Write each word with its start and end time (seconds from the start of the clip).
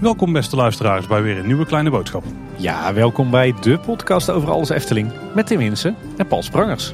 Welkom 0.00 0.32
beste 0.32 0.56
luisteraars 0.56 1.06
bij 1.06 1.22
weer 1.22 1.38
een 1.38 1.46
nieuwe 1.46 1.66
kleine 1.66 1.90
boodschap. 1.90 2.24
Ja, 2.56 2.94
welkom 2.94 3.30
bij 3.30 3.54
de 3.60 3.78
podcast 3.78 4.30
over 4.30 4.50
alles 4.50 4.68
Efteling 4.68 5.12
met 5.34 5.46
Tim 5.46 5.60
Hinsen 5.60 5.96
en 6.16 6.26
Paul 6.26 6.42
Sprangers. 6.42 6.92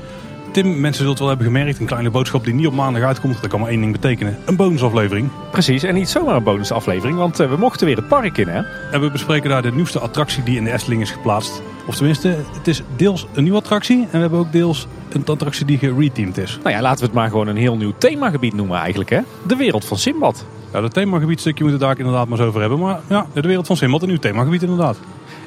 Tim, 0.52 0.80
mensen 0.80 0.94
zullen 0.94 1.10
het 1.10 1.18
wel 1.18 1.28
hebben 1.28 1.46
gemerkt, 1.46 1.78
een 1.78 1.86
kleine 1.86 2.10
boodschap 2.10 2.44
die 2.44 2.54
niet 2.54 2.66
op 2.66 2.72
maandag 2.72 3.02
uitkomt, 3.02 3.40
dat 3.40 3.50
kan 3.50 3.60
maar 3.60 3.68
één 3.68 3.80
ding 3.80 3.92
betekenen. 3.92 4.38
Een 4.44 4.56
bonusaflevering. 4.56 5.28
Precies, 5.50 5.82
en 5.82 5.94
niet 5.94 6.08
zomaar 6.08 6.36
een 6.36 6.42
bonusaflevering, 6.42 7.18
want 7.18 7.40
uh, 7.40 7.50
we 7.50 7.56
mochten 7.56 7.86
weer 7.86 7.96
het 7.96 8.08
park 8.08 8.38
in 8.38 8.48
hè. 8.48 8.62
En 8.90 9.00
we 9.00 9.10
bespreken 9.10 9.50
daar 9.50 9.62
de 9.62 9.72
nieuwste 9.72 9.98
attractie 9.98 10.42
die 10.42 10.56
in 10.56 10.64
de 10.64 10.72
Efteling 10.72 11.02
is 11.02 11.10
geplaatst. 11.10 11.62
Of 11.86 11.96
tenminste, 11.96 12.36
het 12.52 12.68
is 12.68 12.82
deels 12.96 13.26
een 13.34 13.42
nieuwe 13.42 13.58
attractie 13.58 13.96
en 14.02 14.10
we 14.10 14.18
hebben 14.18 14.38
ook 14.38 14.52
deels 14.52 14.86
een 15.12 15.24
attractie 15.24 15.66
die 15.66 15.78
gereteamd 15.78 16.38
is. 16.38 16.58
Nou 16.62 16.74
ja, 16.74 16.80
laten 16.80 16.98
we 16.98 17.04
het 17.04 17.14
maar 17.14 17.28
gewoon 17.28 17.46
een 17.46 17.56
heel 17.56 17.76
nieuw 17.76 17.92
themagebied 17.98 18.54
noemen 18.54 18.78
eigenlijk 18.78 19.10
hè. 19.10 19.20
De 19.46 19.56
wereld 19.56 19.84
van 19.84 19.98
Simbad. 19.98 20.46
Ja, 20.72 20.80
dat 20.80 20.94
themagebiedstukje 20.94 21.64
moeten 21.64 21.80
we 21.80 21.86
daar 21.86 21.98
inderdaad 21.98 22.28
maar 22.28 22.38
eens 22.38 22.48
over 22.48 22.60
hebben. 22.60 22.78
Maar 22.78 23.00
ja, 23.08 23.26
de 23.32 23.40
wereld 23.40 23.66
van 23.66 23.76
Simbad, 23.76 24.02
een 24.02 24.08
nieuw 24.08 24.18
themagebied 24.18 24.62
inderdaad. 24.62 24.98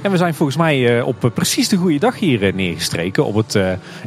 En 0.04 0.12
we 0.12 0.18
zijn 0.18 0.34
volgens 0.34 0.58
mij 0.58 0.98
uh, 0.98 1.08
op 1.08 1.32
precies 1.34 1.70
de 1.70 1.78
goede 1.78 2.00
dag 2.00 2.20
hier 2.20 2.44
uh, 2.44 2.54
neergestreken 2.54 3.26
op 3.26 3.36
het, 3.36 3.56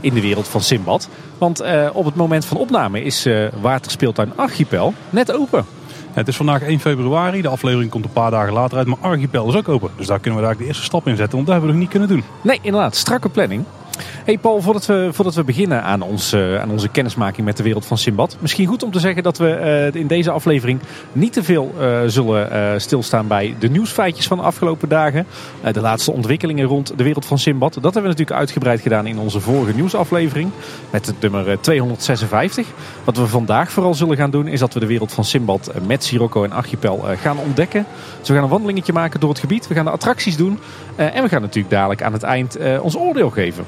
in 0.00 0.14
de 0.14 0.20
wereld 0.20 0.48
van 0.48 0.60
Simbad. 0.60 1.08
Want 1.38 1.62
op 1.92 2.04
het 2.04 2.14
moment 2.14 2.44
van 2.44 2.56
opname 2.56 3.02
is 3.02 3.28
Waterspeeltuin 3.60 4.32
Archipel 4.36 4.94
net 5.10 5.32
open. 5.32 5.64
Het 6.12 6.28
is 6.28 6.36
vandaag 6.36 6.62
1 6.62 6.80
februari, 6.80 7.42
de 7.42 7.48
aflevering 7.48 7.90
komt 7.90 8.04
een 8.04 8.12
paar 8.12 8.30
dagen 8.30 8.52
later 8.52 8.78
uit, 8.78 8.86
maar 8.86 8.98
Archipel 9.00 9.48
is 9.48 9.54
ook 9.54 9.68
open. 9.68 9.90
Dus 9.96 10.06
daar 10.06 10.20
kunnen 10.20 10.40
we 10.40 10.46
daar 10.46 10.56
de 10.56 10.66
eerste 10.66 10.82
stap 10.82 11.06
in 11.06 11.16
zetten, 11.16 11.34
want 11.34 11.46
dat 11.46 11.54
hebben 11.54 11.74
we 11.74 11.78
nog 11.78 11.82
niet 11.82 11.90
kunnen 11.90 12.08
doen. 12.08 12.24
Nee, 12.42 12.58
inderdaad, 12.62 12.96
strakke 12.96 13.28
planning. 13.28 13.64
Hey 14.26 14.38
Paul, 14.38 14.60
voordat 14.60 14.86
we, 14.86 15.08
voordat 15.12 15.34
we 15.34 15.44
beginnen 15.44 15.82
aan, 15.82 16.02
ons, 16.02 16.34
aan 16.34 16.70
onze 16.70 16.88
kennismaking 16.88 17.46
met 17.46 17.56
de 17.56 17.62
wereld 17.62 17.86
van 17.86 17.98
Simbad. 17.98 18.36
Misschien 18.40 18.66
goed 18.66 18.82
om 18.82 18.90
te 18.90 19.00
zeggen 19.00 19.22
dat 19.22 19.38
we 19.38 19.90
uh, 19.94 20.00
in 20.00 20.06
deze 20.06 20.30
aflevering 20.30 20.80
niet 21.12 21.32
te 21.32 21.42
veel 21.42 21.74
uh, 21.80 22.00
zullen 22.06 22.80
stilstaan 22.80 23.26
bij 23.26 23.54
de 23.58 23.68
nieuwsfeitjes 23.68 24.26
van 24.26 24.36
de 24.36 24.42
afgelopen 24.42 24.88
dagen. 24.88 25.26
de 25.72 25.80
laatste 25.80 26.12
ontwikkelingen 26.12 26.66
rond 26.66 26.92
de 26.96 27.04
wereld 27.04 27.26
van 27.26 27.38
Simbad. 27.38 27.74
Dat 27.74 27.82
hebben 27.82 28.02
we 28.02 28.08
natuurlijk 28.08 28.38
uitgebreid 28.38 28.80
gedaan 28.80 29.06
in 29.06 29.18
onze 29.18 29.40
vorige 29.40 29.74
nieuwsaflevering. 29.74 30.50
Met 30.90 31.06
het 31.06 31.20
nummer 31.20 31.60
256. 31.60 32.66
Wat 33.04 33.16
we 33.16 33.26
vandaag 33.26 33.70
vooral 33.70 33.94
zullen 33.94 34.16
gaan 34.16 34.30
doen 34.30 34.48
is 34.48 34.60
dat 34.60 34.74
we 34.74 34.80
de 34.80 34.86
wereld 34.86 35.12
van 35.12 35.24
Simbad 35.24 35.70
met 35.86 36.04
Sirocco 36.04 36.44
en 36.44 36.52
Archipel 36.52 37.04
gaan 37.20 37.38
ontdekken. 37.38 37.86
Dus 38.18 38.28
we 38.28 38.34
gaan 38.34 38.44
een 38.44 38.50
wandelingetje 38.50 38.92
maken 38.92 39.20
door 39.20 39.30
het 39.30 39.38
gebied. 39.38 39.68
We 39.68 39.74
gaan 39.74 39.84
de 39.84 39.90
attracties 39.90 40.36
doen. 40.36 40.58
en 40.96 41.22
we 41.22 41.28
gaan 41.28 41.42
natuurlijk 41.42 41.74
dadelijk 41.74 42.02
aan 42.02 42.12
het 42.12 42.22
eind 42.22 42.58
ons 42.80 42.96
oordeel 42.96 43.30
geven. 43.30 43.64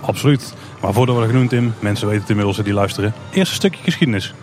Absoluut. 0.00 0.54
Maar 0.80 0.92
voordat 0.92 1.14
we 1.14 1.20
dat 1.20 1.30
genoemd 1.30 1.48
Tim, 1.48 1.74
mensen 1.80 2.06
weten 2.06 2.20
het 2.20 2.30
inmiddels 2.30 2.56
die 2.56 2.72
luisteren. 2.72 3.14
Eerst 3.32 3.50
een 3.50 3.56
stukje 3.56 3.82
geschiedenis. 3.82 4.34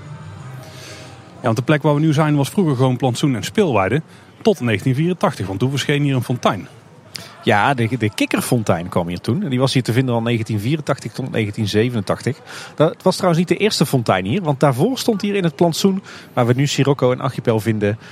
Ja, 1.35 1.45
want 1.45 1.55
de 1.55 1.63
plek 1.63 1.81
waar 1.81 1.93
we 1.93 1.99
nu 1.99 2.13
zijn 2.13 2.35
was 2.35 2.49
vroeger 2.49 2.75
gewoon 2.75 2.97
plantsoen 2.97 3.35
en 3.35 3.43
speelweide. 3.43 4.01
Tot 4.41 4.59
1984, 4.59 5.47
want 5.47 5.59
toen 5.59 5.69
verscheen 5.69 6.03
hier 6.03 6.15
een 6.15 6.23
fontein. 6.23 6.67
Ja, 7.43 7.73
de, 7.73 7.97
de 7.97 8.09
kikkerfontein 8.09 8.89
kwam 8.89 9.07
hier 9.07 9.19
toen. 9.19 9.49
Die 9.49 9.59
was 9.59 9.73
hier 9.73 9.83
te 9.83 9.93
vinden 9.93 10.13
van 10.13 10.23
1984 10.23 11.11
tot 11.11 11.33
1987. 11.33 12.37
Dat 12.75 13.03
was 13.03 13.15
trouwens 13.15 13.39
niet 13.39 13.57
de 13.57 13.63
eerste 13.63 13.85
fontein 13.85 14.25
hier. 14.25 14.41
Want 14.41 14.59
daarvoor 14.59 14.97
stond 14.97 15.21
hier 15.21 15.35
in 15.35 15.43
het 15.43 15.55
plantsoen, 15.55 16.03
waar 16.33 16.45
we 16.45 16.53
nu 16.53 16.67
Sirocco 16.67 17.11
en 17.11 17.19
Archipel 17.19 17.59
vinden, 17.59 17.97
uh, 17.99 18.03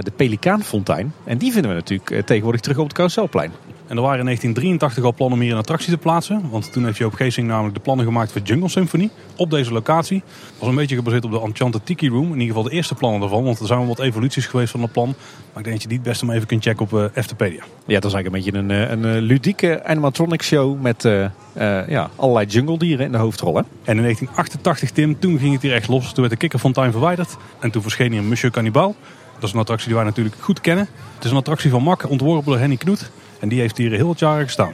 de 0.00 0.12
Pelikaanfontein. 0.16 1.12
En 1.24 1.38
die 1.38 1.52
vinden 1.52 1.70
we 1.70 1.76
natuurlijk 1.76 2.10
uh, 2.10 2.22
tegenwoordig 2.22 2.60
terug 2.60 2.78
op 2.78 2.84
het 2.84 2.92
Carouselplein. 2.92 3.52
En 3.86 3.96
er 3.96 4.02
waren 4.02 4.18
in 4.18 4.24
1983 4.24 5.04
al 5.04 5.14
plannen 5.14 5.38
om 5.38 5.44
hier 5.44 5.52
een 5.52 5.58
attractie 5.58 5.92
te 5.92 5.98
plaatsen. 5.98 6.50
Want 6.50 6.72
toen 6.72 6.84
heeft 6.84 6.98
Joop 6.98 7.14
Geesing 7.14 7.46
namelijk 7.46 7.74
de 7.74 7.80
plannen 7.80 8.04
gemaakt 8.04 8.32
voor 8.32 8.40
Jungle 8.40 8.68
Symphony. 8.68 9.10
Op 9.36 9.50
deze 9.50 9.72
locatie. 9.72 10.22
Was 10.58 10.68
een 10.68 10.74
beetje 10.74 10.96
gebaseerd 10.96 11.24
op 11.24 11.30
de 11.30 11.40
Enchanted 11.40 11.86
Tiki 11.86 12.08
Room. 12.08 12.26
In 12.26 12.32
ieder 12.32 12.46
geval 12.46 12.62
de 12.62 12.70
eerste 12.70 12.94
plannen 12.94 13.20
daarvan. 13.20 13.44
Want 13.44 13.60
er 13.60 13.66
zijn 13.66 13.78
wel 13.78 13.88
wat 13.88 13.98
evoluties 14.00 14.46
geweest 14.46 14.70
van 14.70 14.82
het 14.82 14.92
plan. 14.92 15.06
Maar 15.06 15.62
ik 15.62 15.64
denk 15.64 15.70
dat 15.72 15.82
je 15.82 15.88
die 15.88 15.98
het 15.98 16.06
beste 16.06 16.24
maar 16.24 16.34
even 16.34 16.46
kunt 16.46 16.62
checken 16.62 16.82
op 16.82 16.92
uh, 16.92 17.04
Eftepedia. 17.14 17.62
Ja, 17.86 18.00
dat 18.00 18.04
is 18.04 18.12
eigenlijk 18.12 18.26
een 18.26 18.52
beetje 18.52 18.74
een, 18.74 18.92
een, 18.92 19.04
een 19.04 19.22
ludieke 19.22 19.84
animatronic 19.84 20.42
show 20.42 20.80
met 20.80 21.04
uh, 21.04 21.20
uh, 21.20 21.88
ja, 21.88 22.10
allerlei 22.16 22.46
jungle 22.46 22.78
dieren 22.78 23.06
in 23.06 23.12
de 23.12 23.18
hoofdrol. 23.18 23.54
Hè? 23.54 23.60
En 23.60 23.96
in 23.96 24.02
1988, 24.02 24.90
Tim, 24.90 25.18
toen 25.18 25.38
ging 25.38 25.52
het 25.52 25.62
hier 25.62 25.74
echt 25.74 25.88
los. 25.88 26.04
Toen 26.04 26.14
werd 26.16 26.30
de 26.30 26.36
kikkerfontein 26.36 26.90
verwijderd. 26.90 27.36
En 27.60 27.70
toen 27.70 27.82
verscheen 27.82 28.12
hier 28.12 28.22
Monsieur 28.22 28.52
Cannibal. 28.52 28.94
Dat 29.34 29.42
is 29.42 29.52
een 29.52 29.60
attractie 29.60 29.88
die 29.88 29.96
wij 29.96 30.04
natuurlijk 30.04 30.36
goed 30.38 30.60
kennen. 30.60 30.88
Het 31.14 31.24
is 31.24 31.30
een 31.30 31.36
attractie 31.36 31.70
van 31.70 31.82
Mak, 31.82 32.10
ontworpen 32.10 32.50
door 32.50 32.58
Henny 32.58 32.76
Knoet. 32.76 33.10
En 33.44 33.50
die 33.50 33.60
heeft 33.60 33.78
hier 33.78 33.90
heel 33.90 34.06
wat 34.06 34.18
jaren 34.18 34.44
gestaan. 34.44 34.72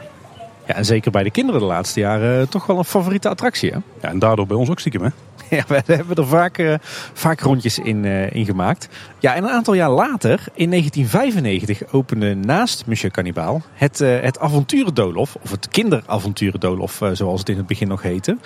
Ja, 0.66 0.74
en 0.74 0.84
zeker 0.84 1.10
bij 1.10 1.22
de 1.22 1.30
kinderen 1.30 1.60
de 1.60 1.66
laatste 1.66 2.00
jaren 2.00 2.48
toch 2.48 2.66
wel 2.66 2.78
een 2.78 2.84
favoriete 2.84 3.28
attractie. 3.28 3.70
Hè? 3.70 3.76
Ja, 4.00 4.08
en 4.08 4.18
daardoor 4.18 4.46
bij 4.46 4.56
ons 4.56 4.70
ook 4.70 4.78
stiekem, 4.78 5.02
hè? 5.02 5.08
Ja, 5.58 5.64
we 5.66 5.82
hebben 5.84 6.16
er 6.16 6.26
vaak, 6.26 6.58
uh, 6.58 6.74
vaak 7.12 7.40
rondjes 7.40 7.78
in, 7.78 8.04
uh, 8.04 8.44
gemaakt. 8.44 8.88
Ja, 9.18 9.34
en 9.34 9.44
een 9.44 9.50
aantal 9.50 9.74
jaar 9.74 9.90
later, 9.90 10.44
in 10.54 10.70
1995, 10.70 11.92
opende 11.92 12.34
naast 12.34 12.86
Monsieur 12.86 13.12
Cannibal 13.12 13.62
het, 13.72 14.00
uh, 14.00 14.20
het 14.20 14.38
Avonturendolof, 14.38 15.36
of 15.42 15.50
het 15.50 15.68
Kinderavonturendolof, 15.68 17.02
zoals 17.12 17.38
het 17.38 17.48
in 17.48 17.56
het 17.56 17.66
begin 17.66 17.88
nog 17.88 18.02
heette. 18.02 18.36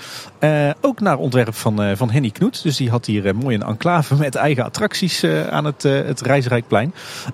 ook 0.80 1.00
naar 1.00 1.16
ontwerp 1.16 1.54
van, 1.54 1.96
van 1.96 2.10
Henny 2.10 2.30
Knoet. 2.30 2.62
Dus 2.62 2.76
die 2.76 2.90
had 2.90 3.06
hier 3.06 3.36
mooi 3.36 3.54
een 3.54 3.62
enclave 3.62 4.14
met 4.24 4.34
eigen 4.34 4.64
attracties 4.64 5.24
aan 5.50 5.64
het, 5.64 5.82
het 5.82 6.20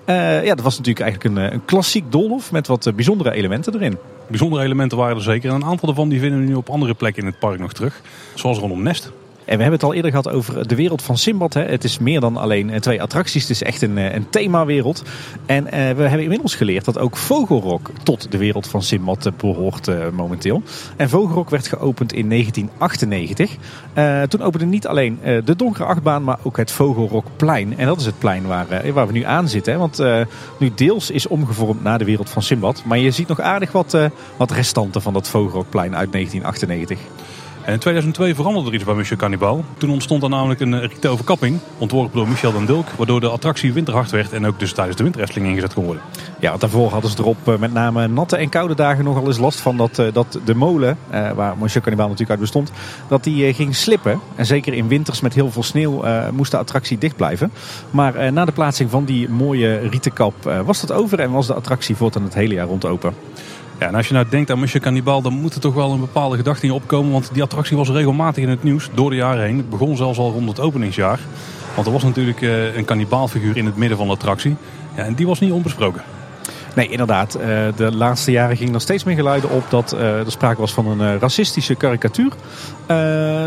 ja, 0.05 0.55
dat 0.55 0.61
was 0.61 0.77
natuurlijk 0.77 1.05
eigenlijk 1.05 1.37
een, 1.37 1.53
een 1.53 1.65
klassiek 1.65 2.11
doolhof 2.11 2.51
met 2.51 2.67
wat 2.67 2.91
bijzondere 2.95 3.31
elementen 3.31 3.75
erin. 3.75 3.97
Bijzondere 4.27 4.63
elementen 4.63 4.97
waren 4.97 5.15
er 5.15 5.23
zeker. 5.23 5.49
En 5.49 5.55
een 5.55 5.65
aantal 5.65 5.87
daarvan 5.87 6.09
die 6.09 6.19
vinden 6.19 6.39
we 6.39 6.45
nu 6.45 6.53
op 6.53 6.69
andere 6.69 6.93
plekken 6.93 7.21
in 7.23 7.29
het 7.29 7.39
park 7.39 7.59
nog 7.59 7.73
terug. 7.73 8.01
Zoals 8.33 8.57
rondom 8.57 8.83
Nest. 8.83 9.11
En 9.51 9.57
we 9.57 9.63
hebben 9.63 9.79
het 9.79 9.89
al 9.89 9.95
eerder 9.95 10.11
gehad 10.11 10.29
over 10.29 10.67
de 10.67 10.75
wereld 10.75 11.01
van 11.01 11.17
Simbad. 11.17 11.53
Hè. 11.53 11.61
Het 11.61 11.83
is 11.83 11.99
meer 11.99 12.19
dan 12.19 12.37
alleen 12.37 12.79
twee 12.79 13.01
attracties. 13.01 13.41
Het 13.41 13.51
is 13.51 13.63
echt 13.63 13.81
een, 13.81 13.97
een 13.97 14.29
themawereld. 14.29 15.03
En 15.45 15.63
uh, 15.63 15.71
we 15.71 15.77
hebben 15.77 16.21
inmiddels 16.21 16.55
geleerd 16.55 16.85
dat 16.85 16.97
ook 16.97 17.17
Vogelrok 17.17 17.91
tot 18.03 18.31
de 18.31 18.37
wereld 18.37 18.67
van 18.67 18.83
Simbad 18.83 19.31
behoort 19.37 20.11
momenteel. 20.13 20.63
En 20.95 21.09
Vogelrok 21.09 21.49
werd 21.49 21.67
geopend 21.67 22.13
in 22.13 22.29
1998. 22.29 23.55
Uh, 23.97 24.21
toen 24.21 24.41
opende 24.41 24.65
niet 24.65 24.87
alleen 24.87 25.19
de 25.45 25.55
donkere 25.55 25.85
achtbaan, 25.85 26.23
maar 26.23 26.39
ook 26.43 26.57
het 26.57 26.71
Vogelrokplein. 26.71 27.77
En 27.77 27.85
dat 27.85 27.99
is 27.99 28.05
het 28.05 28.19
plein 28.19 28.47
waar, 28.47 28.93
waar 28.93 29.07
we 29.07 29.13
nu 29.13 29.23
aan 29.23 29.49
zitten. 29.49 29.73
Hè. 29.73 29.79
Want 29.79 30.03
nu 30.57 30.71
deels 30.75 31.09
is 31.09 31.27
omgevormd 31.27 31.83
naar 31.83 31.97
de 31.97 32.05
wereld 32.05 32.29
van 32.29 32.41
Simbad. 32.41 32.83
Maar 32.85 32.97
je 32.97 33.11
ziet 33.11 33.27
nog 33.27 33.39
aardig 33.39 33.71
wat, 33.71 33.97
wat 34.37 34.51
restanten 34.51 35.01
van 35.01 35.13
dat 35.13 35.27
Vogelrokplein 35.27 35.95
uit 35.95 36.11
1998. 36.11 36.99
En 37.65 37.73
in 37.73 37.79
2002 37.79 38.35
veranderde 38.35 38.67
er 38.67 38.75
iets 38.75 38.83
bij 38.83 38.93
Monsieur 38.93 39.17
Cannibal. 39.17 39.65
Toen 39.77 39.89
ontstond 39.89 40.23
er 40.23 40.29
namelijk 40.29 40.59
een 40.59 40.79
riete 40.79 41.07
overkapping, 41.07 41.59
ontworpen 41.77 42.17
door 42.17 42.27
Michel 42.27 42.51
den 42.51 42.65
Dulk, 42.65 42.87
waardoor 42.97 43.19
de 43.19 43.29
attractie 43.29 43.73
winterhard 43.73 44.11
werd 44.11 44.33
en 44.33 44.45
ook 44.45 44.59
dus 44.59 44.73
tijdens 44.73 44.97
de 44.97 45.03
winterefteling 45.03 45.49
ingezet 45.49 45.73
kon 45.73 45.85
worden. 45.85 46.03
Ja, 46.39 46.49
want 46.49 46.61
daarvoor 46.61 46.91
hadden 46.91 47.11
ze 47.11 47.17
erop 47.19 47.57
met 47.59 47.73
name 47.73 48.07
natte 48.07 48.37
en 48.37 48.49
koude 48.49 48.75
dagen 48.75 49.03
nogal 49.03 49.27
eens 49.27 49.37
last 49.37 49.59
van 49.59 49.77
dat, 49.77 50.01
dat 50.13 50.39
de 50.45 50.55
molen, 50.55 50.97
waar 51.09 51.57
Monsieur 51.57 51.81
Cannibal 51.81 52.07
natuurlijk 52.07 52.29
uit 52.29 52.39
bestond, 52.39 52.71
dat 53.07 53.23
die 53.23 53.53
ging 53.53 53.75
slippen. 53.75 54.19
En 54.35 54.45
zeker 54.45 54.73
in 54.73 54.87
winters 54.87 55.21
met 55.21 55.33
heel 55.33 55.51
veel 55.51 55.63
sneeuw 55.63 56.03
moest 56.31 56.51
de 56.51 56.57
attractie 56.57 56.97
dicht 56.97 57.15
blijven. 57.15 57.51
Maar 57.91 58.33
na 58.33 58.45
de 58.45 58.51
plaatsing 58.51 58.89
van 58.89 59.05
die 59.05 59.29
mooie 59.29 59.77
rietenkap 59.77 60.33
was 60.65 60.81
dat 60.81 60.91
over 60.91 61.19
en 61.19 61.31
was 61.31 61.47
de 61.47 61.53
attractie 61.53 61.95
voortaan 61.95 62.23
het 62.23 62.33
hele 62.33 62.53
jaar 62.53 62.67
rond 62.67 62.85
open. 62.85 63.13
Ja, 63.81 63.87
en 63.87 63.95
als 63.95 64.07
je 64.07 64.13
nou 64.13 64.25
denkt 64.29 64.51
aan 64.51 64.59
Monsieur 64.59 64.81
Cannibal, 64.81 65.21
dan 65.21 65.33
moet 65.33 65.53
er 65.53 65.59
toch 65.59 65.73
wel 65.73 65.91
een 65.91 65.99
bepaalde 65.99 66.35
gedachte 66.35 66.65
in 66.65 66.71
opkomen. 66.71 67.11
Want 67.11 67.29
die 67.33 67.43
attractie 67.43 67.77
was 67.77 67.89
regelmatig 67.89 68.43
in 68.43 68.49
het 68.49 68.63
nieuws 68.63 68.89
door 68.93 69.09
de 69.09 69.15
jaren 69.15 69.43
heen. 69.43 69.57
Het 69.57 69.69
begon 69.69 69.97
zelfs 69.97 70.17
al 70.17 70.31
rond 70.31 70.49
het 70.49 70.59
openingsjaar. 70.59 71.19
Want 71.75 71.87
er 71.87 71.93
was 71.93 72.03
natuurlijk 72.03 72.41
een 72.75 72.85
kannibaalfiguur 72.85 73.57
in 73.57 73.65
het 73.65 73.75
midden 73.77 73.97
van 73.97 74.07
de 74.07 74.13
attractie. 74.13 74.55
Ja, 74.95 75.03
en 75.03 75.13
die 75.13 75.27
was 75.27 75.39
niet 75.39 75.51
onbesproken. 75.51 76.01
Nee, 76.75 76.89
inderdaad. 76.89 77.31
De 77.75 77.95
laatste 77.95 78.31
jaren 78.31 78.57
gingen 78.57 78.73
er 78.73 78.81
steeds 78.81 79.03
meer 79.03 79.15
geluiden 79.15 79.49
op 79.49 79.63
dat 79.69 79.91
er 79.91 80.31
sprake 80.31 80.59
was 80.59 80.73
van 80.73 80.87
een 80.87 81.19
racistische 81.19 81.75
karikatuur. 81.75 82.31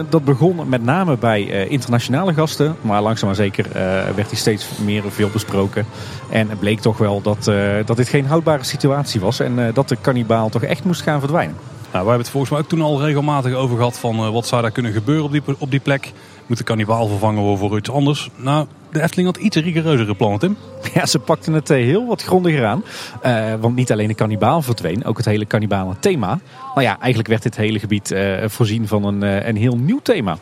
Dat 0.08 0.25
begon 0.25 0.69
met 0.69 0.82
name 0.82 1.16
bij 1.16 1.69
internationale 1.69 2.34
gasten, 2.34 2.76
maar 2.81 3.02
langzaam 3.02 3.28
maar 3.28 3.37
zeker 3.37 3.66
werd 4.14 4.28
hij 4.28 4.37
steeds 4.37 4.69
meer 4.84 5.02
veel 5.08 5.31
besproken. 5.32 5.87
En 6.31 6.48
het 6.48 6.58
bleek 6.58 6.81
toch 6.81 6.98
wel 6.98 7.20
dat, 7.22 7.50
dat 7.84 7.96
dit 7.96 8.08
geen 8.08 8.26
houdbare 8.26 8.64
situatie 8.64 9.20
was 9.20 9.40
en 9.40 9.70
dat 9.75 9.88
de 9.88 9.96
kannibaal 10.00 10.48
toch 10.48 10.62
echt 10.62 10.84
moest 10.84 11.02
gaan 11.02 11.20
verdwijnen. 11.20 11.56
Nou, 11.93 12.06
we 12.06 12.10
hebben 12.10 12.26
het 12.26 12.37
volgens 12.37 12.52
mij 12.52 12.60
ook 12.60 12.69
toen 12.69 12.82
al 12.82 13.02
regelmatig 13.02 13.52
over 13.52 13.76
gehad 13.76 13.98
van 13.98 14.32
wat 14.32 14.46
zou 14.46 14.62
daar 14.62 14.70
kunnen 14.70 14.93
gebeuren 14.93 15.25
op 15.25 15.32
die, 15.32 15.43
op 15.58 15.70
die 15.70 15.81
plek. 15.81 16.12
Moet 16.46 16.58
de 16.58 16.64
kannibaal 16.64 17.06
vervangen 17.06 17.43
worden 17.43 17.58
voor 17.69 17.79
iets 17.79 17.91
anders? 17.91 18.31
Nou, 18.37 18.67
de 18.93 19.02
Efteling 19.02 19.26
had 19.26 19.37
iets 19.44 19.56
rigoureuzere 19.56 20.14
plannen, 20.14 20.38
Tim. 20.38 20.56
Ja, 20.94 21.06
ze 21.06 21.19
pakten 21.19 21.52
het 21.52 21.69
heel 21.69 22.06
wat 22.06 22.23
grondiger 22.23 22.67
aan. 22.67 22.85
Uh, 23.25 23.55
want 23.61 23.75
niet 23.75 23.93
alleen 23.93 24.08
de 24.08 24.14
kannibaal 24.14 24.62
verdween, 24.62 25.05
ook 25.05 25.17
het 25.17 25.26
hele 25.26 25.46
kannibalen 25.46 25.96
thema. 26.00 26.41
Maar 26.75 26.85
ja, 26.85 26.99
eigenlijk 26.99 27.29
werd 27.29 27.43
dit 27.43 27.56
hele 27.56 27.79
gebied 27.79 28.11
uh, 28.11 28.44
voorzien 28.46 28.88
van 28.88 29.05
een, 29.05 29.25
uh, 29.25 29.46
een 29.46 29.56
heel 29.56 29.76
nieuw 29.76 30.00
thema. 30.02 30.38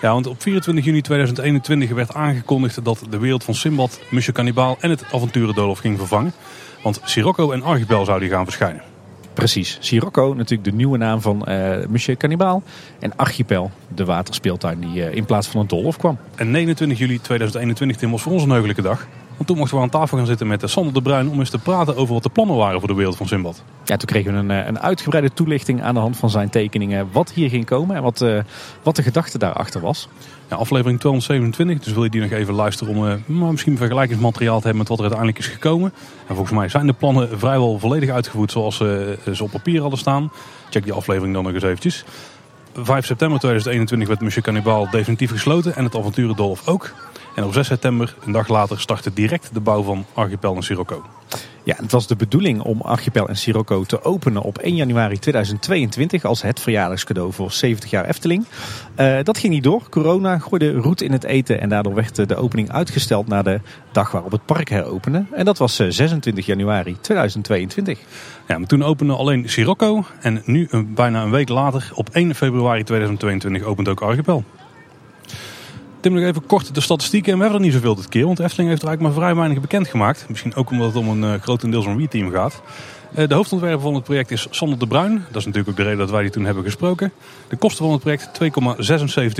Ja, 0.00 0.12
want 0.12 0.26
op 0.26 0.42
24 0.42 0.84
juni 0.84 1.00
2021 1.00 1.90
werd 1.90 2.14
aangekondigd 2.14 2.84
dat 2.84 3.02
de 3.10 3.18
wereld 3.18 3.44
van 3.44 3.54
Simbad, 3.54 4.00
Monsieur 4.08 4.34
Cannibal 4.34 4.76
en 4.80 4.90
het 4.90 5.04
avonturendolof 5.12 5.78
ging 5.78 5.98
vervangen. 5.98 6.32
Want 6.82 7.00
Sirocco 7.04 7.52
en 7.52 7.62
Archipel 7.62 8.04
zouden 8.04 8.28
gaan 8.28 8.44
verschijnen. 8.44 8.95
Precies. 9.36 9.78
Sirocco, 9.80 10.34
natuurlijk 10.36 10.64
de 10.70 10.76
nieuwe 10.76 10.98
naam 10.98 11.20
van 11.20 11.44
uh, 11.48 11.76
Monsieur 11.88 12.16
Cannibal. 12.16 12.62
En 12.98 13.16
Archipel, 13.16 13.70
de 13.94 14.04
waterspeeltuin 14.04 14.80
die 14.80 14.94
uh, 14.94 15.14
in 15.14 15.24
plaats 15.24 15.48
van 15.48 15.60
een 15.60 15.66
doolhof 15.66 15.96
kwam. 15.96 16.18
En 16.34 16.50
29 16.50 16.98
juli 16.98 17.20
2021, 17.20 17.96
Tim, 17.96 18.10
was 18.10 18.22
voor 18.22 18.32
ons 18.32 18.42
een 18.42 18.50
heugelijke 18.50 18.82
dag. 18.82 19.06
Want 19.36 19.48
toen 19.48 19.56
mochten 19.56 19.76
we 19.76 19.82
aan 19.82 19.88
tafel 19.90 20.16
gaan 20.16 20.26
zitten 20.26 20.46
met 20.46 20.62
Sander 20.64 20.92
de 20.92 21.02
Bruin 21.02 21.28
om 21.28 21.38
eens 21.38 21.50
te 21.50 21.58
praten 21.58 21.96
over 21.96 22.14
wat 22.14 22.22
de 22.22 22.28
plannen 22.28 22.56
waren 22.56 22.78
voor 22.78 22.88
de 22.88 22.94
wereld 22.94 23.16
van 23.16 23.26
Simbad. 23.26 23.62
Ja, 23.84 23.96
toen 23.96 24.08
kregen 24.08 24.32
we 24.32 24.38
een, 24.38 24.68
een 24.68 24.80
uitgebreide 24.80 25.32
toelichting 25.32 25.82
aan 25.82 25.94
de 25.94 26.00
hand 26.00 26.16
van 26.16 26.30
zijn 26.30 26.50
tekeningen 26.50 27.08
wat 27.12 27.32
hier 27.32 27.48
ging 27.48 27.64
komen 27.64 27.96
en 27.96 28.02
wat, 28.02 28.20
uh, 28.20 28.40
wat 28.82 28.96
de 28.96 29.02
gedachte 29.02 29.38
daarachter 29.38 29.80
was. 29.80 30.08
Aflevering 30.48 31.00
227, 31.00 31.84
dus 31.84 31.92
wil 31.92 32.04
je 32.04 32.10
die 32.10 32.20
nog 32.20 32.30
even 32.30 32.54
luisteren 32.54 32.96
om 32.96 33.06
uh, 33.06 33.50
misschien 33.50 33.76
vergelijkingsmateriaal 33.76 34.58
te 34.58 34.64
hebben 34.64 34.78
met 34.78 34.88
wat 34.88 34.98
er 34.98 35.04
uiteindelijk 35.04 35.44
is 35.44 35.52
gekomen. 35.52 35.92
En 36.26 36.34
volgens 36.34 36.56
mij 36.56 36.68
zijn 36.68 36.86
de 36.86 36.92
plannen 36.92 37.38
vrijwel 37.38 37.78
volledig 37.78 38.10
uitgevoerd 38.10 38.50
zoals 38.50 38.80
uh, 38.80 38.88
ze 39.32 39.42
op 39.42 39.50
papier 39.50 39.80
hadden 39.80 39.98
staan. 39.98 40.32
Check 40.70 40.84
die 40.84 40.92
aflevering 40.92 41.34
dan 41.34 41.44
nog 41.44 41.52
eens 41.52 41.62
eventjes. 41.62 42.04
5 42.74 43.06
september 43.06 43.38
2021 43.38 44.08
werd 44.08 44.20
Monsieur 44.20 44.42
Cannibal 44.42 44.90
definitief 44.90 45.30
gesloten 45.30 45.76
en 45.76 45.84
het 45.84 45.96
avonturendolf 45.96 46.68
ook. 46.68 46.94
En 47.34 47.44
op 47.44 47.52
6 47.52 47.66
september, 47.66 48.16
een 48.24 48.32
dag 48.32 48.48
later, 48.48 48.80
startte 48.80 49.12
direct 49.12 49.50
de 49.52 49.60
bouw 49.60 49.82
van 49.82 50.04
Archipel 50.14 50.56
en 50.56 50.62
Sirocco. 50.62 51.04
Ja, 51.66 51.74
het 51.76 51.92
was 51.92 52.06
de 52.06 52.16
bedoeling 52.16 52.60
om 52.60 52.80
Archipel 52.80 53.28
en 53.28 53.36
Sirocco 53.36 53.84
te 53.84 54.02
openen 54.02 54.42
op 54.42 54.58
1 54.58 54.74
januari 54.74 55.18
2022 55.18 56.24
als 56.24 56.42
het 56.42 56.60
verjaardagscadeau 56.60 57.32
voor 57.32 57.52
70 57.52 57.90
jaar 57.90 58.04
Efteling. 58.04 58.44
Uh, 58.96 59.18
dat 59.22 59.38
ging 59.38 59.52
niet 59.52 59.62
door. 59.62 59.88
Corona 59.88 60.38
gooide 60.38 60.72
roet 60.72 61.02
in 61.02 61.12
het 61.12 61.24
eten 61.24 61.60
en 61.60 61.68
daardoor 61.68 61.94
werd 61.94 62.28
de 62.28 62.36
opening 62.36 62.70
uitgesteld 62.70 63.26
naar 63.26 63.44
de 63.44 63.60
dag 63.92 64.10
waarop 64.10 64.32
het 64.32 64.44
park 64.44 64.68
heropende. 64.68 65.24
En 65.32 65.44
dat 65.44 65.58
was 65.58 65.76
26 65.76 66.46
januari 66.46 66.96
2022. 67.00 67.98
Ja, 68.48 68.58
maar 68.58 68.68
toen 68.68 68.84
opende 68.84 69.12
alleen 69.12 69.48
Sirocco 69.48 70.04
en 70.20 70.42
nu, 70.44 70.68
bijna 70.86 71.22
een 71.22 71.30
week 71.30 71.48
later, 71.48 71.90
op 71.94 72.08
1 72.12 72.34
februari 72.34 72.82
2022 72.82 73.62
opent 73.62 73.88
ook 73.88 74.02
Archipel. 74.02 74.44
Tim, 76.06 76.14
nog 76.14 76.24
even 76.24 76.46
kort 76.46 76.74
de 76.74 76.80
statistieken. 76.80 77.32
En 77.32 77.38
we 77.38 77.44
hebben 77.44 77.60
er 77.60 77.66
niet 77.66 77.74
zoveel 77.74 77.94
dit 77.94 78.08
keer, 78.08 78.26
want 78.26 78.38
Efteling 78.38 78.68
heeft 78.68 78.82
er 78.82 78.88
eigenlijk 78.88 79.16
maar 79.16 79.24
vrij 79.24 79.36
weinig 79.38 79.60
bekendgemaakt. 79.60 80.26
Misschien 80.28 80.54
ook 80.54 80.70
omdat 80.70 80.86
het 80.86 80.96
om 80.96 81.08
een 81.08 81.32
uh, 81.32 81.40
grotendeels 81.40 81.86
een 81.86 82.08
team 82.08 82.30
gaat. 82.30 82.62
Uh, 83.18 83.28
de 83.28 83.34
hoofdontwerper 83.34 83.80
van 83.80 83.94
het 83.94 84.04
project 84.04 84.30
is 84.30 84.46
Sander 84.50 84.78
de 84.78 84.86
Bruin. 84.86 85.12
Dat 85.12 85.36
is 85.36 85.44
natuurlijk 85.44 85.68
ook 85.68 85.76
de 85.76 85.82
reden 85.82 85.98
dat 85.98 86.10
wij 86.10 86.22
die 86.22 86.30
toen 86.30 86.44
hebben 86.44 86.64
gesproken. 86.64 87.12
De 87.48 87.56
kosten 87.56 87.84
van 87.84 87.92
het 87.92 88.02
project 88.02 88.40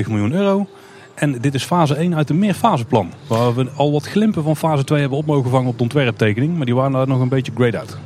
2,76 0.04 0.08
miljoen 0.08 0.32
euro. 0.32 0.66
En 1.14 1.40
dit 1.40 1.54
is 1.54 1.64
fase 1.64 1.94
1 1.94 2.16
uit 2.16 2.30
een 2.30 2.38
meerfaseplan. 2.38 3.12
Waar 3.26 3.54
we 3.54 3.70
al 3.76 3.92
wat 3.92 4.06
glimpen 4.06 4.42
van 4.42 4.56
fase 4.56 4.84
2 4.84 5.00
hebben 5.00 5.18
op 5.18 5.26
mogen 5.26 5.50
vangen 5.50 5.68
op 5.68 5.76
de 5.76 5.82
ontwerptekening. 5.82 6.56
Maar 6.56 6.66
die 6.66 6.74
waren 6.74 6.92
daar 6.92 7.08
nog 7.08 7.20
een 7.20 7.28
beetje 7.28 7.52
grade 7.54 7.78
out. 7.78 7.96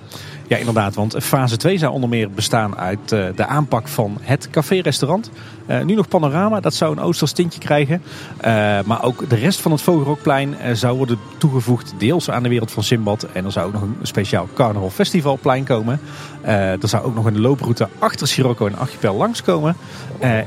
Ja, 0.50 0.56
inderdaad. 0.56 0.94
Want 0.94 1.16
fase 1.20 1.56
2 1.56 1.78
zou 1.78 1.92
onder 1.92 2.08
meer 2.08 2.30
bestaan 2.30 2.76
uit 2.76 3.12
uh, 3.12 3.26
de 3.34 3.46
aanpak 3.46 3.88
van 3.88 4.18
het 4.20 4.50
café-restaurant. 4.50 5.30
Uh, 5.68 5.82
nu 5.82 5.94
nog 5.94 6.08
panorama, 6.08 6.60
dat 6.60 6.74
zou 6.74 6.92
een 6.92 7.02
oosters 7.02 7.32
tintje 7.32 7.60
krijgen. 7.60 8.02
Uh, 8.36 8.44
maar 8.84 9.02
ook 9.02 9.28
de 9.28 9.36
rest 9.36 9.60
van 9.60 9.72
het 9.72 9.82
Vogelrokplein 9.82 10.56
zou 10.72 10.96
worden 10.96 11.18
toegevoegd. 11.38 11.94
Deels 11.98 12.30
aan 12.30 12.42
de 12.42 12.48
wereld 12.48 12.70
van 12.70 12.82
Simbad. 12.82 13.26
En 13.32 13.44
er 13.44 13.52
zou 13.52 13.66
ook 13.66 13.72
nog 13.72 13.82
een 13.82 13.96
speciaal 14.02 14.48
carnaval 14.54 14.90
festivalplein 14.90 15.64
komen. 15.64 16.00
er 16.42 16.88
zou 16.88 17.04
ook 17.04 17.14
nog 17.14 17.24
een 17.24 17.40
looproute 17.40 17.88
achter 17.98 18.28
Sirocco 18.28 18.66
en 18.66 18.78
Archipel 18.78 19.14
langskomen. 19.14 19.76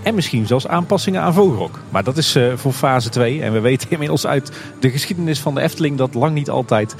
en 0.03 0.15
misschien 0.15 0.47
zelfs 0.47 0.67
aanpassingen 0.67 1.21
aan 1.21 1.33
Vogelrok. 1.33 1.79
Maar 1.89 2.03
dat 2.03 2.17
is 2.17 2.37
voor 2.55 2.73
fase 2.73 3.09
2. 3.09 3.41
En 3.41 3.53
we 3.53 3.59
weten 3.59 3.89
inmiddels 3.89 4.27
uit 4.27 4.51
de 4.79 4.89
geschiedenis 4.89 5.39
van 5.39 5.55
de 5.55 5.61
Efteling... 5.61 5.97
dat 5.97 6.13
lang 6.13 6.33
niet 6.33 6.49
altijd 6.49 6.95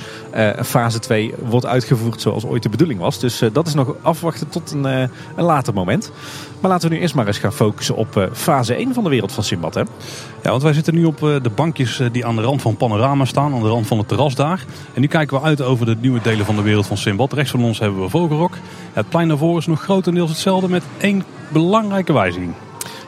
fase 0.63 0.99
2 0.99 1.33
wordt 1.39 1.65
uitgevoerd 1.65 2.21
zoals 2.21 2.45
ooit 2.45 2.63
de 2.63 2.69
bedoeling 2.69 2.92
was. 2.97 3.19
Dus 3.19 3.41
uh, 3.41 3.49
dat 3.53 3.67
is 3.67 3.73
nog 3.73 3.95
afwachten 4.01 4.49
tot 4.49 4.71
een, 4.71 4.85
uh, 4.85 4.99
een 5.35 5.43
later 5.43 5.73
moment. 5.73 6.11
Maar 6.59 6.71
laten 6.71 6.89
we 6.89 6.95
nu 6.95 7.01
eerst 7.01 7.15
maar 7.15 7.27
eens 7.27 7.37
gaan 7.37 7.53
focussen 7.53 7.95
op 7.95 8.17
uh, 8.17 8.25
fase 8.33 8.75
1 8.75 8.93
van 8.93 9.03
de 9.03 9.09
wereld 9.09 9.31
van 9.31 9.43
Simbad. 9.43 9.73
Hè? 9.73 9.81
Ja, 10.43 10.49
want 10.49 10.63
wij 10.63 10.73
zitten 10.73 10.93
nu 10.93 11.05
op 11.05 11.19
de 11.19 11.51
bankjes 11.55 12.01
die 12.11 12.25
aan 12.25 12.35
de 12.35 12.41
rand 12.41 12.61
van 12.61 12.77
Panorama 12.77 13.25
staan. 13.25 13.53
Aan 13.53 13.61
de 13.61 13.67
rand 13.67 13.87
van 13.87 13.97
het 13.97 14.07
terras 14.07 14.35
daar. 14.35 14.65
En 14.93 15.01
nu 15.01 15.07
kijken 15.07 15.37
we 15.37 15.43
uit 15.43 15.61
over 15.61 15.85
de 15.85 15.95
nieuwe 15.99 16.21
delen 16.21 16.45
van 16.45 16.55
de 16.55 16.61
wereld 16.61 16.85
van 16.85 16.97
Simbad. 16.97 17.33
Rechts 17.33 17.51
van 17.51 17.63
ons 17.63 17.79
hebben 17.79 18.01
we 18.01 18.09
Vogelrok. 18.09 18.57
Het 18.93 19.09
plein 19.09 19.27
daarvoor 19.27 19.57
is 19.57 19.67
nog 19.67 19.81
grotendeels 19.81 20.29
hetzelfde 20.29 20.69
met 20.69 20.83
één 20.97 21.23
belangrijke 21.49 22.13
wijziging. 22.13 22.53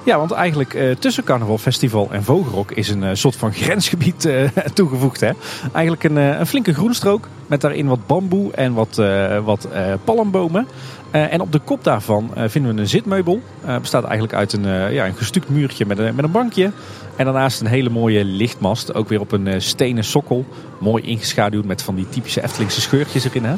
Ja, 0.06 0.18
want 0.18 0.32
eigenlijk 0.32 0.74
uh, 0.74 0.96
tussen 0.96 1.24
Carnaval 1.24 1.58
Festival 1.58 2.08
en 2.12 2.24
Vogelrok 2.24 2.72
is 2.72 2.90
een 2.90 3.04
uh, 3.04 3.10
soort 3.14 3.36
van 3.36 3.54
grensgebied 3.64 4.26
uh, 4.26 4.48
toegevoegd. 4.74 5.20
Hè? 5.20 5.32
Eigenlijk 5.74 6.04
een, 6.04 6.16
een 6.16 6.46
flinke 6.46 6.74
groenstrook 6.74 7.28
met 7.48 7.62
daarin 7.62 7.88
wat 7.88 8.08
bamboe 8.08 8.52
en 8.52 8.74
wat, 8.74 9.02
wat 9.44 9.68
palmbomen. 10.04 10.68
en 11.12 11.42
op 11.42 11.52
de 11.52 11.60
kop 11.60 11.84
daarvan 11.84 12.32
vinden 12.36 12.76
we 12.76 12.82
een 12.82 12.88
zitmeubel. 12.88 13.42
bestaat 13.82 14.04
eigenlijk 14.04 14.34
uit 14.34 14.54
een, 14.54 14.94
ja, 14.94 15.06
een 15.06 15.16
gestuukt 15.16 15.50
muurtje 15.50 15.86
met 15.86 15.98
een, 15.98 16.16
met 16.16 16.26
een 16.26 16.32
bankje. 16.32 16.72
En 17.16 17.26
daarnaast 17.26 17.62
een 17.62 17.68
hele 17.68 17.90
mooie 17.90 18.26
lichtmast, 18.26 18.94
ook 18.94 19.10
weer 19.10 19.20
op 19.20 19.32
een 19.32 19.62
stenen 19.62 20.04
sokkel. 20.04 20.46
Mooi 20.80 21.04
ingeschaduwd 21.04 21.66
met 21.66 21.82
van 21.82 21.96
die 21.96 22.10
typische 22.10 22.44
Eftelingse 22.44 22.82
scheurtjes 22.82 23.26
erin. 23.26 23.46
Hè? 23.46 23.56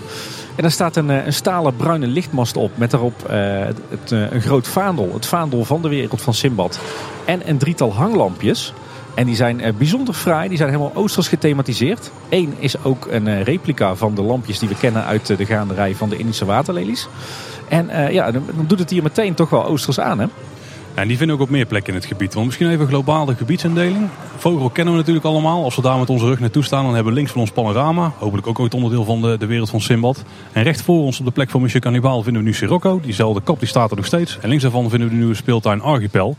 En 0.57 0.63
daar 0.63 0.71
staat 0.71 0.95
een, 0.95 1.09
een 1.09 1.33
stalen 1.33 1.75
bruine 1.75 2.07
lichtmast 2.07 2.57
op 2.57 2.71
met 2.75 2.91
daarop 2.91 3.29
uh, 3.29 3.35
het, 3.89 4.11
uh, 4.11 4.31
een 4.31 4.41
groot 4.41 4.67
vaandel. 4.67 5.13
Het 5.13 5.25
vaandel 5.25 5.65
van 5.65 5.81
de 5.81 5.89
wereld 5.89 6.21
van 6.21 6.33
Simbad. 6.33 6.79
En 7.25 7.49
een 7.49 7.57
drietal 7.57 7.93
hanglampjes. 7.93 8.73
En 9.15 9.25
die 9.25 9.35
zijn 9.35 9.75
bijzonder 9.77 10.13
fraai. 10.13 10.47
Die 10.47 10.57
zijn 10.57 10.69
helemaal 10.69 10.95
oosters 10.95 11.27
gethematiseerd. 11.27 12.11
Eén 12.29 12.53
is 12.59 12.83
ook 12.83 13.07
een 13.09 13.43
replica 13.43 13.95
van 13.95 14.15
de 14.15 14.21
lampjes 14.21 14.59
die 14.59 14.69
we 14.69 14.75
kennen 14.75 15.05
uit 15.05 15.37
de 15.37 15.45
gaanderij 15.45 15.95
van 15.95 16.09
de 16.09 16.17
Indische 16.17 16.45
waterlelies. 16.45 17.07
En 17.69 18.11
ja, 18.11 18.31
dan, 18.31 18.43
dan 18.55 18.65
doet 18.67 18.79
het 18.79 18.89
hier 18.89 19.03
meteen 19.03 19.33
toch 19.33 19.49
wel 19.49 19.65
oosters 19.65 19.99
aan 19.99 20.19
hè. 20.19 20.27
En 20.97 21.07
die 21.07 21.17
vinden 21.17 21.35
ook 21.35 21.41
op 21.41 21.49
meer 21.49 21.65
plekken 21.65 21.93
in 21.93 21.99
het 21.99 22.07
gebied. 22.07 22.33
Want 22.33 22.45
misschien 22.45 22.69
even 22.69 22.87
globaal 22.87 23.25
de 23.25 23.35
gebiedsindeling. 23.35 24.09
Vogel 24.37 24.69
kennen 24.69 24.93
we 24.93 24.99
natuurlijk 24.99 25.25
allemaal. 25.25 25.63
Als 25.63 25.75
we 25.75 25.81
daar 25.81 25.99
met 25.99 26.09
onze 26.09 26.25
rug 26.25 26.39
naartoe 26.39 26.63
staan, 26.63 26.83
dan 26.83 26.93
hebben 26.93 27.13
we 27.13 27.19
links 27.19 27.31
van 27.31 27.41
ons 27.41 27.51
panorama. 27.51 28.11
Hopelijk 28.17 28.47
ook 28.47 28.59
ooit 28.59 28.73
onderdeel 28.73 29.03
van 29.03 29.21
de, 29.21 29.37
de 29.37 29.45
wereld 29.45 29.69
van 29.69 29.81
Simbad. 29.81 30.23
En 30.51 30.63
recht 30.63 30.81
voor 30.81 31.01
ons 31.01 31.19
op 31.19 31.25
de 31.25 31.31
plek 31.31 31.49
van 31.49 31.59
Monsieur 31.59 31.81
Cannibal 31.81 32.23
vinden 32.23 32.41
we 32.41 32.47
nu 32.47 32.53
Sirocco. 32.53 32.99
Diezelfde 32.99 33.41
kap 33.41 33.59
die 33.59 33.67
staat 33.67 33.89
er 33.89 33.95
nog 33.95 34.05
steeds. 34.05 34.37
En 34.41 34.47
links 34.47 34.63
daarvan 34.63 34.89
vinden 34.89 35.07
we 35.07 35.13
de 35.13 35.19
nieuwe 35.19 35.35
speeltuin 35.35 35.81
Archipel. 35.81 36.35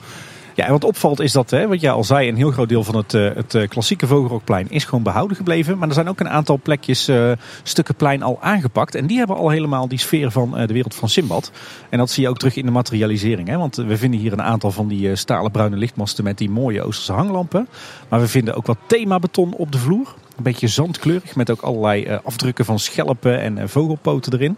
Ja, 0.59 0.65
en 0.65 0.73
wat 0.73 0.85
opvalt 0.85 1.21
is 1.21 1.33
dat, 1.33 1.51
hè, 1.51 1.69
wat 1.69 1.81
jij 1.81 1.91
al 1.91 2.05
zei, 2.05 2.29
een 2.29 2.37
heel 2.37 2.51
groot 2.51 2.69
deel 2.69 2.85
van 2.85 2.97
het, 2.97 3.15
uh, 3.15 3.35
het 3.35 3.55
uh, 3.55 3.69
klassieke 3.69 4.07
Vogelrokplein 4.07 4.71
is 4.71 4.85
gewoon 4.85 5.03
behouden 5.03 5.37
gebleven. 5.37 5.79
Maar 5.79 5.89
er 5.89 5.95
zijn 5.95 6.09
ook 6.09 6.21
een 6.21 6.29
aantal 6.29 6.61
plekjes, 6.63 7.09
uh, 7.09 7.33
stukken 7.63 7.95
plein 7.95 8.23
al 8.23 8.39
aangepakt. 8.41 8.95
En 8.95 9.07
die 9.07 9.19
hebben 9.19 9.37
al 9.37 9.49
helemaal 9.49 9.89
die 9.89 9.99
sfeer 9.99 10.31
van 10.31 10.51
de 10.51 10.73
wereld 10.73 10.95
van 10.95 11.09
Simbad. 11.09 11.53
En 11.89 11.99
dat 11.99 12.11
zie 12.11 12.23
je 12.23 12.29
ook 12.29 12.39
terug 12.39 12.57
in 12.57 12.67
de 12.67 12.73
materialisering. 12.73 13.49
Hè? 13.49 13.57
Want 13.57 13.77
we 13.77 13.97
vinden 13.97 14.21
hier 14.21 14.33
een 14.33 14.43
aantal 14.43 14.71
van 14.71 14.89
die 14.89 15.17
stalen 15.17 15.51
bruine 15.51 15.77
lichtmasten 15.77 16.25
met 16.25 16.39
die 16.39 16.51
mooie 16.51 16.83
Oosterse 16.83 17.13
hanglampen. 17.13 17.69
Maar 18.09 18.21
we 18.21 18.29
vinden 18.29 18.55
ook 18.55 18.67
wat 18.67 18.79
themabeton 18.87 19.55
op 19.55 19.73
de 19.73 19.79
vloer. 19.79 20.15
Een 20.37 20.45
beetje 20.45 20.69
zandkleurig 20.69 21.37
met 21.37 21.51
ook 21.51 21.61
allerlei 21.61 22.21
afdrukken 22.25 22.65
van 22.65 22.79
schelpen 22.79 23.41
en 23.41 23.69
vogelpoten 23.69 24.33
erin. 24.33 24.57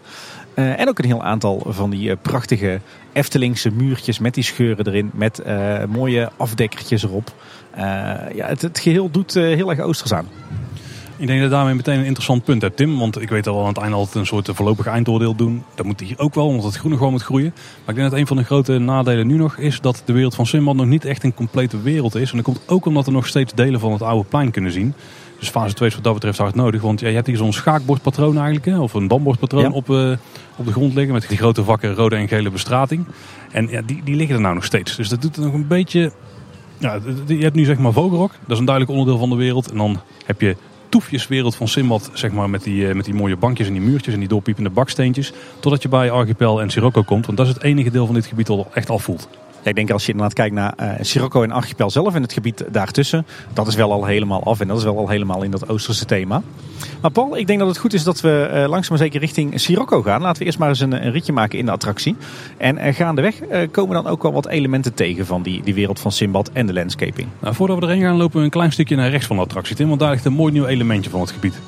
Uh, 0.55 0.79
en 0.79 0.89
ook 0.89 0.99
een 0.99 1.05
heel 1.05 1.23
aantal 1.23 1.63
van 1.67 1.89
die 1.89 2.09
uh, 2.09 2.15
prachtige 2.21 2.79
Eftelingse 3.13 3.71
muurtjes 3.71 4.19
met 4.19 4.33
die 4.33 4.43
scheuren 4.43 4.87
erin. 4.87 5.11
Met 5.13 5.41
uh, 5.45 5.83
mooie 5.85 6.29
afdekkertjes 6.37 7.03
erop. 7.03 7.33
ja, 8.33 8.47
het, 8.47 8.61
het, 8.61 8.79
geheel 8.79 9.11
doet 9.11 9.33
heel 9.33 9.69
erg 9.69 9.79
oosters 9.79 10.13
aan. 10.13 10.27
Ik 11.21 11.27
denk 11.27 11.39
dat 11.39 11.49
je 11.49 11.55
daarmee 11.55 11.73
meteen 11.73 11.99
een 11.99 12.05
interessant 12.05 12.43
punt 12.43 12.61
hebt, 12.61 12.77
Tim. 12.77 12.97
Want 12.97 13.21
ik 13.21 13.29
weet 13.29 13.47
al 13.47 13.61
aan 13.61 13.67
het 13.67 13.77
einde 13.77 13.95
altijd 13.95 14.15
een 14.15 14.25
soort 14.25 14.49
voorlopig 14.53 14.87
eindoordeel 14.87 15.35
doen. 15.35 15.63
Dat 15.75 15.85
moet 15.85 15.99
hier 15.99 16.19
ook 16.19 16.35
wel, 16.35 16.47
omdat 16.47 16.65
het 16.65 16.75
groene 16.75 16.97
gewoon 16.97 17.11
moet 17.11 17.21
groeien. 17.21 17.53
Maar 17.55 17.89
ik 17.89 17.95
denk 17.95 18.09
dat 18.09 18.19
een 18.19 18.27
van 18.27 18.37
de 18.37 18.43
grote 18.43 18.77
nadelen 18.77 19.27
nu 19.27 19.37
nog 19.37 19.57
is 19.57 19.81
dat 19.81 20.01
de 20.05 20.13
wereld 20.13 20.35
van 20.35 20.45
Simbad 20.45 20.75
nog 20.75 20.85
niet 20.85 21.05
echt 21.05 21.23
een 21.23 21.33
complete 21.33 21.81
wereld 21.81 22.15
is. 22.15 22.29
En 22.29 22.35
dat 22.35 22.45
komt 22.45 22.61
ook 22.65 22.85
omdat 22.85 23.05
we 23.05 23.11
nog 23.11 23.27
steeds 23.27 23.53
delen 23.53 23.79
van 23.79 23.91
het 23.91 24.01
oude 24.01 24.29
plein 24.29 24.51
kunnen 24.51 24.71
zien. 24.71 24.93
Dus 25.41 25.49
fase 25.49 25.73
2 25.73 25.89
is 25.89 25.95
wat 25.95 26.03
dat 26.03 26.13
betreft 26.13 26.37
hard 26.37 26.55
nodig. 26.55 26.81
Want 26.81 26.99
ja, 26.99 27.07
je 27.07 27.13
hebt 27.13 27.27
hier 27.27 27.37
zo'n 27.37 27.53
schaakbordpatroon 27.53 28.35
eigenlijk. 28.35 28.65
Hè, 28.65 28.79
of 28.79 28.93
een 28.93 29.07
dambordpatroon 29.07 29.71
op, 29.71 29.89
uh, 29.89 30.11
op 30.55 30.65
de 30.65 30.71
grond 30.71 30.93
liggen. 30.93 31.13
Met 31.13 31.29
die 31.29 31.37
grote 31.37 31.63
vakken 31.63 31.95
rode 31.95 32.15
en 32.15 32.27
gele 32.27 32.49
bestrating. 32.49 33.05
En 33.51 33.67
ja, 33.69 33.81
die, 33.81 34.01
die 34.03 34.15
liggen 34.15 34.35
er 34.35 34.41
nou 34.41 34.55
nog 34.55 34.65
steeds. 34.65 34.95
Dus 34.95 35.09
dat 35.09 35.21
doet 35.21 35.35
het 35.35 35.45
nog 35.45 35.53
een 35.53 35.67
beetje... 35.67 36.11
Ja, 36.77 36.99
je 37.27 37.37
hebt 37.37 37.55
nu 37.55 37.65
zeg 37.65 37.77
maar 37.77 37.93
Vogelrok. 37.93 38.31
Dat 38.31 38.51
is 38.51 38.59
een 38.59 38.65
duidelijk 38.65 38.97
onderdeel 38.97 39.19
van 39.19 39.29
de 39.29 39.35
wereld. 39.35 39.71
En 39.71 39.77
dan 39.77 40.01
heb 40.25 40.41
je 40.41 40.55
toefjeswereld 40.89 41.55
van 41.55 41.67
Simbad, 41.67 42.09
zeg 42.13 42.31
maar, 42.31 42.49
met 42.49 42.63
die, 42.63 42.93
met 42.93 43.05
die 43.05 43.13
mooie 43.13 43.37
bankjes 43.37 43.67
en 43.67 43.73
die 43.73 43.81
muurtjes 43.81 44.13
en 44.13 44.19
die 44.19 44.29
doorpiepende 44.29 44.69
baksteentjes. 44.69 45.33
Totdat 45.59 45.81
je 45.81 45.89
bij 45.89 46.11
Archipel 46.11 46.61
en 46.61 46.69
Sirocco 46.69 47.03
komt, 47.03 47.25
want 47.25 47.37
dat 47.37 47.47
is 47.47 47.53
het 47.53 47.63
enige 47.63 47.91
deel 47.91 48.05
van 48.05 48.15
dit 48.15 48.25
gebied 48.25 48.47
dat 48.47 48.67
echt 48.73 48.89
al 48.89 48.99
voelt. 48.99 49.29
Ja, 49.63 49.69
ik 49.69 49.75
denk 49.75 49.91
als 49.91 50.05
je 50.05 50.11
inderdaad 50.11 50.35
kijkt 50.35 50.55
naar 50.55 50.73
uh, 50.79 50.91
Sirocco 51.01 51.43
en 51.43 51.51
Archipel 51.51 51.89
zelf 51.89 52.15
en 52.15 52.21
het 52.21 52.33
gebied 52.33 52.63
daartussen, 52.71 53.25
dat 53.53 53.67
is 53.67 53.75
wel 53.75 53.91
al 53.91 54.05
helemaal 54.05 54.43
af 54.43 54.59
en 54.59 54.67
dat 54.67 54.77
is 54.77 54.83
wel 54.83 54.97
al 54.97 55.07
helemaal 55.07 55.43
in 55.43 55.51
dat 55.51 55.69
Oosterse 55.69 56.05
thema. 56.05 56.41
Maar 57.01 57.11
Paul, 57.11 57.37
ik 57.37 57.47
denk 57.47 57.59
dat 57.59 57.67
het 57.67 57.77
goed 57.77 57.93
is 57.93 58.03
dat 58.03 58.21
we 58.21 58.47
uh, 58.49 58.57
langzaam 58.57 58.89
maar 58.89 58.97
zeker 58.97 59.19
richting 59.19 59.59
Sirocco 59.59 60.01
gaan. 60.01 60.21
Laten 60.21 60.39
we 60.39 60.45
eerst 60.45 60.59
maar 60.59 60.69
eens 60.69 60.79
een, 60.79 61.05
een 61.05 61.11
ritje 61.11 61.33
maken 61.33 61.59
in 61.59 61.65
de 61.65 61.71
attractie. 61.71 62.15
En 62.57 62.77
uh, 62.77 62.93
gaandeweg 62.93 63.35
komen 63.71 63.95
dan 63.95 64.07
ook 64.07 64.23
wel 64.23 64.33
wat 64.33 64.47
elementen 64.47 64.93
tegen 64.93 65.25
van 65.25 65.41
die, 65.41 65.61
die 65.63 65.73
wereld 65.73 65.99
van 65.99 66.11
Simbad 66.11 66.49
en 66.53 66.65
de 66.65 66.73
landscaping. 66.73 67.27
Nou, 67.39 67.55
voordat 67.55 67.79
we 67.79 67.85
erin 67.85 68.01
gaan 68.01 68.15
lopen 68.15 68.37
we 68.37 68.43
een 68.43 68.49
klein 68.49 68.71
stukje 68.71 68.95
naar 68.95 69.09
rechts 69.09 69.27
van 69.27 69.35
de 69.35 69.41
attractie, 69.41 69.75
Tim, 69.75 69.87
want 69.87 69.99
daar 69.99 70.11
ligt 70.11 70.25
een 70.25 70.33
mooi 70.33 70.51
nieuw 70.51 70.65
elementje 70.65 71.09
van 71.09 71.21
het 71.21 71.31
gebied. 71.31 71.59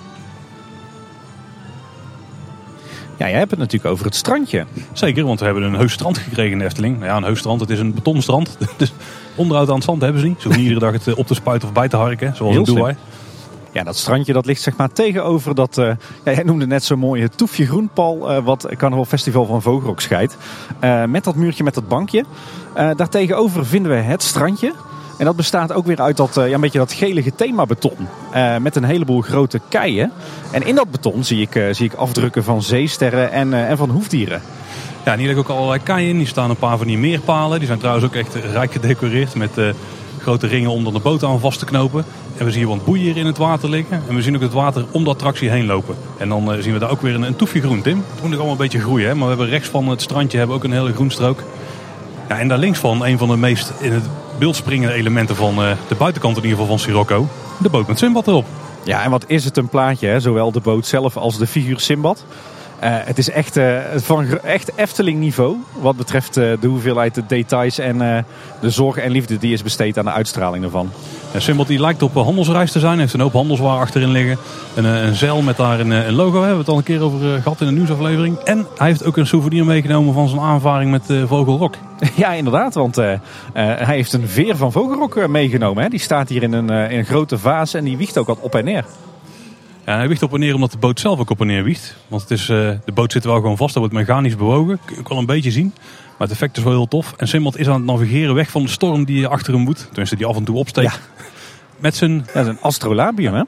Ja, 3.17 3.29
jij 3.29 3.37
hebt 3.37 3.51
het 3.51 3.59
natuurlijk 3.59 3.91
over 3.91 4.05
het 4.05 4.15
strandje. 4.15 4.65
Zeker, 4.93 5.25
want 5.25 5.39
we 5.39 5.45
hebben 5.45 5.63
een 5.63 5.75
heus 5.75 5.91
strand 5.93 6.17
gekregen 6.17 6.51
in 6.51 6.57
de 6.59 6.65
Efteling. 6.65 6.95
Nou 6.95 7.09
ja, 7.09 7.17
een 7.17 7.23
heus 7.23 7.39
strand, 7.39 7.59
het 7.59 7.69
is 7.69 7.79
een 7.79 7.93
betonstrand. 7.93 8.57
Dus 8.77 8.93
onderhoud 9.35 9.69
aan 9.69 9.75
het 9.75 9.83
zand 9.83 10.01
hebben 10.01 10.21
ze 10.21 10.27
niet. 10.27 10.37
Ze 10.37 10.43
hoeven 10.43 10.61
niet 10.63 10.71
iedere 10.71 10.91
dag 10.91 10.99
het 10.99 11.13
eh, 11.13 11.17
op 11.19 11.27
te 11.27 11.33
spuiten 11.33 11.67
of 11.67 11.73
bij 11.73 11.87
te 11.87 11.95
harken, 11.97 12.35
zoals 12.35 12.55
Heel 12.55 12.65
in 12.65 12.73
Dubai. 12.73 12.95
Ja, 13.71 13.83
dat 13.83 13.97
strandje 13.97 14.33
dat 14.33 14.45
ligt 14.45 14.61
zeg 14.61 14.77
maar 14.77 14.91
tegenover 14.91 15.55
dat... 15.55 15.77
eh, 15.77 15.85
ja, 16.23 16.31
jij 16.31 16.43
noemde 16.43 16.67
net 16.67 16.83
zo'n 16.83 16.99
mooie 16.99 17.29
toefje 17.29 17.65
groenpal... 17.65 18.31
eh, 18.31 18.43
wat 18.43 18.67
Carnaval 18.77 19.05
Festival 19.05 19.45
van 19.45 19.61
Vogelrok 19.61 20.01
scheidt. 20.01 20.37
Met 21.07 21.23
dat 21.23 21.35
muurtje 21.35 21.63
met 21.63 21.73
dat 21.73 21.87
bankje. 21.87 22.25
Daartegenover 22.73 23.65
vinden 23.65 23.91
we 23.91 23.97
het 23.97 24.23
strandje. 24.23 24.73
En 25.17 25.25
dat 25.25 25.35
bestaat 25.35 25.73
ook 25.73 25.85
weer 25.85 26.01
uit 26.01 26.17
dat, 26.17 26.37
eh, 26.37 26.47
ja, 26.47 26.53
een 26.53 26.61
beetje 26.61 26.79
dat 26.79 26.93
gelige 26.93 27.35
themabeton. 27.35 28.07
eh 28.31 28.57
met 28.57 28.75
een 28.75 28.83
heleboel 28.83 29.21
grote 29.21 29.59
keien. 29.69 30.11
En 30.51 30.65
in 30.65 30.75
dat 30.75 30.91
beton 30.91 31.23
zie 31.23 31.41
ik, 31.41 31.55
eh, 31.55 31.63
zie 31.71 31.85
ik 31.85 31.93
afdrukken 31.93 32.43
van 32.43 32.61
zeesterren 32.63 33.31
en, 33.31 33.53
en 33.53 33.77
van 33.77 33.89
hoefdieren. 33.89 34.41
Ja, 35.05 35.11
en 35.11 35.17
hier 35.17 35.27
liggen 35.27 35.45
ook 35.45 35.57
allerlei 35.57 35.83
keien. 35.83 36.17
Hier 36.17 36.27
staan 36.27 36.49
een 36.49 36.55
paar 36.55 36.77
van 36.77 36.87
die 36.87 36.97
meerpalen. 36.97 37.57
Die 37.57 37.67
zijn 37.67 37.79
trouwens 37.79 38.05
ook 38.05 38.15
echt 38.15 38.35
rijk 38.35 38.71
gedecoreerd 38.71 39.35
met 39.35 39.51
grote 40.23 40.47
ringen 40.47 40.69
om 40.71 40.83
dan 40.83 40.93
de 40.93 40.99
boot 40.99 41.23
aan 41.23 41.39
vast 41.39 41.59
te 41.59 41.65
knopen. 41.65 42.05
En 42.37 42.45
we 42.45 42.51
zien 42.51 42.67
wat 42.67 42.85
boeien 42.85 43.15
in 43.15 43.25
het 43.25 43.37
water 43.37 43.69
liggen. 43.69 44.03
En 44.07 44.15
we 44.15 44.21
zien 44.21 44.35
ook 44.35 44.41
het 44.41 44.53
water 44.53 44.85
om 44.91 45.03
de 45.03 45.09
attractie 45.09 45.49
heen 45.49 45.65
lopen. 45.65 45.95
En 46.17 46.29
dan 46.29 46.55
zien 46.59 46.73
we 46.73 46.79
daar 46.79 46.91
ook 46.91 47.01
weer 47.01 47.15
een, 47.15 47.21
een 47.21 47.35
toefje 47.35 47.61
groen, 47.61 47.81
Tim. 47.81 48.03
Het 48.13 48.23
moet 48.23 48.33
allemaal 48.33 48.51
een 48.51 48.57
beetje 48.57 48.79
groeien, 48.79 49.07
hè? 49.07 49.13
maar 49.13 49.23
we 49.23 49.29
hebben 49.29 49.49
rechts 49.49 49.69
van 49.69 49.87
het 49.87 50.01
strandje 50.01 50.37
hebben 50.37 50.55
ook 50.55 50.63
een 50.63 50.71
hele 50.71 50.93
groenstrook. 50.93 51.43
Ja, 52.29 52.39
en 52.39 52.47
daar 52.47 52.57
links 52.57 52.79
van 52.79 53.05
een 53.05 53.17
van 53.17 53.27
de 53.27 53.37
meest 53.37 53.73
in 53.79 53.91
het 53.91 54.03
beeld 54.37 54.55
springende 54.55 54.93
elementen 54.93 55.35
van 55.35 55.63
eh, 55.63 55.71
de 55.87 55.95
buitenkant 55.95 56.37
in 56.37 56.43
ieder 56.43 56.57
geval 56.57 56.77
van 56.77 56.85
Sirocco. 56.85 57.27
De 57.57 57.69
boot 57.69 57.87
met 57.87 57.99
zwembad 57.99 58.27
erop. 58.27 58.45
Ja, 58.83 59.03
en 59.03 59.11
wat 59.11 59.23
is 59.27 59.45
het 59.45 59.57
een 59.57 59.67
plaatje, 59.67 60.07
hè? 60.07 60.19
zowel 60.19 60.51
de 60.51 60.59
boot 60.59 60.85
zelf 60.85 61.17
als 61.17 61.37
de 61.37 61.47
figuur 61.47 61.79
Simbad. 61.79 62.25
Eh, 62.79 62.91
het 62.91 63.17
is 63.17 63.29
echt, 63.29 63.57
eh, 63.57 63.77
van 63.95 64.39
echt 64.39 64.71
Efteling 64.75 65.19
niveau 65.19 65.57
wat 65.73 65.95
betreft 65.95 66.33
de 66.33 66.67
hoeveelheid 66.67 67.15
de 67.15 67.25
details 67.27 67.77
en 67.77 68.25
de 68.61 68.69
zorg 68.69 68.97
en 68.97 69.11
liefde 69.11 69.37
die 69.37 69.53
is 69.53 69.63
besteed 69.63 69.97
aan 69.97 70.05
de 70.05 70.11
uitstraling 70.11 70.63
ervan. 70.63 70.91
Een 71.33 71.41
Simbad 71.41 71.67
die 71.67 71.79
lijkt 71.79 72.01
op 72.01 72.13
handelsreis 72.13 72.71
te 72.71 72.79
zijn. 72.79 72.99
Heeft 72.99 73.13
een 73.13 73.19
hoop 73.19 73.33
handelswaar 73.33 73.79
achterin 73.79 74.11
liggen. 74.11 74.37
Een, 74.75 74.85
eh, 74.85 75.03
een 75.03 75.15
zeil 75.15 75.41
met 75.41 75.57
daar 75.57 75.79
een, 75.79 75.91
eh, 75.91 76.05
een 76.05 76.13
logo. 76.13 76.37
Hebben 76.37 76.53
we 76.53 76.59
het 76.59 76.69
al 76.69 76.77
een 76.77 76.83
keer 76.83 77.01
over 77.01 77.35
eh, 77.35 77.41
gehad 77.41 77.61
in 77.61 77.67
een 77.67 77.73
nieuwsaflevering. 77.73 78.37
En 78.37 78.67
hij 78.77 78.87
heeft 78.87 79.05
ook 79.05 79.17
een 79.17 79.27
souvenir 79.27 79.65
meegenomen 79.65 80.13
van 80.13 80.27
zijn 80.27 80.41
aanvaring 80.41 80.91
met 80.91 81.09
eh, 81.09 81.23
Vogelrok. 81.25 81.75
Ja, 82.15 82.31
inderdaad, 82.31 82.73
want 82.73 82.95
hij 82.95 83.19
heeft 83.95 84.13
een 84.13 84.27
veer 84.27 84.55
van 84.55 84.71
Vogelrok 84.71 85.27
meegenomen. 85.27 85.83
Hè? 85.83 85.89
Die 85.89 85.99
staat 85.99 86.29
hier 86.29 86.43
in 86.43 86.53
een, 86.53 86.69
in 86.69 86.97
een 86.97 87.05
grote 87.05 87.37
vaas 87.37 87.73
en 87.73 87.83
die 87.83 87.97
wiegt 87.97 88.17
ook 88.17 88.27
wat 88.27 88.39
op 88.39 88.55
en 88.55 88.65
neer. 88.65 88.85
Ja, 89.85 89.95
hij 89.95 90.07
wiegt 90.07 90.23
op 90.23 90.33
en 90.33 90.39
neer 90.39 90.55
omdat 90.55 90.71
de 90.71 90.77
boot 90.77 90.99
zelf 90.99 91.19
ook 91.19 91.29
op 91.29 91.41
en 91.41 91.47
neer 91.47 91.63
wiegt. 91.63 91.95
Want 92.07 92.21
het 92.21 92.31
is, 92.31 92.49
eh, 92.49 92.69
de 92.85 92.91
boot 92.93 93.11
zit 93.11 93.23
wel 93.23 93.35
gewoon 93.35 93.57
vast. 93.57 93.73
Dat 93.73 93.83
wordt 93.83 93.97
mechanisch 93.97 94.35
bewogen. 94.35 94.79
Kun 94.85 94.95
je 94.95 95.01
ook 95.01 95.09
wel 95.09 95.17
een 95.17 95.25
beetje 95.25 95.51
zien. 95.51 95.73
Maar 96.17 96.27
het 96.27 96.31
effect 96.31 96.57
is 96.57 96.63
wel 96.63 96.73
heel 96.73 96.87
tof. 96.87 97.13
En 97.17 97.27
Simbad 97.27 97.57
is 97.57 97.67
aan 97.67 97.73
het 97.73 97.85
navigeren 97.85 98.35
weg 98.35 98.49
van 98.51 98.61
de 98.63 98.69
storm 98.69 99.05
die 99.05 99.27
achter 99.27 99.53
hem 99.53 99.61
moet. 99.61 99.85
Tenminste, 99.87 100.15
die 100.15 100.25
af 100.25 100.35
en 100.35 100.43
toe 100.43 100.57
opsteekt. 100.57 100.99
Met 101.79 101.95
zijn 101.95 102.25
Ja, 102.33 102.45
een 102.45 102.61
astrolabium, 102.61 103.33
hè? 103.33 103.43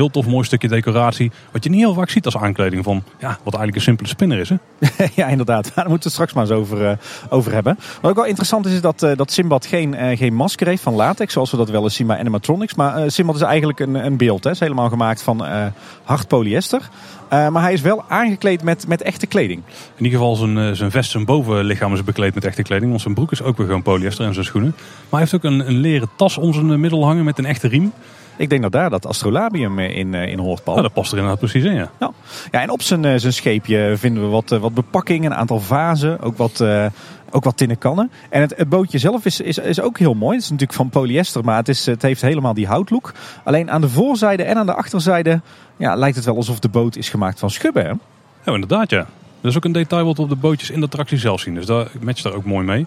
Heel 0.00 0.10
tof 0.10 0.26
mooi 0.26 0.44
stukje 0.44 0.68
decoratie. 0.68 1.30
Wat 1.52 1.64
je 1.64 1.70
niet 1.70 1.80
heel 1.80 1.94
vaak 1.94 2.10
ziet 2.10 2.24
als 2.24 2.36
aankleding 2.36 2.84
van 2.84 3.02
ja, 3.18 3.28
wat 3.28 3.54
eigenlijk 3.54 3.74
een 3.74 3.80
simpele 3.80 4.08
spinner 4.08 4.38
is. 4.38 4.48
Hè? 4.48 4.56
ja, 5.22 5.26
inderdaad. 5.26 5.72
Daar 5.74 5.88
moeten 5.88 5.94
we 5.94 6.02
het 6.02 6.12
straks 6.12 6.32
maar 6.32 6.42
eens 6.42 6.52
over, 6.52 6.86
eh, 6.86 6.96
over 7.28 7.52
hebben. 7.52 7.78
Wat 8.00 8.10
ook 8.10 8.16
wel 8.16 8.26
interessant 8.26 8.66
is, 8.66 8.72
is 8.72 8.80
dat, 8.80 9.02
eh, 9.02 9.16
dat 9.16 9.32
Simbad 9.32 9.66
geen, 9.66 9.94
eh, 9.94 10.18
geen 10.18 10.34
masker 10.34 10.66
heeft 10.66 10.82
van 10.82 10.94
latex, 10.94 11.32
zoals 11.32 11.50
we 11.50 11.56
dat 11.56 11.70
wel 11.70 11.82
eens 11.82 11.94
zien 11.94 12.06
bij 12.06 12.18
animatronics. 12.18 12.74
Maar 12.74 13.10
Simbad 13.10 13.34
is 13.34 13.40
eigenlijk 13.40 13.80
een, 13.80 13.94
een 13.94 14.16
beeld. 14.16 14.44
Hè. 14.44 14.50
Het 14.50 14.60
is 14.60 14.66
helemaal 14.66 14.88
gemaakt 14.88 15.22
van 15.22 15.44
hard 16.04 16.28
polyester. 16.28 16.88
Maar 17.28 17.62
hij 17.62 17.72
is 17.72 17.80
wel 17.80 18.04
aangekleed 18.08 18.62
met, 18.62 18.86
met 18.86 19.02
echte 19.02 19.26
kleding. 19.26 19.62
In 19.96 20.04
ieder 20.04 20.18
geval 20.18 20.36
zijn, 20.36 20.76
zijn 20.76 20.90
vest, 20.90 21.10
zijn 21.10 21.24
bovenlichaam 21.24 21.92
is 21.92 22.04
bekleed 22.04 22.34
met 22.34 22.44
echte 22.44 22.62
kleding. 22.62 22.90
Want 22.90 23.02
zijn 23.02 23.14
broek 23.14 23.32
is 23.32 23.42
ook 23.42 23.56
weer 23.56 23.66
gewoon 23.66 23.82
polyester 23.82 24.26
en 24.26 24.32
zijn 24.34 24.44
schoenen. 24.44 24.74
Maar 24.76 25.20
hij 25.20 25.20
heeft 25.20 25.34
ook 25.34 25.44
een, 25.44 25.68
een 25.68 25.76
leren 25.76 26.08
tas 26.16 26.38
om 26.38 26.52
zijn 26.52 26.80
middel 26.80 27.04
hangen 27.04 27.24
met 27.24 27.38
een 27.38 27.46
echte 27.46 27.68
riem. 27.68 27.92
Ik 28.36 28.50
denk 28.50 28.62
dat 28.62 28.72
daar 28.72 28.90
dat 28.90 29.06
astrolabium 29.06 29.78
eh, 29.78 29.96
in, 29.96 30.14
eh, 30.14 30.28
in 30.28 30.38
hoort, 30.38 30.64
Paul. 30.64 30.76
Nou, 30.76 30.88
dat 30.88 30.96
past 30.96 31.12
er 31.12 31.18
inderdaad 31.18 31.40
precies 31.40 31.64
in, 31.64 31.74
ja. 31.74 31.90
Ja. 32.00 32.10
ja, 32.50 32.60
en 32.60 32.70
op 32.70 32.82
zijn, 32.82 33.04
eh, 33.04 33.14
zijn 33.16 33.32
scheepje 33.32 33.94
vinden 33.96 34.22
we 34.22 34.28
wat, 34.28 34.48
wat 34.48 34.74
bepakking, 34.74 35.24
een 35.24 35.34
aantal 35.34 35.60
vazen, 35.60 36.20
ook 36.20 36.36
wat, 36.36 36.64
ook 37.30 37.44
wat 37.44 37.56
tinnen 37.56 37.78
kannen. 37.78 38.10
En 38.28 38.40
het, 38.40 38.54
het 38.56 38.68
bootje 38.68 38.98
zelf 38.98 39.24
is, 39.24 39.40
is, 39.40 39.58
is 39.58 39.80
ook 39.80 39.98
heel 39.98 40.14
mooi. 40.14 40.34
Het 40.34 40.44
is 40.44 40.50
natuurlijk 40.50 40.78
van 40.78 40.88
polyester, 40.88 41.44
maar 41.44 41.56
het, 41.56 41.68
is, 41.68 41.86
het 41.86 42.02
heeft 42.02 42.22
helemaal 42.22 42.54
die 42.54 42.66
houtlook. 42.66 43.12
Alleen 43.44 43.70
aan 43.70 43.80
de 43.80 43.88
voorzijde 43.88 44.42
en 44.42 44.56
aan 44.56 44.66
de 44.66 44.74
achterzijde 44.74 45.40
ja, 45.76 45.94
lijkt 45.94 46.16
het 46.16 46.24
wel 46.24 46.36
alsof 46.36 46.58
de 46.58 46.68
boot 46.68 46.96
is 46.96 47.08
gemaakt 47.08 47.38
van 47.38 47.50
schubben. 47.50 47.84
Hè? 47.84 47.92
Ja, 48.44 48.52
inderdaad, 48.52 48.90
ja. 48.90 49.06
Dat 49.40 49.50
is 49.50 49.56
ook 49.56 49.64
een 49.64 49.72
detail 49.72 50.04
wat 50.04 50.16
we 50.16 50.22
op 50.22 50.28
de 50.28 50.36
bootjes 50.36 50.70
in 50.70 50.80
de 50.80 50.86
attractie 50.86 51.18
zelf 51.18 51.40
zien. 51.40 51.54
Dus 51.54 51.66
daar 51.66 51.90
matcht 52.00 52.22
daar 52.22 52.34
ook 52.34 52.44
mooi 52.44 52.66
mee. 52.66 52.86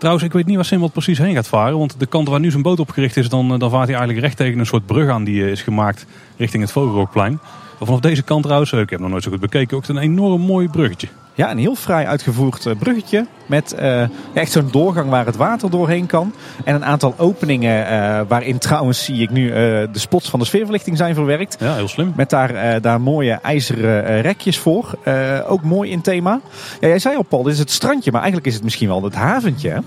Trouwens, 0.00 0.24
ik 0.24 0.32
weet 0.32 0.46
niet 0.46 0.56
waar 0.56 0.64
Simbad 0.64 0.92
precies 0.92 1.18
heen 1.18 1.34
gaat 1.34 1.48
varen. 1.48 1.78
Want 1.78 1.94
de 1.98 2.06
kant 2.06 2.28
waar 2.28 2.40
nu 2.40 2.50
zijn 2.50 2.62
boot 2.62 2.80
op 2.80 2.90
gericht 2.90 3.16
is, 3.16 3.28
dan, 3.28 3.52
eh, 3.52 3.58
dan 3.58 3.70
vaart 3.70 3.88
hij 3.88 3.96
eigenlijk 3.96 4.26
recht 4.26 4.36
tegen 4.36 4.58
een 4.58 4.66
soort 4.66 4.86
brug 4.86 5.10
aan 5.10 5.24
die 5.24 5.44
eh, 5.44 5.50
is 5.50 5.62
gemaakt 5.62 6.06
richting 6.36 6.62
het 6.62 6.72
Vogelrokplein. 6.72 7.32
Maar 7.78 7.86
vanaf 7.86 8.00
deze 8.00 8.22
kant 8.22 8.42
trouwens, 8.42 8.72
eh, 8.72 8.80
ik 8.80 8.90
heb 8.90 9.00
nog 9.00 9.10
nooit 9.10 9.22
zo 9.22 9.30
goed 9.30 9.40
bekeken, 9.40 9.76
ook 9.76 9.88
een 9.88 9.98
enorm 9.98 10.40
mooi 10.40 10.68
bruggetje. 10.68 11.08
Ja, 11.40 11.50
een 11.50 11.58
heel 11.58 11.74
fraai 11.74 12.06
uitgevoerd 12.06 12.66
eh, 12.66 12.76
bruggetje. 12.78 13.26
Met 13.46 13.72
eh, 13.72 14.02
echt 14.34 14.52
zo'n 14.52 14.68
doorgang 14.70 15.10
waar 15.10 15.26
het 15.26 15.36
water 15.36 15.70
doorheen 15.70 16.06
kan. 16.06 16.34
En 16.64 16.74
een 16.74 16.84
aantal 16.84 17.14
openingen 17.16 17.86
eh, 17.86 18.20
waarin 18.28 18.58
trouwens 18.58 19.04
zie 19.04 19.22
ik 19.22 19.30
nu 19.30 19.50
de 19.50 19.88
spots 19.92 20.30
van 20.30 20.38
de 20.38 20.44
sfeerverlichting 20.44 20.96
zijn 20.96 21.14
verwerkt. 21.14 21.56
Ja, 21.60 21.74
heel 21.74 21.88
slim. 21.88 22.12
Met 22.16 22.30
daar, 22.30 22.80
daar 22.80 23.00
mooie 23.00 23.32
ijzeren 23.32 24.20
rekjes 24.20 24.58
voor. 24.58 24.98
Ook 25.46 25.62
mooi 25.62 25.90
in 25.90 26.00
thema. 26.00 26.40
Ja, 26.80 26.88
jij 26.88 26.98
zei 26.98 27.16
al, 27.16 27.22
Paul, 27.22 27.42
dit 27.42 27.52
is 27.52 27.58
het 27.58 27.70
strandje. 27.70 28.10
Maar 28.10 28.20
eigenlijk 28.20 28.50
is 28.50 28.54
het 28.54 28.64
misschien 28.64 28.88
wel 28.88 29.02
het 29.02 29.14
haventje. 29.14 29.68
Hè? 29.68 29.78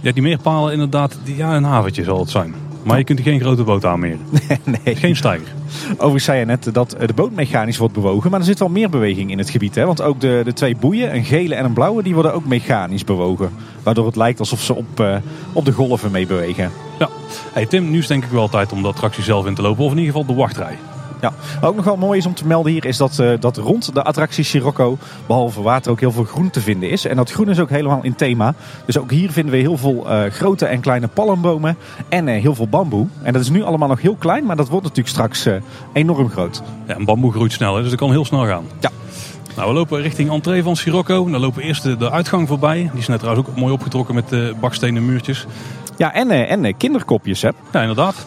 Ja, 0.00 0.12
die 0.12 0.22
meerpalen 0.22 0.72
inderdaad, 0.72 1.18
die, 1.24 1.36
ja, 1.36 1.56
een 1.56 1.64
haventje 1.64 2.04
zal 2.04 2.18
het 2.18 2.30
zijn. 2.30 2.54
Maar 2.82 2.98
je 2.98 3.04
kunt 3.04 3.18
er 3.18 3.24
geen 3.24 3.40
grote 3.40 3.62
boot 3.62 3.84
aanmeren. 3.84 4.20
nee. 4.84 4.96
Geen 4.96 5.16
stijger. 5.16 5.61
Overigens 5.92 6.24
zei 6.24 6.38
je 6.38 6.44
net 6.44 6.68
dat 6.72 6.92
eh, 6.92 7.06
de 7.06 7.12
boot 7.12 7.32
mechanisch 7.32 7.76
wordt 7.76 7.94
bewogen. 7.94 8.30
Maar 8.30 8.40
er 8.40 8.46
zit 8.46 8.58
wel 8.58 8.68
meer 8.68 8.90
beweging 8.90 9.30
in 9.30 9.38
het 9.38 9.50
gebied. 9.50 9.74
Hè? 9.74 9.86
Want 9.86 10.02
ook 10.02 10.20
de, 10.20 10.40
de 10.44 10.52
twee 10.52 10.76
boeien, 10.76 11.14
een 11.14 11.24
gele 11.24 11.54
en 11.54 11.64
een 11.64 11.72
blauwe, 11.72 12.02
die 12.02 12.14
worden 12.14 12.34
ook 12.34 12.46
mechanisch 12.46 13.04
bewogen. 13.04 13.50
Waardoor 13.82 14.06
het 14.06 14.16
lijkt 14.16 14.38
alsof 14.38 14.60
ze 14.60 14.74
op, 14.74 15.00
eh, 15.00 15.16
op 15.52 15.64
de 15.64 15.72
golven 15.72 16.10
mee 16.10 16.26
bewegen. 16.26 16.70
Ja. 16.98 17.08
Hey 17.52 17.66
Tim, 17.66 17.90
nu 17.90 17.98
is 17.98 18.06
denk 18.06 18.24
ik 18.24 18.30
wel 18.30 18.48
tijd 18.48 18.72
om 18.72 18.82
de 18.82 18.88
attractie 18.88 19.22
zelf 19.22 19.46
in 19.46 19.54
te 19.54 19.62
lopen. 19.62 19.84
Of 19.84 19.90
in 19.90 19.98
ieder 19.98 20.12
geval 20.12 20.34
de 20.34 20.40
wachtrij. 20.40 20.78
Ja. 21.22 21.32
Wat 21.60 21.70
ook 21.70 21.76
nog 21.76 21.84
wel 21.84 21.96
mooi 21.96 22.18
is 22.18 22.26
om 22.26 22.34
te 22.34 22.46
melden 22.46 22.72
hier, 22.72 22.84
is 22.84 22.96
dat, 22.96 23.18
eh, 23.18 23.30
dat 23.40 23.56
rond 23.56 23.94
de 23.94 24.02
attractie 24.02 24.44
Sirocco, 24.44 24.98
behalve 25.26 25.62
water, 25.62 25.90
ook 25.90 26.00
heel 26.00 26.12
veel 26.12 26.24
groen 26.24 26.50
te 26.50 26.60
vinden 26.60 26.90
is. 26.90 27.04
En 27.04 27.16
dat 27.16 27.30
groen 27.30 27.48
is 27.48 27.60
ook 27.60 27.70
helemaal 27.70 28.02
in 28.02 28.14
thema. 28.14 28.54
Dus 28.86 28.98
ook 28.98 29.10
hier 29.10 29.30
vinden 29.30 29.52
we 29.52 29.60
heel 29.60 29.76
veel 29.76 30.10
eh, 30.10 30.30
grote 30.30 30.66
en 30.66 30.80
kleine 30.80 31.08
palmbomen 31.08 31.76
en 32.08 32.28
eh, 32.28 32.40
heel 32.40 32.54
veel 32.54 32.68
bamboe. 32.68 33.06
En 33.22 33.32
dat 33.32 33.42
is 33.42 33.50
nu 33.50 33.62
allemaal 33.62 33.88
nog 33.88 34.00
heel 34.00 34.14
klein, 34.14 34.44
maar 34.44 34.56
dat 34.56 34.68
wordt 34.68 34.82
natuurlijk 34.82 35.14
straks 35.14 35.48
enorm 35.92 36.30
groot. 36.30 36.62
Ja, 36.86 36.96
een 36.96 37.04
bamboe 37.04 37.32
groeit 37.32 37.52
snel, 37.52 37.74
hè, 37.74 37.80
dus 37.80 37.90
dat 37.90 37.98
kan 37.98 38.10
heel 38.10 38.24
snel 38.24 38.46
gaan. 38.46 38.64
Ja. 38.80 38.90
Nou, 39.56 39.68
we 39.68 39.74
lopen 39.74 40.00
richting 40.00 40.30
entree 40.30 40.62
van 40.62 40.76
Sirocco. 40.76 41.30
Dan 41.30 41.40
lopen 41.40 41.60
we 41.60 41.66
eerst 41.66 41.82
de, 41.82 41.96
de 41.96 42.10
uitgang 42.10 42.48
voorbij. 42.48 42.88
Die 42.90 43.00
is 43.00 43.08
net 43.08 43.18
trouwens 43.18 43.48
ook 43.48 43.56
mooi 43.56 43.72
opgetrokken 43.72 44.14
met 44.14 44.28
de 44.28 44.54
bakstenen 44.60 45.04
muurtjes. 45.04 45.46
Ja, 45.96 46.12
en, 46.12 46.30
en 46.30 46.76
kinderkopjes, 46.76 47.42
hè. 47.42 47.50
Ja, 47.72 47.80
inderdaad. 47.80 48.26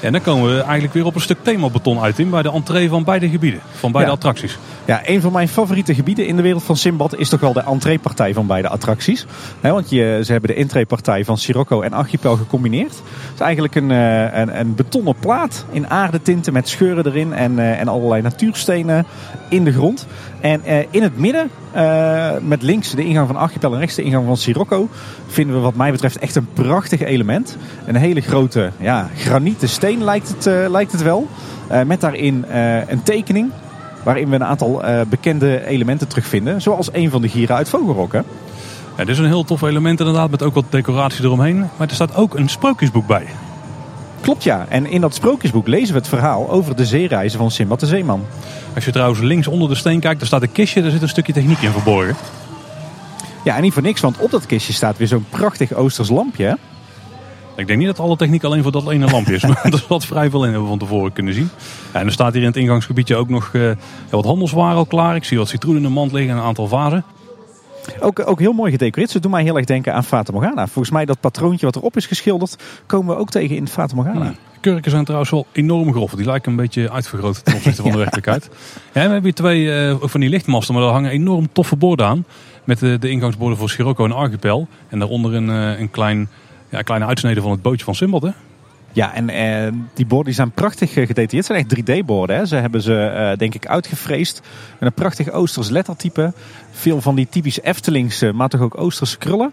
En 0.00 0.12
dan 0.12 0.20
komen 0.20 0.56
we 0.56 0.62
eigenlijk 0.62 0.94
weer 0.94 1.04
op 1.04 1.14
een 1.14 1.20
stuk 1.20 1.38
themabeton 1.42 2.00
uit 2.00 2.18
in 2.18 2.30
bij 2.30 2.42
de 2.42 2.52
entree 2.52 2.88
van 2.88 3.04
beide 3.04 3.28
gebieden. 3.28 3.60
Van 3.72 3.92
beide 3.92 4.10
Ja. 4.10 4.16
attracties. 4.16 4.58
Ja, 4.84 5.00
een 5.04 5.20
van 5.20 5.32
mijn 5.32 5.48
favoriete 5.48 5.94
gebieden 5.94 6.26
in 6.26 6.36
de 6.36 6.42
wereld 6.42 6.62
van 6.62 6.76
Simbad 6.76 7.16
is 7.16 7.28
toch 7.28 7.40
wel 7.40 7.52
de 7.52 7.62
entreepartij 7.62 8.34
van 8.34 8.46
beide 8.46 8.68
attracties. 8.68 9.26
Want 9.60 9.90
je, 9.90 10.20
ze 10.24 10.32
hebben 10.32 10.50
de 10.50 10.56
entreepartij 10.56 11.24
van 11.24 11.38
Sirocco 11.38 11.80
en 11.80 11.92
Archipel 11.92 12.36
gecombineerd. 12.36 12.92
Het 12.92 13.34
is 13.34 13.40
eigenlijk 13.40 13.74
een, 13.74 13.90
eh, 13.90 14.38
een, 14.38 14.60
een 14.60 14.74
betonnen 14.74 15.14
plaat 15.20 15.64
in 15.70 15.90
aardetinten 15.90 16.52
met 16.52 16.68
scheuren 16.68 17.06
erin 17.06 17.32
en, 17.32 17.58
eh, 17.58 17.80
en 17.80 17.88
allerlei 17.88 18.22
natuurstenen 18.22 19.06
in 19.48 19.64
de 19.64 19.72
grond. 19.72 20.06
En 20.44 20.64
eh, 20.64 20.84
in 20.90 21.02
het 21.02 21.18
midden, 21.18 21.50
eh, 21.72 22.30
met 22.42 22.62
links 22.62 22.90
de 22.90 23.04
ingang 23.04 23.26
van 23.26 23.36
Archipel 23.36 23.72
en 23.72 23.78
rechts 23.78 23.94
de 23.94 24.02
ingang 24.02 24.26
van 24.26 24.36
Sirocco, 24.36 24.88
vinden 25.26 25.56
we 25.56 25.62
wat 25.62 25.74
mij 25.74 25.90
betreft 25.90 26.18
echt 26.18 26.34
een 26.34 26.48
prachtig 26.52 27.00
element. 27.00 27.56
Een 27.86 27.96
hele 27.96 28.20
grote 28.20 28.70
ja, 28.78 29.08
granieten 29.16 29.68
steen 29.68 30.04
lijkt 30.04 30.28
het, 30.28 30.46
eh, 30.46 30.70
lijkt 30.70 30.92
het 30.92 31.02
wel. 31.02 31.28
Met 31.86 32.00
daarin 32.00 32.44
een 32.88 33.02
tekening 33.02 33.50
waarin 34.02 34.28
we 34.28 34.34
een 34.34 34.44
aantal 34.44 34.82
bekende 35.08 35.66
elementen 35.66 36.08
terugvinden. 36.08 36.62
Zoals 36.62 36.88
een 36.92 37.10
van 37.10 37.22
de 37.22 37.28
gieren 37.28 37.56
uit 37.56 37.68
Vogelrok. 37.68 38.12
Hè? 38.12 38.18
Ja, 38.18 38.24
dit 38.96 39.08
is 39.08 39.18
een 39.18 39.26
heel 39.26 39.44
tof 39.44 39.62
element 39.62 40.00
inderdaad, 40.00 40.30
met 40.30 40.42
ook 40.42 40.54
wat 40.54 40.64
decoratie 40.68 41.24
eromheen. 41.24 41.58
Maar 41.58 41.88
er 41.88 41.94
staat 41.94 42.16
ook 42.16 42.34
een 42.34 42.48
sprookjesboek 42.48 43.06
bij. 43.06 43.26
Klopt 44.24 44.44
ja. 44.44 44.66
En 44.68 44.86
in 44.86 45.00
dat 45.00 45.14
sprookjesboek 45.14 45.68
lezen 45.68 45.94
we 45.94 45.98
het 46.00 46.08
verhaal 46.08 46.50
over 46.50 46.76
de 46.76 46.86
zeereizen 46.86 47.38
van 47.38 47.50
Simbad 47.50 47.80
de 47.80 47.86
Zeeman. 47.86 48.24
Als 48.74 48.84
je 48.84 48.90
trouwens 48.90 49.20
links 49.20 49.46
onder 49.46 49.68
de 49.68 49.74
steen 49.74 50.00
kijkt, 50.00 50.18
daar 50.18 50.26
staat 50.26 50.42
een 50.42 50.52
kistje. 50.52 50.82
Daar 50.82 50.90
zit 50.90 51.02
een 51.02 51.08
stukje 51.08 51.32
techniek 51.32 51.58
in 51.58 51.70
verborgen. 51.70 52.16
Ja, 53.44 53.56
en 53.56 53.62
niet 53.62 53.72
voor 53.72 53.82
niks, 53.82 54.00
want 54.00 54.18
op 54.18 54.30
dat 54.30 54.46
kistje 54.46 54.72
staat 54.72 54.96
weer 54.96 55.06
zo'n 55.08 55.26
prachtig 55.30 55.72
Oosters 55.72 56.08
lampje. 56.08 56.44
hè? 56.44 56.52
Ik 57.56 57.66
denk 57.66 57.78
niet 57.78 57.88
dat 57.88 58.00
alle 58.00 58.16
techniek 58.16 58.44
alleen 58.44 58.62
voor 58.62 58.72
dat 58.72 58.90
ene 58.90 59.10
lampje 59.10 59.34
is. 59.34 59.42
Maar 59.46 59.64
er 59.64 59.84
zat 59.88 60.04
vrij 60.04 60.30
veel 60.30 60.44
in, 60.44 60.50
hebben 60.50 60.62
we 60.62 60.68
van 60.68 60.78
tevoren 60.78 61.12
kunnen 61.12 61.34
zien. 61.34 61.50
Ja, 61.92 62.00
en 62.00 62.06
er 62.06 62.12
staat 62.12 62.32
hier 62.32 62.42
in 62.42 62.48
het 62.48 62.56
ingangsgebiedje 62.56 63.16
ook 63.16 63.28
nog 63.28 63.50
uh, 63.52 63.70
wat 64.10 64.24
handelswaren 64.24 64.76
al 64.76 64.86
klaar. 64.86 65.16
Ik 65.16 65.24
zie 65.24 65.38
wat 65.38 65.48
citroen 65.48 65.76
in 65.76 65.82
de 65.82 65.88
mand 65.88 66.12
liggen 66.12 66.32
en 66.32 66.38
een 66.38 66.44
aantal 66.44 66.66
vazen. 66.66 67.04
Ook, 68.00 68.28
ook 68.28 68.38
heel 68.38 68.52
mooi 68.52 68.70
gedecoreerd. 68.70 69.10
Ze 69.10 69.20
doen 69.20 69.30
mij 69.30 69.42
heel 69.42 69.56
erg 69.56 69.64
denken 69.64 69.94
aan 69.94 70.04
Fata 70.04 70.32
Morgana. 70.32 70.66
Volgens 70.66 70.94
mij 70.94 71.04
dat 71.04 71.20
patroontje 71.20 71.66
wat 71.66 71.76
erop 71.76 71.96
is 71.96 72.06
geschilderd, 72.06 72.56
komen 72.86 73.14
we 73.14 73.20
ook 73.20 73.30
tegen 73.30 73.56
in 73.56 73.68
Fata 73.68 73.94
Morgana. 73.94 74.34
Kurken 74.60 74.90
zijn 74.90 75.04
trouwens 75.04 75.30
wel 75.30 75.46
enorm 75.52 75.92
grof. 75.92 76.10
Die 76.10 76.26
lijken 76.26 76.50
een 76.50 76.56
beetje 76.56 76.90
uitvergroot 76.90 77.44
ten 77.44 77.54
opzichte 77.54 77.82
van 77.82 77.90
de 77.90 77.98
werkelijkheid. 78.04 78.44
Ja, 78.44 78.50
we 78.92 79.00
hebben 79.00 79.22
hier 79.22 79.34
twee 79.34 79.62
uh, 79.64 79.96
van 80.00 80.20
die 80.20 80.28
lichtmasten, 80.28 80.74
maar 80.74 80.82
daar 80.82 80.92
hangen 80.92 81.10
enorm 81.10 81.52
toffe 81.52 81.76
borden 81.76 82.06
aan. 82.06 82.24
Met 82.64 82.78
de, 82.78 82.98
de 82.98 83.08
ingangsborden 83.08 83.58
voor 83.58 83.70
Scirocco 83.70 84.04
en 84.04 84.12
Archipel. 84.12 84.68
En 84.88 84.98
daaronder 84.98 85.34
een, 85.34 85.48
uh, 85.48 85.80
een 85.80 85.90
klein, 85.90 86.28
ja, 86.68 86.82
kleine 86.82 87.06
uitsnede 87.06 87.40
van 87.40 87.50
het 87.50 87.62
bootje 87.62 87.84
van 87.84 87.94
Simbad. 87.94 88.22
Hè? 88.22 88.30
Ja, 88.94 89.14
en 89.14 89.28
eh, 89.28 89.72
die 89.94 90.06
borden 90.06 90.26
die 90.26 90.34
zijn 90.34 90.50
prachtig 90.50 90.92
gedetailleerd. 90.92 91.32
Het 91.32 91.46
zijn 91.46 91.58
echt 91.58 92.00
3D-borden. 92.00 92.46
Ze 92.46 92.56
hebben 92.56 92.82
ze, 92.82 93.04
eh, 93.04 93.36
denk 93.38 93.54
ik, 93.54 93.66
uitgefreesd. 93.66 94.40
Met 94.78 94.88
een 94.88 94.94
prachtig 94.94 95.30
Oosters 95.30 95.68
lettertype. 95.68 96.32
Veel 96.70 97.00
van 97.00 97.14
die 97.14 97.28
typisch 97.28 97.60
Eftelingse, 97.60 98.32
maar 98.32 98.48
toch 98.48 98.60
ook 98.60 98.78
Oosterse 98.78 99.18
krullen. 99.18 99.52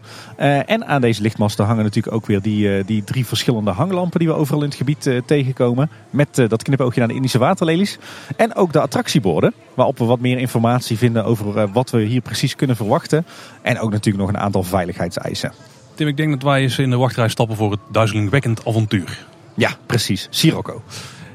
En 0.66 0.86
aan 0.86 1.02
deze 1.02 1.22
lichtmasten 1.22 1.66
hangen 1.66 1.84
natuurlijk 1.84 2.16
ook 2.16 2.26
weer 2.26 2.42
die, 2.42 2.86
die 2.86 3.04
drie 3.04 3.26
verschillende 3.26 3.72
hanglampen 3.72 4.20
die 4.20 4.28
we 4.28 4.34
overal 4.34 4.62
in 4.62 4.68
het 4.68 4.78
gebied 4.78 5.10
tegenkomen. 5.26 5.90
Met 6.10 6.36
dat 6.48 6.64
knipoogje 6.64 7.00
naar 7.00 7.08
de 7.08 7.14
Indische 7.14 7.38
waterlelies. 7.38 7.98
En 8.36 8.56
ook 8.56 8.74
de 8.74 8.82
attractieborden, 8.82 9.54
waarop 9.74 9.98
we 9.98 10.06
wat 10.06 10.20
meer 10.20 10.38
informatie 10.38 10.98
vinden 10.98 11.26
over 11.26 11.72
wat 11.72 11.90
we 11.90 12.02
hier 12.02 12.22
precies 12.22 12.56
kunnen 12.56 12.76
verwachten. 12.76 13.26
En 13.62 13.80
ook 13.80 13.92
natuurlijk 13.92 14.26
nog 14.26 14.34
een 14.34 14.42
aantal 14.42 14.64
veiligheidseisen. 14.64 15.54
Tim, 15.96 16.08
ik 16.08 16.18
denk 16.18 16.32
dat 16.32 16.44
wij 16.44 16.62
eens 16.62 16.78
in 16.78 16.90
de 16.90 16.98
wachtrij 16.98 17.28
stappen 17.28 17.56
voor 17.56 17.72
het 17.72 17.80
duizelingwekkend 17.92 18.66
avontuur. 18.66 19.30
Ja, 19.62 19.72
precies. 19.86 20.28
Sirocco. 20.30 20.82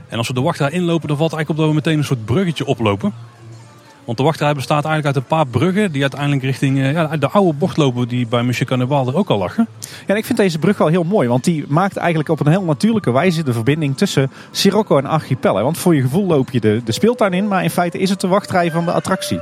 En 0.09 0.19
als 0.19 0.29
we 0.29 0.35
de 0.35 0.41
wachtrij 0.41 0.71
inlopen, 0.71 1.09
dan 1.09 1.17
valt 1.17 1.33
eigenlijk 1.33 1.51
op 1.51 1.57
dat 1.57 1.67
we 1.67 1.75
meteen 1.75 1.99
een 1.99 2.05
soort 2.05 2.25
bruggetje 2.25 2.67
oplopen. 2.67 3.15
Want 4.05 4.19
de 4.19 4.25
wachtrij 4.25 4.55
bestaat 4.55 4.85
eigenlijk 4.85 5.07
uit 5.07 5.17
een 5.17 5.37
paar 5.37 5.47
bruggen 5.47 5.93
die 5.93 6.03
uiteindelijk 6.03 6.43
richting 6.43 6.79
eh, 6.79 6.93
ja, 6.93 7.17
de 7.17 7.29
oude 7.29 7.53
bocht 7.53 7.77
lopen 7.77 8.09
die 8.09 8.27
bij 8.27 8.43
Monsieur 8.43 8.67
Carnaval 8.67 9.09
er 9.09 9.17
ook 9.17 9.29
al 9.29 9.39
lachen. 9.39 9.69
Ja, 9.81 9.87
en 10.07 10.17
ik 10.17 10.25
vind 10.25 10.39
deze 10.39 10.59
brug 10.59 10.79
wel 10.79 10.89
heel 10.89 11.05
mooi, 11.05 11.29
want 11.29 11.45
die 11.45 11.65
maakt 11.69 11.97
eigenlijk 11.97 12.29
op 12.29 12.41
een 12.41 12.53
heel 12.53 12.63
natuurlijke 12.63 13.13
wijze 13.13 13.43
de 13.43 13.53
verbinding 13.53 13.97
tussen 13.97 14.31
Sirocco 14.51 14.99
en 14.99 15.07
Archipel. 15.07 15.63
Want 15.63 15.79
voor 15.79 15.95
je 15.95 16.03
gevoel 16.03 16.27
loop 16.27 16.51
je 16.51 16.61
de, 16.61 16.81
de 16.85 16.93
speeltuin 16.93 17.33
in, 17.33 17.49
maar 17.49 17.63
in 17.63 17.71
feite 17.71 17.99
is 17.99 18.11
het 18.11 18.21
de 18.21 18.29
wachtrij 18.29 18.71
van 18.71 18.85
de 18.85 18.93
attractie. 18.93 19.41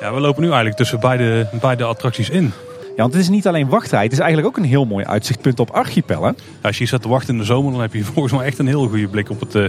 Ja, 0.00 0.14
we 0.14 0.20
lopen 0.20 0.40
nu 0.40 0.46
eigenlijk 0.46 0.76
tussen 0.76 1.00
beide, 1.00 1.48
beide 1.60 1.84
attracties 1.84 2.30
in. 2.30 2.52
Ja, 2.96 3.02
want 3.02 3.12
het 3.12 3.22
is 3.22 3.28
niet 3.28 3.46
alleen 3.46 3.68
wachtrij. 3.68 4.02
Het 4.02 4.12
is 4.12 4.18
eigenlijk 4.18 4.48
ook 4.48 4.56
een 4.56 4.70
heel 4.70 4.84
mooi 4.84 5.04
uitzichtpunt 5.04 5.60
op 5.60 5.70
archipellen. 5.70 6.36
Als 6.62 6.78
je 6.78 6.86
staat 6.86 7.02
te 7.02 7.08
wachten 7.08 7.34
in 7.34 7.40
de 7.40 7.46
zomer, 7.46 7.72
dan 7.72 7.80
heb 7.80 7.94
je 7.94 8.04
volgens 8.14 8.32
mij 8.32 8.46
echt 8.46 8.58
een 8.58 8.66
heel 8.66 8.88
goede 8.88 9.08
blik 9.08 9.30
op 9.30 9.40
het 9.40 9.54
uh, 9.54 9.64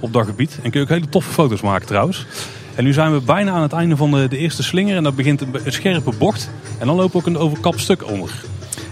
op 0.00 0.12
dat 0.12 0.26
gebied. 0.26 0.58
En 0.62 0.70
kun 0.70 0.80
je 0.80 0.86
ook 0.86 0.92
hele 0.92 1.08
toffe 1.08 1.30
foto's 1.30 1.60
maken 1.60 1.86
trouwens. 1.86 2.26
En 2.74 2.84
nu 2.84 2.92
zijn 2.92 3.12
we 3.12 3.20
bijna 3.20 3.52
aan 3.52 3.62
het 3.62 3.72
einde 3.72 3.96
van 3.96 4.10
de, 4.10 4.28
de 4.28 4.38
eerste 4.38 4.62
slinger. 4.62 4.96
En 4.96 5.02
dat 5.02 5.16
begint 5.16 5.40
een, 5.40 5.54
een 5.64 5.72
scherpe 5.72 6.12
bocht. 6.18 6.50
En 6.78 6.86
dan 6.86 6.96
lopen 6.96 7.12
we 7.12 7.18
ook 7.18 7.26
een 7.26 7.42
overkap 7.42 7.78
stuk 7.78 8.10
onder. 8.10 8.30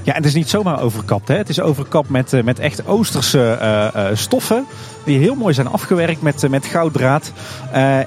Ja, 0.03 0.13
en 0.13 0.19
het 0.19 0.27
is 0.27 0.35
niet 0.35 0.49
zomaar 0.49 0.81
overkapt. 0.81 1.29
Hè. 1.29 1.37
Het 1.37 1.49
is 1.49 1.61
overkapt 1.61 2.09
met, 2.09 2.33
eh, 2.33 2.43
met 2.43 2.59
echt 2.59 2.87
Oosterse 2.87 3.59
uh, 3.97 4.05
stoffen. 4.13 4.67
Die 5.05 5.19
heel 5.19 5.35
mooi 5.35 5.55
zijn 5.55 5.67
afgewerkt 5.67 6.23
met, 6.23 6.49
met 6.49 6.67
gouddraad. 6.67 7.33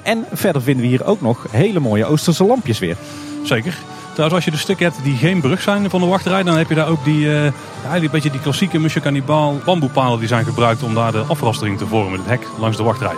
En 0.02 0.24
verder 0.32 0.62
vinden 0.62 0.82
we 0.82 0.90
hier 0.90 1.04
ook 1.04 1.20
nog 1.20 1.46
hele 1.50 1.80
mooie 1.80 2.06
Oosterse 2.06 2.44
lampjes 2.44 2.78
weer. 2.78 2.96
Zeker. 3.42 3.78
Trouwens, 4.12 4.34
als 4.34 4.44
je 4.44 4.50
de 4.50 4.56
stukken 4.56 4.86
hebt 4.86 5.04
die 5.04 5.16
geen 5.16 5.40
brug 5.40 5.60
zijn 5.60 5.90
van 5.90 6.00
de 6.00 6.06
wachtrij, 6.06 6.42
dan 6.42 6.56
heb 6.56 6.68
je 6.68 6.74
daar 6.74 6.88
ook 6.88 7.04
die, 7.04 7.26
uh, 7.26 7.52
die, 8.00 8.10
beetje 8.10 8.30
die 8.30 8.40
klassieke 8.40 8.78
Monsieur 8.78 9.02
Cannibal 9.02 9.60
bamboepalen 9.64 10.18
die 10.18 10.28
zijn 10.28 10.44
gebruikt 10.44 10.82
om 10.82 10.94
daar 10.94 11.12
de 11.12 11.24
afrastering 11.26 11.78
te 11.78 11.86
vormen, 11.86 12.18
het 12.18 12.28
hek 12.28 12.46
langs 12.58 12.76
de 12.76 12.82
wachtrij. 12.82 13.16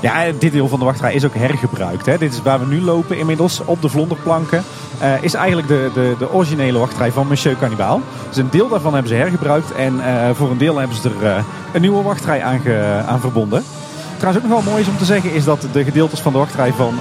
Ja, 0.00 0.24
dit 0.38 0.52
deel 0.52 0.68
van 0.68 0.78
de 0.78 0.84
wachtrij 0.84 1.14
is 1.14 1.24
ook 1.24 1.34
hergebruikt. 1.34 2.06
Hè. 2.06 2.18
Dit 2.18 2.32
is 2.32 2.42
waar 2.42 2.60
we 2.60 2.66
nu 2.66 2.82
lopen 2.82 3.18
inmiddels 3.18 3.60
op 3.64 3.82
de 3.82 3.88
vlonderplanken. 3.88 4.64
Uh, 5.02 5.22
is 5.22 5.34
eigenlijk 5.34 5.68
de, 5.68 5.90
de, 5.94 6.14
de 6.18 6.32
originele 6.32 6.78
wachtrij 6.78 7.12
van 7.12 7.26
Monsieur 7.26 7.56
Cannibal. 7.56 8.00
Dus 8.28 8.36
een 8.36 8.50
deel 8.50 8.68
daarvan 8.68 8.92
hebben 8.92 9.10
ze 9.10 9.16
hergebruikt. 9.16 9.72
En 9.72 9.94
uh, 9.94 10.30
voor 10.32 10.50
een 10.50 10.58
deel 10.58 10.78
hebben 10.78 10.96
ze 10.96 11.10
er 11.22 11.44
een 11.72 11.80
nieuwe 11.80 12.02
wachtrij 12.02 12.42
aan, 12.42 12.60
aan 13.06 13.20
verbonden. 13.20 13.64
Trouwens 14.24 14.46
ook 14.46 14.54
nog 14.54 14.64
wel 14.64 14.72
mooi 14.72 14.84
is 14.84 14.90
om 14.90 14.98
te 14.98 15.04
zeggen 15.04 15.32
is 15.32 15.44
dat 15.44 15.66
de 15.72 15.84
gedeeltes 15.84 16.20
van 16.20 16.32
de 16.32 16.38
wachtrij 16.38 16.72
van, 16.72 16.94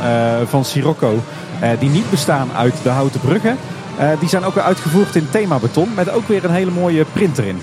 van 0.45 0.65
Sirocco 0.65 1.13
uh, 1.13 1.69
die 1.79 1.89
niet 1.89 2.09
bestaan 2.09 2.49
uit 2.55 2.73
de 2.83 2.89
houten 2.89 3.19
bruggen. 3.19 3.57
Uh, 3.99 4.07
die 4.19 4.29
zijn 4.29 4.43
ook 4.43 4.53
weer 4.53 4.63
uitgevoerd 4.63 5.15
in 5.15 5.29
themabeton 5.29 5.93
met 5.95 6.09
ook 6.09 6.27
weer 6.27 6.43
een 6.43 6.51
hele 6.51 6.71
mooie 6.71 7.05
print 7.13 7.38
erin. 7.38 7.62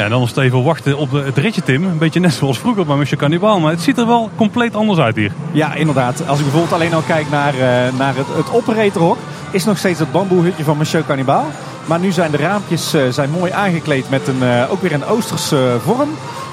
Ja, 0.00 0.06
en 0.06 0.12
dan 0.12 0.20
nog 0.20 0.36
even 0.36 0.62
wachten 0.62 0.96
op 0.96 1.10
het 1.10 1.38
ritje, 1.38 1.62
Tim. 1.62 1.84
Een 1.84 1.98
beetje 1.98 2.20
net 2.20 2.32
zoals 2.32 2.58
vroeger 2.58 2.86
bij 2.86 2.96
Monsieur 2.96 3.20
Cannibal. 3.20 3.60
Maar 3.60 3.70
het 3.70 3.80
ziet 3.80 3.98
er 3.98 4.06
wel 4.06 4.30
compleet 4.36 4.74
anders 4.74 4.98
uit 4.98 5.16
hier. 5.16 5.32
Ja, 5.52 5.74
inderdaad. 5.74 6.26
Als 6.26 6.38
ik 6.38 6.44
bijvoorbeeld 6.44 6.72
alleen 6.72 6.94
al 6.94 7.02
kijk 7.06 7.30
naar, 7.30 7.54
uh, 7.54 7.60
naar 7.98 8.16
het, 8.16 8.26
het 8.36 8.52
operatorhok 8.52 9.16
is 9.50 9.64
nog 9.64 9.78
steeds 9.78 9.98
het 9.98 10.12
bamboehutje 10.12 10.64
van 10.64 10.76
Monsieur 10.76 11.04
Cannibal. 11.04 11.44
Maar 11.84 11.98
nu 11.98 12.12
zijn 12.12 12.30
de 12.30 12.36
raampjes 12.36 12.94
uh, 12.94 13.02
zijn 13.10 13.30
mooi 13.30 13.52
aangekleed 13.52 14.10
met 14.10 14.28
een, 14.28 14.42
uh, 14.42 14.70
ook 14.70 14.82
weer 14.82 14.92
een 14.92 15.04
Oosterse 15.04 15.76
vorm. 15.84 16.10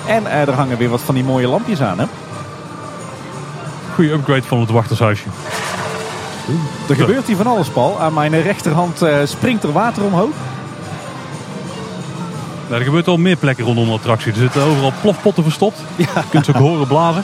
En 0.08 0.32
er 0.32 0.52
hangen 0.52 0.78
weer 0.78 0.90
wat 0.90 1.02
van 1.02 1.16
die 1.16 1.24
mooie 1.24 1.48
lampjes 1.48 1.82
aan. 1.82 2.00
Hè? 2.00 2.06
Goeie 3.94 4.12
upgrade 4.12 4.44
van 4.44 4.60
het 4.60 4.70
wachtershuisje. 4.70 5.28
Er 6.90 6.96
gebeurt 6.96 7.28
hier 7.28 7.36
van 7.36 7.48
alles, 7.48 7.68
Paul. 7.68 8.02
Aan 8.02 8.14
mijn 8.14 8.42
rechterhand 8.42 9.06
springt 9.24 9.64
er 9.64 9.72
water 9.72 10.04
omhoog. 10.04 10.36
Nou, 12.67 12.80
er 12.80 12.86
gebeurt 12.86 13.06
wel 13.06 13.17
meer 13.17 13.38
plekken 13.38 13.65
rondom 13.65 13.86
de 13.86 13.91
attractie. 13.91 14.32
Er 14.32 14.38
zitten 14.38 14.62
overal 14.62 14.93
plofpotten 15.01 15.43
verstopt. 15.43 15.80
Ja. 15.95 16.06
Je 16.13 16.30
kunt 16.30 16.45
ze 16.45 16.51
ook 16.51 16.58
horen 16.58 16.88
blazen. 16.88 17.23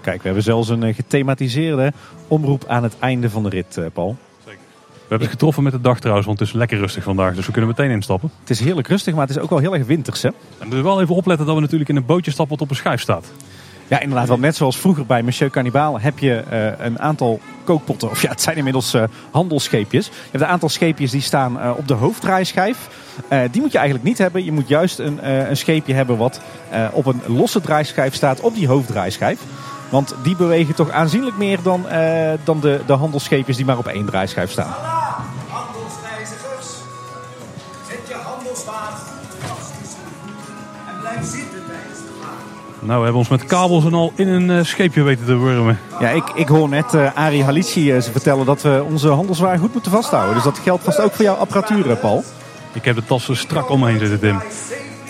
Kijk, 0.00 0.18
we 0.18 0.24
hebben 0.24 0.42
zelfs 0.42 0.68
een 0.68 0.94
gethematiseerde 0.94 1.92
omroep 2.28 2.64
aan 2.66 2.82
het 2.82 2.96
einde 2.98 3.30
van 3.30 3.42
de 3.42 3.48
rit, 3.48 3.78
Paul. 3.92 4.16
We 5.06 5.12
hebben 5.12 5.28
het 5.28 5.36
getroffen 5.36 5.62
met 5.62 5.72
de 5.72 5.80
dag 5.80 5.98
trouwens, 5.98 6.26
want 6.26 6.38
het 6.38 6.48
is 6.48 6.54
lekker 6.54 6.78
rustig 6.78 7.02
vandaag. 7.02 7.34
Dus 7.34 7.46
we 7.46 7.52
kunnen 7.52 7.70
meteen 7.70 7.90
instappen. 7.90 8.30
Het 8.40 8.50
is 8.50 8.60
heerlijk 8.60 8.88
rustig, 8.88 9.14
maar 9.14 9.26
het 9.26 9.36
is 9.36 9.42
ook 9.42 9.50
wel 9.50 9.58
heel 9.58 9.74
erg 9.74 9.86
winters. 9.86 10.22
Hè? 10.22 10.28
En 10.58 10.70
dus 10.70 10.82
wel 10.82 11.00
even 11.00 11.14
opletten 11.14 11.46
dat 11.46 11.54
we 11.54 11.60
natuurlijk 11.60 11.90
in 11.90 11.96
een 11.96 12.06
bootje 12.06 12.30
stappen 12.30 12.56
wat 12.56 12.64
op 12.64 12.70
een 12.70 12.76
schijf 12.76 13.00
staat. 13.00 13.26
Ja, 13.88 14.00
inderdaad. 14.00 14.28
Want 14.28 14.40
net 14.40 14.56
zoals 14.56 14.78
vroeger 14.78 15.06
bij 15.06 15.22
Monsieur 15.22 15.50
Cannibal 15.50 16.00
heb 16.00 16.18
je 16.18 16.42
uh, 16.52 16.86
een 16.86 17.00
aantal 17.00 17.40
kookpotten. 17.64 18.10
Of 18.10 18.22
ja, 18.22 18.30
het 18.30 18.42
zijn 18.42 18.56
inmiddels 18.56 18.94
uh, 18.94 19.04
handelsscheepjes. 19.30 20.06
Je 20.06 20.12
hebt 20.30 20.42
een 20.42 20.50
aantal 20.50 20.68
scheepjes 20.68 21.10
die 21.10 21.20
staan 21.20 21.56
uh, 21.56 21.72
op 21.76 21.88
de 21.88 21.94
hoofddraaischijf. 21.94 22.88
die 23.50 23.60
moet 23.60 23.72
je 23.72 23.78
eigenlijk 23.78 24.08
niet 24.08 24.18
hebben. 24.18 24.44
Je 24.44 24.52
moet 24.52 24.68
juist 24.68 24.98
een, 24.98 25.30
een 25.50 25.56
scheepje 25.56 25.94
hebben 25.94 26.16
wat 26.16 26.40
op 26.92 27.06
een 27.06 27.20
losse 27.26 27.60
draaischijf 27.60 28.14
staat 28.14 28.40
op 28.40 28.54
die 28.54 28.66
hoofddraaischijf. 28.66 29.40
Want 29.88 30.14
die 30.22 30.36
bewegen 30.36 30.74
toch 30.74 30.90
aanzienlijk 30.90 31.36
meer 31.36 31.58
dan, 31.62 31.86
uh, 31.92 32.30
dan 32.44 32.60
de, 32.60 32.80
de 32.86 32.92
handelsscheepjes 32.92 33.56
die 33.56 33.64
maar 33.64 33.78
op 33.78 33.86
één 33.86 34.06
draaischijf 34.06 34.50
staan. 34.50 34.74
handelsreizigers. 35.48 36.66
Zet 37.88 38.08
je 38.08 38.14
handelswagen 38.14 39.06
en 40.88 41.00
blijf 41.00 41.24
zitten 41.24 41.62
tijdens 41.66 41.98
de 41.98 42.10
vaart. 42.20 42.80
Nou, 42.80 42.98
we 42.98 43.04
hebben 43.04 43.20
ons 43.20 43.28
met 43.28 43.44
kabels 43.44 43.84
en 43.84 43.94
al 43.94 44.12
in 44.14 44.28
een 44.28 44.48
uh, 44.48 44.64
scheepje 44.64 45.02
weten 45.02 45.26
te 45.26 45.36
wurmen. 45.36 45.78
Ja, 46.00 46.08
ik, 46.08 46.30
ik 46.34 46.48
hoor 46.48 46.68
net 46.68 46.94
uh, 46.94 47.14
Arie 47.14 47.44
Halici 47.44 48.00
ze 48.00 48.10
vertellen 48.12 48.46
dat 48.46 48.62
we 48.62 48.84
onze 48.88 49.08
handelswagen 49.08 49.58
goed 49.58 49.72
moeten 49.72 49.92
vasthouden. 49.92 50.34
Dus 50.34 50.44
dat 50.44 50.58
geldt 50.58 50.84
vast 50.84 51.00
ook 51.00 51.12
voor 51.12 51.24
jouw 51.24 51.34
apparatuur, 51.34 51.96
Paul. 51.96 52.24
Ik 52.72 52.84
heb 52.84 52.94
de 52.94 53.04
tassen 53.04 53.36
strak 53.36 53.70
omheen 53.70 53.98
zitten, 53.98 54.20
Tim. 54.20 54.40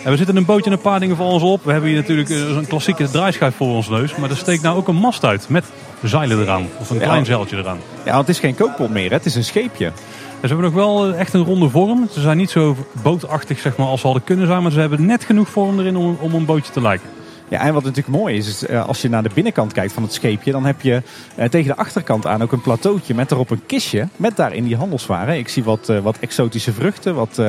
En 0.06 0.12
we 0.12 0.18
zitten 0.18 0.36
een 0.36 0.44
bootje 0.44 0.70
en 0.70 0.76
een 0.76 0.82
paar 0.82 1.00
dingen 1.00 1.16
voor 1.16 1.26
ons 1.26 1.42
op. 1.42 1.64
We 1.64 1.72
hebben 1.72 1.90
hier 1.90 1.98
natuurlijk 1.98 2.28
een 2.28 2.66
klassieke 2.66 3.10
draaischijf 3.10 3.56
voor 3.56 3.66
ons 3.66 3.88
neus. 3.88 4.16
Maar 4.16 4.30
er 4.30 4.36
steekt 4.36 4.62
nou 4.62 4.76
ook 4.76 4.88
een 4.88 4.96
mast 4.96 5.24
uit 5.24 5.48
met 5.48 5.64
zeilen 6.02 6.40
eraan. 6.40 6.66
Of 6.78 6.90
een 6.90 6.98
klein 6.98 7.24
zeiltje 7.24 7.56
eraan. 7.56 7.78
Ja, 8.04 8.12
want 8.12 8.26
het 8.26 8.36
is 8.36 8.42
geen 8.42 8.54
kookpot 8.54 8.90
meer. 8.90 9.08
Hè? 9.08 9.16
Het 9.16 9.26
is 9.26 9.34
een 9.34 9.44
scheepje. 9.44 9.86
En 9.86 9.92
ze 10.40 10.46
hebben 10.46 10.64
nog 10.64 10.74
wel 10.74 11.14
echt 11.14 11.32
een 11.32 11.44
ronde 11.44 11.68
vorm. 11.68 12.08
Ze 12.12 12.20
zijn 12.20 12.36
niet 12.36 12.50
zo 12.50 12.76
bootachtig 13.02 13.58
zeg 13.58 13.76
maar, 13.76 13.86
als 13.86 14.00
ze 14.00 14.06
hadden 14.06 14.24
kunnen 14.24 14.46
zijn. 14.46 14.62
Maar 14.62 14.72
ze 14.72 14.80
hebben 14.80 15.06
net 15.06 15.24
genoeg 15.24 15.48
vorm 15.48 15.78
erin 15.78 15.96
om, 15.96 16.16
om 16.20 16.34
een 16.34 16.44
bootje 16.44 16.72
te 16.72 16.80
lijken. 16.80 17.08
Ja, 17.48 17.60
en 17.60 17.74
wat 17.74 17.84
natuurlijk 17.84 18.16
mooi 18.16 18.36
is, 18.36 18.48
is 18.48 18.68
als 18.68 19.02
je 19.02 19.08
naar 19.08 19.22
de 19.22 19.30
binnenkant 19.34 19.72
kijkt 19.72 19.92
van 19.92 20.02
het 20.02 20.12
scheepje, 20.12 20.52
dan 20.52 20.64
heb 20.64 20.80
je 20.80 21.02
eh, 21.34 21.48
tegen 21.48 21.68
de 21.68 21.76
achterkant 21.76 22.26
aan 22.26 22.42
ook 22.42 22.52
een 22.52 22.60
plateautje 22.60 23.14
met 23.14 23.30
erop 23.30 23.50
een 23.50 23.66
kistje 23.66 24.08
met 24.16 24.36
daarin 24.36 24.64
die 24.64 24.76
handelswaren. 24.76 25.38
Ik 25.38 25.48
zie 25.48 25.64
wat, 25.64 25.92
wat 26.02 26.18
exotische 26.18 26.72
vruchten, 26.72 27.14
wat, 27.14 27.40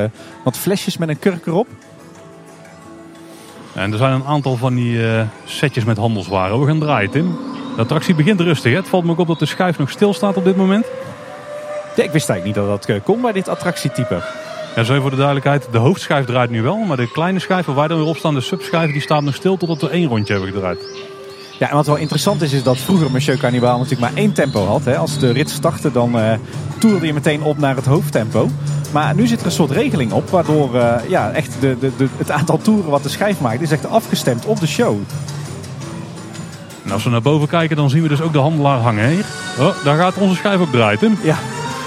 wat 0.43 0.57
flesjes 0.57 0.97
met 0.97 1.09
een 1.09 1.19
kurk 1.19 1.45
erop. 1.45 1.67
En 3.77 3.91
er 3.91 3.97
zijn 3.97 4.13
een 4.13 4.25
aantal 4.25 4.55
van 4.55 4.75
die 4.75 5.07
eh, 5.07 5.21
setjes 5.45 5.83
met 5.83 5.97
handelswaren. 5.97 6.59
We 6.59 6.67
gaan 6.67 6.79
draaien, 6.79 7.09
Tim. 7.09 7.37
De 7.75 7.81
attractie 7.81 8.15
begint 8.15 8.39
rustig. 8.39 8.71
Hè? 8.71 8.77
Het 8.77 8.87
valt 8.87 9.03
me 9.03 9.11
ook 9.11 9.19
op 9.19 9.27
dat 9.27 9.39
de 9.39 9.45
schuif 9.45 9.77
nog 9.77 9.89
stil 9.89 10.13
staat 10.13 10.37
op 10.37 10.43
dit 10.43 10.55
moment. 10.55 10.85
Ja, 11.95 12.03
ik 12.03 12.11
wist 12.11 12.29
eigenlijk 12.29 12.43
niet 12.43 12.55
dat 12.55 12.67
dat 12.67 12.95
eh, 12.95 13.03
kon 13.03 13.21
bij 13.21 13.31
dit 13.31 13.47
attractietype. 13.47 14.21
Ja, 14.75 14.83
zo 14.83 15.01
voor 15.01 15.09
de 15.09 15.15
duidelijkheid. 15.15 15.67
De 15.71 15.77
hoofdschijf 15.77 16.25
draait 16.25 16.49
nu 16.49 16.61
wel. 16.61 16.77
Maar 16.77 16.97
de 16.97 17.11
kleine 17.11 17.39
schijf 17.39 17.65
waar 17.65 17.75
wij 17.75 17.87
dan 17.87 17.97
weer 17.97 18.07
op 18.07 18.17
staan, 18.17 18.33
de 18.33 18.41
subschijf, 18.41 18.91
die 18.91 19.01
staat 19.01 19.23
nog 19.23 19.35
stil 19.35 19.57
totdat 19.57 19.81
we 19.81 19.89
één 19.89 20.07
rondje 20.07 20.33
hebben 20.33 20.51
gedraaid. 20.51 20.79
Ja, 21.59 21.69
en 21.69 21.75
wat 21.75 21.85
wel 21.85 21.95
interessant 21.95 22.41
is, 22.41 22.53
is 22.53 22.63
dat 22.63 22.77
vroeger 22.77 23.11
Monsieur 23.11 23.37
Cannibal 23.37 23.77
natuurlijk 23.77 24.01
maar 24.01 24.21
één 24.23 24.33
tempo 24.33 24.65
had. 24.65 24.85
Hè. 24.85 24.97
Als 24.97 25.19
de 25.19 25.31
rit 25.31 25.49
startte, 25.49 25.91
dan 25.91 26.19
eh 26.19 26.33
toerde 26.77 27.05
je 27.05 27.13
meteen 27.13 27.43
op 27.43 27.57
naar 27.57 27.75
het 27.75 27.85
hoofdtempo. 27.85 28.49
Maar 28.91 29.15
nu 29.15 29.27
zit 29.27 29.39
er 29.39 29.45
een 29.45 29.51
soort 29.51 29.71
regeling 29.71 30.11
op, 30.11 30.29
waardoor 30.29 30.75
eh, 30.75 31.09
ja, 31.09 31.31
echt 31.31 31.55
de, 31.59 31.77
de, 31.79 31.91
de, 31.97 32.07
het 32.17 32.31
aantal 32.31 32.57
toeren 32.57 32.91
wat 32.91 33.03
de 33.03 33.09
schijf 33.09 33.41
maakt, 33.41 33.61
is 33.61 33.71
echt 33.71 33.89
afgestemd 33.89 34.45
op 34.45 34.59
de 34.59 34.67
show. 34.67 34.97
En 36.83 36.91
als 36.91 37.03
we 37.03 37.09
naar 37.09 37.21
boven 37.21 37.47
kijken, 37.47 37.75
dan 37.75 37.89
zien 37.89 38.01
we 38.01 38.07
dus 38.07 38.21
ook 38.21 38.33
de 38.33 38.39
handelaar 38.39 38.79
hangen. 38.79 39.09
Hier. 39.09 39.25
Oh, 39.59 39.83
daar 39.83 39.97
gaat 39.97 40.17
onze 40.17 40.35
schijf 40.35 40.59
ook 40.59 40.71
draaien, 40.71 40.99
Tim. 40.99 41.17
Ja, 41.21 41.37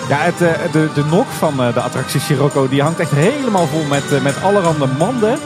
ja 0.08 0.16
het, 0.18 0.40
eh, 0.40 0.72
de, 0.72 0.88
de 0.94 1.04
nok 1.10 1.26
van 1.26 1.56
de 1.56 1.80
attractie 1.80 2.20
Sirocco 2.20 2.68
die 2.68 2.82
hangt 2.82 3.00
echt 3.00 3.10
helemaal 3.10 3.66
vol 3.66 3.84
met, 3.84 4.22
met 4.22 4.42
allerhande 4.42 4.86
manden 4.98 5.38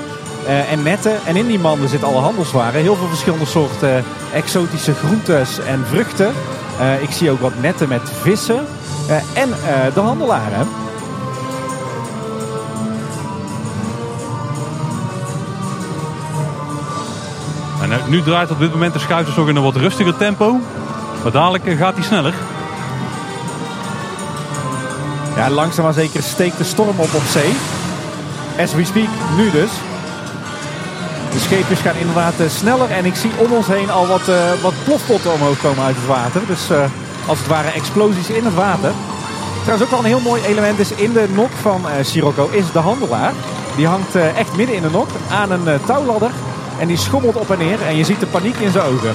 eh, 0.46 0.72
en 0.72 0.82
netten. 0.82 1.16
En 1.26 1.36
in 1.36 1.46
die 1.46 1.58
manden 1.58 1.88
zitten 1.88 2.08
alle 2.08 2.20
handelswaren. 2.20 2.80
Heel 2.80 2.96
veel 2.96 3.08
verschillende 3.08 3.44
soorten 3.44 4.04
exotische 4.32 4.94
groentes 4.94 5.58
en 5.58 5.84
vruchten. 5.86 6.32
Eh, 6.78 7.02
ik 7.02 7.10
zie 7.10 7.30
ook 7.30 7.40
wat 7.40 7.60
netten 7.60 7.88
met 7.88 8.10
vissen. 8.20 8.66
Eh, 9.08 9.16
en 9.42 9.48
de 9.94 10.00
handelaren. 10.00 10.68
En 17.82 17.90
nu 18.06 18.22
draait 18.22 18.50
op 18.50 18.58
dit 18.58 18.72
moment 18.72 18.92
de 18.92 18.98
schuif 18.98 19.26
dus 19.26 19.36
nog 19.36 19.48
in 19.48 19.56
een 19.56 19.62
wat 19.62 19.76
rustiger 19.76 20.16
tempo. 20.16 20.60
Maar 21.22 21.32
dadelijk 21.32 21.64
gaat 21.78 21.94
hij 21.94 22.04
sneller. 22.04 22.34
Ja, 25.36 25.50
langzaam 25.50 25.84
maar 25.84 25.94
zeker 25.94 26.22
steekt 26.22 26.58
de 26.58 26.64
storm 26.64 26.98
op 26.98 27.14
op 27.14 27.22
zee. 27.28 27.52
As 28.58 28.74
we 28.74 28.84
speak, 28.84 29.08
nu 29.36 29.50
dus. 29.50 29.70
De 31.34 31.40
scheepjes 31.40 31.80
gaan 31.80 31.96
inderdaad 31.96 32.40
eh, 32.40 32.48
sneller 32.48 32.90
en 32.90 33.04
ik 33.04 33.14
zie 33.14 33.30
om 33.36 33.52
ons 33.52 33.66
heen 33.66 33.90
al 33.90 34.06
wat, 34.06 34.28
eh, 34.28 34.52
wat 34.62 34.74
plofpotten 34.84 35.32
omhoog 35.32 35.60
komen 35.60 35.84
uit 35.84 35.96
het 35.96 36.06
water. 36.06 36.40
Dus 36.46 36.70
eh, 36.70 36.84
als 37.26 37.38
het 37.38 37.46
ware 37.46 37.68
explosies 37.68 38.28
in 38.28 38.44
het 38.44 38.54
water. 38.54 38.92
Trouwens 39.62 39.84
ook 39.84 39.90
wel 39.90 39.98
een 39.98 40.14
heel 40.14 40.30
mooi 40.30 40.42
element 40.42 40.78
is 40.78 40.92
in 40.92 41.12
de 41.12 41.28
nok 41.34 41.50
van 41.60 41.88
eh 41.88 42.04
Sirocco 42.04 42.48
is 42.50 42.72
de 42.72 42.78
handelaar. 42.78 43.32
Die 43.76 43.86
hangt 43.86 44.14
echt 44.14 44.56
midden 44.56 44.76
in 44.76 44.82
de 44.82 44.90
nok 44.90 45.08
aan 45.30 45.50
een 45.50 45.80
touwladder. 45.86 46.30
En 46.78 46.86
die 46.86 46.96
schommelt 46.96 47.36
op 47.36 47.50
en 47.50 47.58
neer 47.58 47.82
en 47.82 47.96
je 47.96 48.04
ziet 48.04 48.20
de 48.20 48.26
paniek 48.26 48.56
in 48.56 48.70
zijn 48.70 48.84
ogen. 48.84 49.14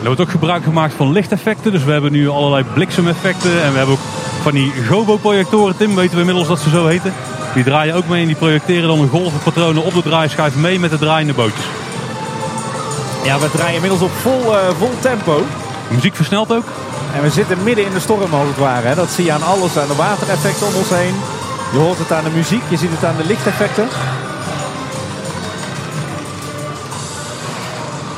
Er 0.00 0.06
wordt 0.06 0.20
ook 0.20 0.30
gebruik 0.30 0.64
gemaakt 0.64 0.94
van 0.94 1.12
lichteffecten. 1.12 1.72
Dus 1.72 1.84
we 1.84 1.92
hebben 1.92 2.12
nu 2.12 2.28
allerlei 2.28 2.64
bliksemeffecten. 2.74 3.62
En 3.62 3.70
we 3.70 3.76
hebben 3.76 3.94
ook 3.94 4.06
van 4.42 4.52
die 4.52 4.72
gobo-projectoren. 4.88 5.76
Tim, 5.76 5.94
weten 5.94 6.14
we 6.14 6.20
inmiddels 6.20 6.48
dat 6.48 6.60
ze 6.60 6.70
zo 6.70 6.86
heten. 6.86 7.12
Die 7.54 7.64
draaien 7.64 7.94
ook 7.94 8.08
mee 8.08 8.20
en 8.20 8.26
die 8.26 8.36
projecteren 8.36 8.88
dan 8.88 8.98
hun 8.98 9.08
golvenpatronen 9.08 9.82
op 9.82 9.94
de 9.94 10.02
draaischijf 10.02 10.54
mee 10.54 10.78
met 10.78 10.90
de 10.90 10.98
draaiende 10.98 11.34
bootjes. 11.34 11.64
Ja, 13.24 13.38
we 13.38 13.50
draaien 13.50 13.74
inmiddels 13.74 14.02
op 14.02 14.10
vol, 14.10 14.58
eh, 14.58 14.68
vol 14.78 14.90
tempo. 15.00 15.44
De 15.88 15.94
muziek 15.94 16.16
versnelt 16.16 16.52
ook. 16.52 16.64
En 17.14 17.22
we 17.22 17.30
zitten 17.30 17.62
midden 17.62 17.84
in 17.84 17.92
de 17.92 18.00
storm 18.00 18.34
als 18.34 18.48
het 18.48 18.56
ware. 18.56 18.86
Hè. 18.86 18.94
Dat 18.94 19.10
zie 19.10 19.24
je 19.24 19.32
aan 19.32 19.42
alles, 19.42 19.78
aan 19.78 19.88
de 19.88 19.94
watereffecten 19.94 20.66
om 20.66 20.74
ons 20.74 20.88
heen. 20.88 21.14
Je 21.72 21.78
hoort 21.78 21.98
het 21.98 22.12
aan 22.12 22.24
de 22.24 22.30
muziek, 22.30 22.62
je 22.68 22.76
ziet 22.76 22.90
het 22.90 23.04
aan 23.04 23.16
de 23.16 23.24
lichteffecten. 23.24 23.88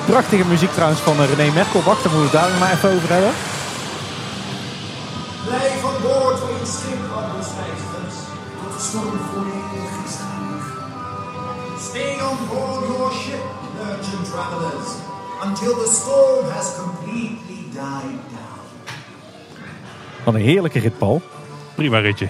Prachtige 0.06 0.44
muziek 0.48 0.72
trouwens 0.72 1.00
van 1.00 1.16
eh, 1.22 1.34
René 1.36 1.52
Merkel. 1.52 1.82
Wacht, 1.82 2.02
daar 2.02 2.12
moeten 2.12 2.30
we 2.30 2.38
het 2.38 2.48
daar 2.48 2.58
maar 2.58 2.72
even 2.72 2.94
over 2.94 3.12
hebben. 3.12 3.32
Storm 8.94 9.18
volledig 9.32 9.92
is 10.06 10.14
gehaald. 10.16 11.80
Stay 11.80 12.12
on 12.30 12.36
board 12.48 12.86
your 12.96 13.12
ship, 13.12 13.44
merchant 13.82 14.24
travelers, 14.32 14.88
until 15.44 15.74
the 15.82 15.90
storm 16.00 16.44
has 16.50 16.68
completely 16.82 17.62
died 17.72 18.20
down. 18.34 18.60
Wat 20.24 20.34
een 20.34 20.40
heerlijke 20.40 20.78
rit, 20.78 20.98
Paul. 20.98 21.22
Prima 21.74 21.98
ritje. 21.98 22.28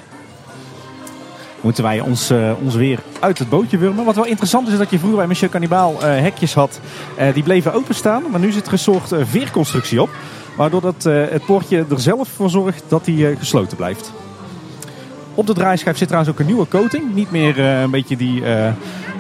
Moeten 1.61 1.83
wij 1.85 2.01
ons, 2.01 2.31
eh, 2.31 2.53
ons 2.63 2.75
weer 2.75 2.99
uit 3.21 3.39
het 3.39 3.49
bootje 3.49 3.79
wurmen. 3.79 4.05
Wat 4.05 4.15
wel 4.15 4.27
interessant 4.27 4.67
is, 4.67 4.73
is 4.73 4.79
dat 4.79 4.91
je 4.91 4.99
vroeger 4.99 5.19
bij 5.19 5.27
Monsieur 5.27 5.51
Cannibal 5.51 6.03
eh, 6.03 6.21
hekjes 6.21 6.55
had. 6.55 6.81
eh, 7.17 7.35
die 7.35 7.43
bleven 7.43 7.73
openstaan. 7.73 8.23
Maar 8.31 8.41
nu 8.41 8.53
zit 8.53 8.67
er 8.67 8.73
een 8.73 8.79
soort 8.79 9.13
veerconstructie 9.23 10.03
op. 10.03 10.11
Waardoor 10.57 10.81
dat, 10.81 11.07
eh, 11.07 11.25
het 11.29 11.45
poortje 11.45 11.85
er 11.91 12.01
zelf 12.01 12.29
voor 12.29 12.51
zorgt 12.51 12.85
dat 12.89 13.07
hij 13.07 13.31
eh, 13.31 13.39
gesloten 13.39 13.77
blijft. 13.77 14.13
Op 15.35 15.47
de 15.47 15.55
draaischijf 15.55 15.97
zit 15.97 16.09
trouwens 16.09 16.35
ook 16.35 16.41
een 16.41 16.47
nieuwe 16.47 16.69
coating. 16.69 17.15
Niet 17.15 17.31
meer 17.31 17.59
eh, 17.59 17.81
een 17.81 17.91
beetje 17.91 18.17
die, 18.17 18.45
eh 18.45 18.73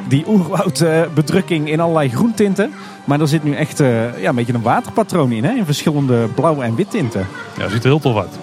die 0.09 0.25
oerwoud 0.29 0.81
eh, 0.81 1.03
bedrukking 1.15 1.71
in 1.71 1.81
allerlei 1.81 2.09
groentinten. 2.09 2.73
Maar 3.05 3.21
er 3.21 3.29
zit 3.29 3.45
nu 3.45 3.55
echt 3.55 3.79
ja, 3.79 4.29
een 4.29 4.35
beetje 4.35 4.53
een 4.53 4.63
waterpatroon 4.63 5.33
in. 5.33 5.45
Hè? 5.45 5.53
In 5.53 5.65
verschillende 5.65 6.29
blauw- 6.35 6.61
en 6.61 6.75
wit 6.75 6.91
tinten. 6.91 7.27
Ja, 7.59 7.69
ziet 7.69 7.83
er 7.83 7.89
heel 7.89 7.99
tof 7.99 8.17
uit. 8.17 8.39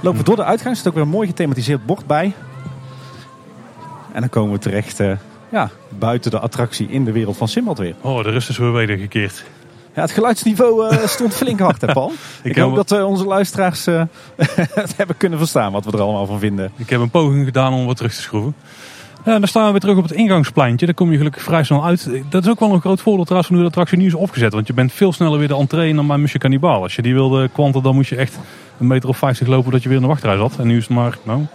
Lopen 0.00 0.18
we 0.18 0.24
door 0.24 0.36
de 0.36 0.44
uitgang, 0.44 0.70
er 0.70 0.76
zit 0.76 0.86
ook 0.88 0.94
weer 0.94 1.02
een 1.02 1.08
mooi 1.08 1.28
gethematiseerd 1.28 1.86
bord 1.86 2.06
bij. 2.06 2.32
En 4.12 4.20
dan 4.20 4.28
komen 4.28 4.52
we 4.52 4.58
terecht 4.58 5.00
ja, 5.48 5.70
buiten 5.98 6.30
de 6.30 6.38
attractie 6.38 6.88
in 6.88 7.04
de 7.04 7.12
wereld 7.12 7.36
van 7.36 7.48
Simbad 7.48 7.78
weer. 7.78 7.94
Oh, 8.00 8.22
de 8.22 8.30
rust 8.30 8.48
is 8.48 8.58
weer 8.58 8.72
wedergekeerd. 8.72 9.44
Ja, 9.98 10.04
het 10.04 10.12
geluidsniveau 10.12 10.88
eh, 10.88 11.06
stond 11.16 11.34
flink 11.34 11.60
hard, 11.60 11.80
hè 11.80 11.92
Paul? 11.92 12.12
Ik, 12.42 12.56
hoop 12.56 12.74
dat 12.74 12.92
eh, 12.92 13.06
onze 13.06 13.24
luisteraars 13.24 13.86
eh, 13.86 14.02
het 14.74 14.96
hebben 14.96 15.16
kunnen 15.16 15.38
verstaan 15.38 15.72
wat 15.72 15.84
we 15.84 15.92
er 15.92 16.00
allemaal 16.00 16.26
van 16.26 16.38
vinden. 16.38 16.70
Ik 16.76 16.90
heb 16.90 17.00
een 17.00 17.10
poging 17.10 17.44
gedaan 17.44 17.72
om 17.72 17.86
wat 17.86 17.96
terug 17.96 18.14
te 18.14 18.20
schroeven. 18.20 18.54
Ja, 19.24 19.38
dan 19.38 19.48
staan 19.48 19.64
we 19.64 19.70
weer 19.70 19.80
terug 19.80 19.96
op 19.96 20.02
het 20.02 20.12
ingangspleintje. 20.12 20.86
Daar 20.86 20.94
kom 20.94 21.10
je 21.10 21.16
gelukkig 21.16 21.42
vrij 21.42 21.64
snel 21.64 21.84
uit. 21.84 22.10
Dat 22.28 22.44
is 22.44 22.50
ook 22.50 22.60
wel 22.60 22.72
een 22.72 22.80
groot 22.80 23.00
voordeel 23.00 23.24
trouwens 23.24 23.48
van 23.48 23.58
hoe 23.58 23.66
de 23.66 23.70
attractie 23.70 23.98
nu 23.98 24.06
is 24.06 24.14
opgezet. 24.14 24.52
Want 24.52 24.66
je 24.66 24.72
bent 24.72 24.92
veel 24.92 25.12
sneller 25.12 25.38
weer 25.38 25.48
de 25.48 25.56
entree 25.56 25.94
dan 25.94 26.06
bij 26.06 26.16
Monsieur 26.16 26.40
Cannibal. 26.40 26.82
Als 26.82 26.96
je 26.96 27.02
die 27.02 27.14
wilde 27.14 27.48
kwanten, 27.48 27.82
dan 27.82 27.94
moest 27.94 28.10
je 28.10 28.16
echt 28.16 28.38
een 28.78 28.86
meter 28.86 29.08
of 29.08 29.16
50 29.18 29.46
lopen 29.46 29.72
dat 29.72 29.82
je 29.82 29.88
weer 29.88 29.96
in 29.96 30.02
de 30.02 30.08
wachtrij 30.08 30.36
zat. 30.36 30.56
En 30.58 30.66
nu 30.66 30.76
is 30.76 30.86
het 30.86 30.96
maar 30.96 31.18
nou, 31.22 31.38
een 31.38 31.48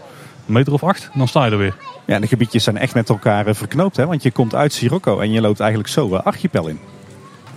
meter 0.46 0.74
of 0.74 0.84
acht, 0.84 1.10
dan 1.14 1.28
sta 1.28 1.46
je 1.46 1.52
er 1.52 1.58
weer. 1.58 1.76
Ja, 2.06 2.20
de 2.20 2.28
gebiedjes 2.28 2.64
zijn 2.64 2.78
echt 2.78 2.94
met 2.94 3.10
elkaar 3.10 3.48
eh, 3.48 3.54
verknoopt, 3.54 3.98
hè? 3.98 4.06
want 4.06 4.24
je 4.24 4.32
komt 4.32 4.56
uit 4.56 4.74
Sirocco 4.74 5.20
en 5.20 5.32
je 5.32 5.42
loopt 5.42 5.60
eigenlijk 5.60 5.90
zo 5.90 6.16
eh, 6.16 6.24
Archipel 6.24 6.68
in. 6.68 6.80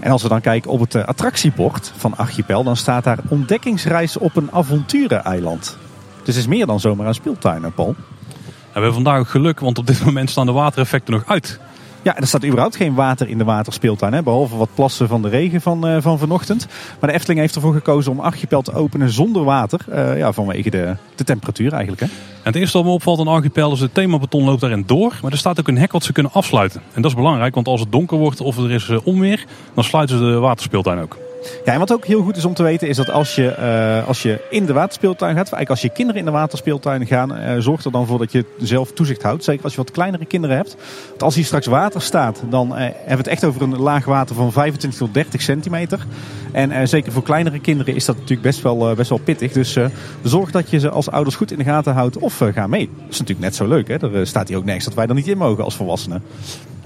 En 0.01 0.11
als 0.11 0.23
we 0.23 0.29
dan 0.29 0.41
kijken 0.41 0.71
op 0.71 0.81
het 0.81 0.95
eh, 0.95 1.05
attractiebord 1.05 1.93
van 1.97 2.17
Archipel, 2.17 2.65
dan 2.65 2.77
staat 2.77 3.05
daar 3.05 3.19
ontdekkingsreis 3.29 4.17
op 4.17 4.37
een 4.37 4.53
avontureneiland. 4.53 5.77
Dus 6.17 6.35
het 6.35 6.45
is 6.45 6.47
meer 6.47 6.67
dan 6.67 6.81
zomaar 6.81 7.07
een 7.07 7.15
speeltuin, 7.15 7.63
hè, 7.63 7.71
Paul. 7.71 7.89
En 7.89 8.83
we 8.83 8.89
hebben 8.89 9.05
vandaag 9.05 9.31
geluk, 9.31 9.61
want 9.61 9.79
op 9.79 9.87
dit 9.87 10.05
moment 10.05 10.31
staan 10.31 10.47
de 10.47 10.53
watereffecten 10.53 11.15
nog 11.15 11.23
uit. 11.27 11.61
Ja, 12.07 12.17
er 12.17 12.27
staat 12.27 12.45
überhaupt 12.45 12.77
geen 12.77 12.95
water 12.95 13.29
in 13.29 13.39
de 13.39 13.45
waterspeeltuin. 13.45 14.13
Hè? 14.13 14.23
Behalve 14.23 14.57
wat 14.57 14.69
plassen 14.75 15.09
van 15.09 15.23
de 15.23 15.29
regen 15.29 15.61
van, 15.61 15.87
eh, 15.87 15.97
van 16.01 16.19
vanochtend. 16.19 16.67
Maar 17.01 17.11
de 17.11 17.17
Efteling 17.17 17.41
heeft 17.41 17.55
ervoor 17.55 17.73
gekozen 17.73 18.13
om 18.13 18.21
Archipel 18.21 18.63
te 18.63 18.73
openen 18.73 19.11
zonder 19.11 19.45
water. 19.45 19.81
eh, 19.91 20.19
ja, 20.19 20.33
vanwege 20.33 20.71
de, 20.71 20.97
de 21.15 21.25
temperatuur 21.25 21.73
eigenlijk. 21.73 22.01
Hè? 22.03 22.07
En 22.07 22.13
het 22.43 22.55
eerste 22.57 22.77
wat 22.77 22.87
me 22.87 22.93
opvalt 22.93 23.21
aan 23.21 23.29
Archipel 23.29 23.73
is 23.73 23.81
het 23.81 23.95
themabeton 23.95 24.45
loopt 24.45 24.61
daarin 24.61 24.83
door. 24.87 25.19
Maar 25.23 25.33
er 25.33 25.39
staat 25.39 25.61
ook 25.61 25.69
een 25.69 25.79
hek 25.79 25.93
wat 25.93 26.05
ze 26.05 26.13
kunnen 26.13 26.33
afsluiten. 26.33 26.83
En 26.93 27.03
dat 27.03 27.11
is 27.11 27.17
belangrijk, 27.17 27.55
want 27.55 27.69
als 27.69 27.81
het 27.81 27.93
donker 27.93 28.19
wordt 28.19 28.41
of 28.41 28.59
er 28.59 28.71
is 28.71 28.89
eh, 28.89 28.99
onweer, 29.05 29.45
dan 29.75 29.85
sluiten 29.85 30.19
ze 30.19 30.25
de 30.25 30.39
waterspeeltuin 30.39 30.99
ook. 30.99 31.26
Ja, 31.65 31.73
en 31.73 31.79
wat 31.79 31.93
ook 31.93 32.05
heel 32.05 32.23
goed 32.23 32.37
is 32.37 32.45
om 32.45 32.55
te 32.55 32.63
weten 32.63 32.89
is 32.89 32.97
dat 32.97 33.11
als 33.11 33.35
je, 33.35 33.49
eh, 33.49 34.09
als 34.09 34.23
je 34.23 34.41
in 34.51 34.67
de 34.67 34.73
waterspeeltuin 34.73 35.35
gaat, 35.37 35.47
of 35.47 35.53
eigenlijk 35.53 35.71
als 35.71 35.81
je 35.81 35.89
kinderen 35.89 36.21
in 36.21 36.27
de 36.27 36.33
waterspeeltuin 36.33 37.07
gaan, 37.07 37.37
eh, 37.37 37.57
zorg 37.59 37.85
er 37.85 37.91
dan 37.91 38.07
voor 38.07 38.19
dat 38.19 38.33
je 38.33 38.45
zelf 38.59 38.93
toezicht 38.93 39.23
houdt. 39.23 39.45
Zeker 39.45 39.65
als 39.65 39.75
je 39.75 39.79
wat 39.79 39.91
kleinere 39.91 40.25
kinderen 40.25 40.57
hebt. 40.57 40.77
Want 41.09 41.23
als 41.23 41.35
hier 41.35 41.45
straks 41.45 41.67
water 41.67 42.03
staat, 42.03 42.43
dan 42.51 42.77
eh, 42.77 42.79
hebben 42.83 43.05
we 43.05 43.17
het 43.17 43.27
echt 43.27 43.45
over 43.45 43.63
een 43.63 43.79
laag 43.79 44.05
water 44.05 44.35
van 44.35 44.53
25 44.53 45.01
tot 45.01 45.15
30 45.15 45.43
centimeter. 45.43 46.07
En 46.53 46.89
zeker 46.89 47.13
voor 47.13 47.23
kleinere 47.23 47.61
kinderen 47.61 47.95
is 47.95 48.05
dat 48.05 48.15
natuurlijk 48.15 48.43
best 48.43 48.63
wel, 48.63 48.95
best 48.95 49.09
wel 49.09 49.19
pittig. 49.19 49.53
Dus 49.53 49.77
zorg 50.23 50.51
dat 50.51 50.71
je 50.71 50.79
ze 50.79 50.91
als 50.91 51.11
ouders 51.11 51.37
goed 51.37 51.53
in 51.53 51.59
de 51.59 51.65
gaten 51.65 51.95
houdt 51.95 52.19
of 52.19 52.43
ga 52.55 52.67
mee. 52.67 52.91
Dat 52.95 53.11
is 53.11 53.19
natuurlijk 53.19 53.47
net 53.47 53.55
zo 53.55 53.67
leuk. 53.67 53.89
Hè? 53.89 54.15
Er 54.15 54.27
staat 54.27 54.49
hier 54.49 54.57
ook 54.57 54.65
nergens 54.65 54.85
dat 54.85 54.95
wij 54.95 55.07
er 55.07 55.15
niet 55.15 55.29
in 55.29 55.39
mogen 55.39 55.65
als 55.65 55.75
volwassenen. 55.75 56.23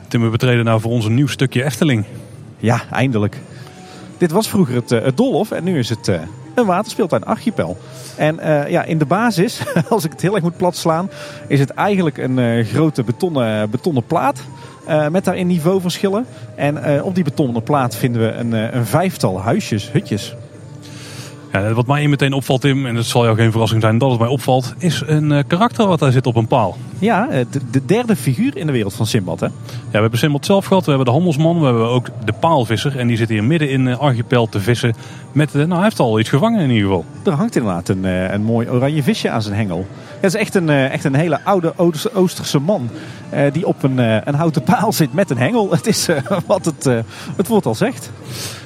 Tim, 0.09 0.23
we 0.23 0.29
betreden 0.29 0.65
nou 0.65 0.81
voor 0.81 0.91
ons 0.91 1.05
een 1.05 1.15
nieuw 1.15 1.27
stukje 1.27 1.65
Efteling. 1.65 2.05
Ja, 2.59 2.83
eindelijk. 2.91 3.37
Dit 4.21 4.31
was 4.31 4.49
vroeger 4.49 4.75
het, 4.75 4.93
eh, 4.93 5.03
het 5.03 5.17
Dolhof 5.17 5.51
en 5.51 5.65
nu 5.65 5.79
is 5.79 5.89
het 5.89 6.09
eh, 6.09 6.21
een 6.55 6.67
waterspeeltuin 6.67 7.25
Archipel. 7.25 7.77
En 8.17 8.39
eh, 8.39 8.71
ja, 8.71 8.85
in 8.85 8.99
de 8.99 9.05
basis, 9.05 9.63
als 9.89 10.05
ik 10.05 10.11
het 10.11 10.21
heel 10.21 10.35
erg 10.35 10.43
moet 10.43 10.57
plat 10.57 10.77
slaan, 10.77 11.11
is 11.47 11.61
het 11.61 11.71
eigenlijk 11.71 12.19
een 12.19 12.65
grote 12.65 13.03
betonnen, 13.03 13.71
betonnen 13.71 14.05
plaat. 14.07 14.43
met 15.11 15.25
daarin 15.25 15.47
niveauverschillen. 15.47 16.27
En 16.55 17.03
op 17.03 17.15
die 17.15 17.25
betonnen 17.25 17.63
plaat 17.63 17.97
vinden 17.97 18.23
we 18.23 18.33
een, 18.33 18.77
een 18.77 18.87
vijftal 18.87 19.41
huisjes, 19.41 19.93
hutjes. 19.93 20.35
Ja, 21.53 21.73
wat 21.73 21.87
mij 21.87 22.09
meteen 22.09 22.33
opvalt, 22.33 22.61
Tim, 22.61 22.87
en 22.87 22.95
het 22.97 23.07
zal 23.07 23.25
jou 23.25 23.37
geen 23.37 23.51
verrassing 23.51 23.83
zijn 23.83 23.99
dat 23.99 24.11
het 24.11 24.21
mij 24.21 24.29
opvalt, 24.29 24.75
is 24.79 25.03
een 25.07 25.45
karakter 25.47 25.87
wat 25.87 25.99
daar 25.99 26.13
zit 26.13 26.27
op 26.27 26.37
een 26.37 26.47
paal. 26.47 26.77
Ja, 27.01 27.27
de, 27.51 27.61
de 27.71 27.85
derde 27.85 28.17
figuur 28.17 28.57
in 28.57 28.67
de 28.67 28.73
wereld 28.73 28.95
van 28.95 29.07
Simbad, 29.07 29.41
hè? 29.41 29.47
Ja, 29.47 29.53
we 29.91 29.99
hebben 29.99 30.19
Simbad 30.19 30.45
zelf 30.45 30.67
gehad, 30.67 30.83
we 30.85 30.89
hebben 30.89 31.07
de 31.09 31.13
handelsman, 31.13 31.59
we 31.61 31.65
hebben 31.65 31.89
ook 31.89 32.09
de 32.25 32.33
paalvisser. 32.33 32.99
En 32.99 33.07
die 33.07 33.17
zit 33.17 33.29
hier 33.29 33.45
midden 33.45 33.71
in 33.71 33.89
eh, 33.89 33.99
Archipel 33.99 34.49
te 34.49 34.61
vissen. 34.61 34.95
Met, 35.33 35.49
eh, 35.49 35.55
nou, 35.55 35.73
hij 35.75 35.83
heeft 35.83 35.99
al 36.01 36.19
iets 36.21 36.29
gevangen 36.29 36.61
in 36.61 36.71
ieder 36.71 36.85
geval. 36.89 37.05
Er 37.25 37.33
hangt 37.33 37.57
inderdaad 37.57 37.89
een, 37.89 38.05
eh, 38.05 38.33
een 38.33 38.43
mooi 38.43 38.69
oranje 38.69 39.03
visje 39.03 39.31
aan 39.31 39.43
zijn 39.43 39.55
hengel. 39.55 39.87
Het 40.21 40.35
is 40.35 40.41
echt 40.41 40.55
een, 40.55 40.69
echt 40.69 41.05
een 41.05 41.15
hele 41.15 41.41
oude 41.45 41.73
Oost- 41.77 42.15
Oosterse 42.15 42.59
man 42.59 42.89
die 43.53 43.67
op 43.67 43.83
een, 43.83 43.99
een 44.29 44.35
houten 44.35 44.63
paal 44.63 44.93
zit 44.93 45.13
met 45.13 45.31
een 45.31 45.39
hengel. 45.39 45.71
Het 45.77 45.87
is 45.87 46.09
wat 46.47 46.65
het, 46.65 46.85
het 47.37 47.49
woord 47.49 47.67
al 47.67 47.75
zegt. 47.75 48.11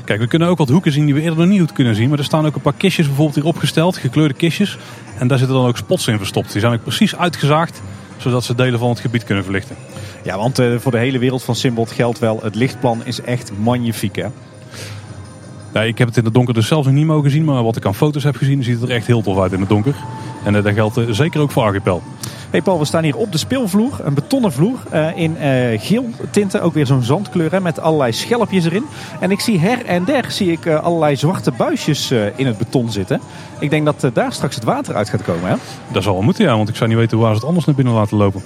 Kijk, 0.04 0.20
we 0.20 0.26
kunnen 0.26 0.48
ook 0.48 0.58
wat 0.58 0.68
hoeken 0.68 0.92
zien 0.92 1.04
die 1.04 1.14
we 1.14 1.20
eerder 1.20 1.38
nog 1.38 1.48
niet 1.48 1.60
goed 1.60 1.72
kunnen 1.72 1.94
zien. 1.94 2.08
Maar 2.08 2.18
er 2.18 2.24
staan 2.24 2.46
ook 2.46 2.54
een 2.54 2.60
paar 2.60 2.72
kistjes 2.76 3.06
bijvoorbeeld 3.06 3.36
hier 3.36 3.46
opgesteld, 3.46 3.96
gekleurde 3.96 4.34
kistjes. 4.34 4.78
En 5.18 5.28
daar 5.28 5.38
zitten 5.38 5.56
dan 5.56 5.66
ook 5.66 5.76
spots 5.76 6.08
in 6.08 6.18
verstopt. 6.18 6.52
Die 6.52 6.60
zijn 6.60 6.72
ook 6.72 6.82
precies 6.82 7.16
uitgezaagd, 7.16 7.82
zodat 8.16 8.44
ze 8.44 8.54
delen 8.54 8.78
van 8.78 8.88
het 8.88 9.00
gebied 9.00 9.24
kunnen 9.24 9.44
verlichten. 9.44 9.76
Ja, 10.22 10.36
want 10.36 10.58
eh, 10.58 10.78
voor 10.78 10.92
de 10.92 10.98
hele 10.98 11.18
wereld 11.18 11.42
van 11.42 11.54
Simbad 11.54 11.92
geldt 11.92 12.18
wel, 12.18 12.40
het 12.42 12.54
lichtplan 12.54 13.04
is 13.04 13.20
echt 13.20 13.50
magnifiek, 13.58 14.16
hè? 14.16 14.26
Ja, 15.74 15.82
ik 15.82 15.98
heb 15.98 16.08
het 16.08 16.16
in 16.16 16.24
het 16.24 16.34
donker 16.34 16.54
dus 16.54 16.66
zelf 16.66 16.84
nog 16.84 16.94
niet 16.94 17.06
mogen 17.06 17.30
zien, 17.30 17.44
maar 17.44 17.62
wat 17.62 17.76
ik 17.76 17.86
aan 17.86 17.94
foto's 17.94 18.24
heb 18.24 18.36
gezien, 18.36 18.62
ziet 18.62 18.80
het 18.80 18.88
er 18.88 18.94
echt 18.94 19.06
heel 19.06 19.22
tof 19.22 19.38
uit 19.38 19.52
in 19.52 19.60
het 19.60 19.68
donker. 19.68 19.94
En 20.44 20.56
eh, 20.56 20.62
dat 20.62 20.74
geldt 20.74 20.96
eh, 20.96 21.04
zeker 21.10 21.40
ook 21.40 21.50
voor 21.50 21.62
Archipel. 21.62 22.02
Hey 22.54 22.62
Paul, 22.62 22.78
we 22.78 22.84
staan 22.84 23.04
hier 23.04 23.16
op 23.16 23.32
de 23.32 23.38
speelvloer, 23.38 24.00
een 24.02 24.14
betonnen 24.14 24.52
vloer 24.52 24.78
eh, 24.90 25.16
in 25.16 25.36
eh, 25.36 25.80
geel 25.80 26.08
tinten, 26.30 26.62
ook 26.62 26.74
weer 26.74 26.86
zo'n 26.86 27.02
zandkleur 27.02 27.50
hè, 27.50 27.60
met 27.60 27.80
allerlei 27.80 28.12
schelpjes 28.12 28.64
erin. 28.64 28.84
En 29.20 29.30
ik 29.30 29.40
zie 29.40 29.58
her 29.58 29.84
en 29.84 30.04
der 30.04 30.30
zie 30.30 30.52
ik 30.52 30.66
eh, 30.66 30.82
allerlei 30.82 31.16
zwarte 31.16 31.52
buisjes 31.52 32.10
in 32.10 32.46
het 32.46 32.58
beton 32.58 32.90
zitten. 32.90 33.20
Ik 33.58 33.70
denk 33.70 33.84
dat 33.84 34.14
daar 34.14 34.32
straks 34.32 34.54
het 34.54 34.64
water 34.64 34.94
uit 34.94 35.08
gaat 35.08 35.22
komen. 35.22 35.50
Hè? 35.50 35.56
Dat 35.92 36.02
zal 36.02 36.12
wel 36.12 36.22
moeten, 36.22 36.44
ja, 36.44 36.56
want 36.56 36.68
ik 36.68 36.76
zou 36.76 36.88
niet 36.88 36.98
weten 36.98 37.18
waar 37.18 37.30
ze 37.30 37.36
het 37.36 37.46
anders 37.46 37.66
naar 37.66 37.74
binnen 37.74 37.94
laten 37.94 38.16
lopen. 38.16 38.42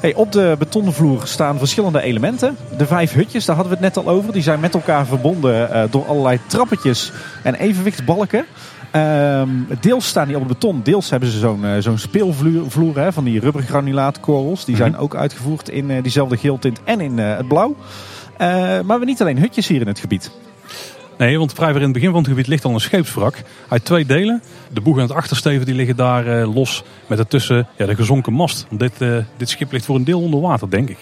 Hey, 0.00 0.14
op 0.14 0.32
de 0.32 0.56
betonnen 0.58 0.92
vloer 0.92 1.22
staan 1.24 1.58
verschillende 1.58 2.02
elementen. 2.02 2.56
De 2.76 2.86
vijf 2.86 3.12
hutjes, 3.12 3.44
daar 3.44 3.56
hadden 3.56 3.78
we 3.78 3.84
het 3.84 3.94
net 3.94 4.04
al 4.04 4.12
over. 4.12 4.32
Die 4.32 4.42
zijn 4.42 4.60
met 4.60 4.74
elkaar 4.74 5.06
verbonden 5.06 5.88
door 5.90 6.06
allerlei 6.06 6.38
trappetjes 6.46 7.12
en 7.42 7.54
evenwichtsbalken. 7.54 8.44
Ehm, 8.90 9.48
deels 9.80 10.06
staan 10.06 10.26
die 10.26 10.36
op 10.36 10.42
het 10.42 10.52
beton, 10.52 10.80
deels 10.82 11.10
hebben 11.10 11.28
ze 11.28 11.38
zo'n 11.38 11.64
eh, 11.64 11.72
zo'n 11.78 11.98
speelvloer 11.98 12.70
vloer, 12.70 12.98
hè, 12.98 13.12
van 13.12 13.24
die 13.24 13.40
rubbergranulaatkorrels. 13.40 14.64
Die 14.64 14.76
zijn 14.76 14.96
ook 14.96 15.16
uitgevoerd 15.16 15.68
in 15.68 15.90
eh, 15.90 16.02
diezelfde 16.02 16.36
geeltint 16.36 16.80
en 16.84 17.00
in 17.00 17.18
eh, 17.18 17.36
het 17.36 17.48
blauw. 17.48 17.76
Maar 18.38 18.82
we 18.82 18.90
hebben 18.90 19.06
niet 19.06 19.20
alleen 19.20 19.38
hutjes 19.38 19.68
hier 19.68 19.80
in 19.80 19.86
het 19.86 19.98
gebied. 19.98 20.30
Nee, 21.18 21.38
want 21.38 21.52
vrij 21.52 21.68
weer 21.68 21.76
in 21.76 21.82
het 21.82 21.92
begin 21.92 22.10
van 22.10 22.18
het 22.18 22.28
gebied 22.28 22.46
ligt 22.46 22.64
al 22.64 22.74
een 22.74 22.80
scheepswrak 22.80 23.42
uit 23.68 23.84
twee 23.84 24.06
delen. 24.06 24.42
De 24.72 24.80
boeg 24.80 24.96
en 24.96 25.02
het 25.02 25.12
achtersteven 25.12 25.66
die 25.66 25.74
liggen 25.74 25.96
daar 25.96 26.46
los 26.46 26.82
met 27.06 27.18
ertussen 27.18 27.66
ja, 27.76 27.86
de 27.86 27.94
gezonken 27.94 28.32
mast. 28.32 28.66
Want 28.68 28.80
dit, 28.80 29.24
dit 29.36 29.48
schip 29.48 29.72
ligt 29.72 29.84
voor 29.84 29.96
een 29.96 30.04
deel 30.04 30.20
onder 30.20 30.40
water, 30.40 30.70
denk 30.70 30.88
ik. 30.88 30.98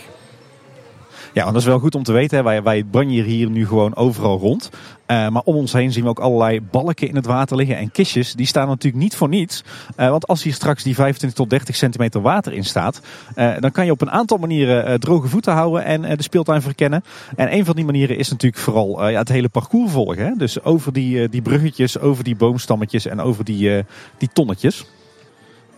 Ja, 1.38 1.44
dat 1.44 1.56
is 1.56 1.64
wel 1.64 1.78
goed 1.78 1.94
om 1.94 2.02
te 2.02 2.12
weten. 2.12 2.36
Hè. 2.36 2.42
Wij, 2.42 2.62
wij 2.62 2.84
branjen 2.84 3.24
hier 3.24 3.50
nu 3.50 3.66
gewoon 3.66 3.96
overal 3.96 4.38
rond. 4.38 4.70
Eh, 5.06 5.28
maar 5.28 5.42
om 5.42 5.56
ons 5.56 5.72
heen 5.72 5.92
zien 5.92 6.02
we 6.02 6.08
ook 6.08 6.18
allerlei 6.18 6.60
balken 6.60 7.08
in 7.08 7.16
het 7.16 7.26
water 7.26 7.56
liggen. 7.56 7.76
En 7.76 7.90
kistjes, 7.90 8.32
die 8.34 8.46
staan 8.46 8.68
natuurlijk 8.68 9.02
niet 9.02 9.16
voor 9.16 9.28
niets. 9.28 9.64
Eh, 9.96 10.10
want 10.10 10.26
als 10.26 10.42
hier 10.42 10.52
straks 10.52 10.82
die 10.82 10.94
25 10.94 11.38
tot 11.38 11.50
30 11.50 11.76
centimeter 11.76 12.20
water 12.20 12.52
in 12.52 12.64
staat... 12.64 13.00
eh, 13.34 13.52
dan 13.60 13.70
kan 13.70 13.84
je 13.84 13.90
op 13.90 14.00
een 14.00 14.10
aantal 14.10 14.38
manieren 14.38 15.00
droge 15.00 15.28
voeten 15.28 15.52
houden 15.52 15.84
en 15.84 16.16
de 16.16 16.22
speeltuin 16.22 16.62
verkennen. 16.62 17.04
En 17.36 17.52
een 17.52 17.64
van 17.64 17.76
die 17.76 17.84
manieren 17.84 18.18
is 18.18 18.30
natuurlijk 18.30 18.62
vooral 18.62 19.08
ja, 19.08 19.18
het 19.18 19.28
hele 19.28 19.48
parcours 19.48 19.92
volgen. 19.92 20.24
Hè. 20.24 20.32
Dus 20.36 20.62
over 20.62 20.92
die, 20.92 21.28
die 21.28 21.42
bruggetjes, 21.42 21.98
over 21.98 22.24
die 22.24 22.36
boomstammetjes 22.36 23.06
en 23.06 23.20
over 23.20 23.44
die, 23.44 23.84
die 24.18 24.28
tonnetjes. 24.32 24.86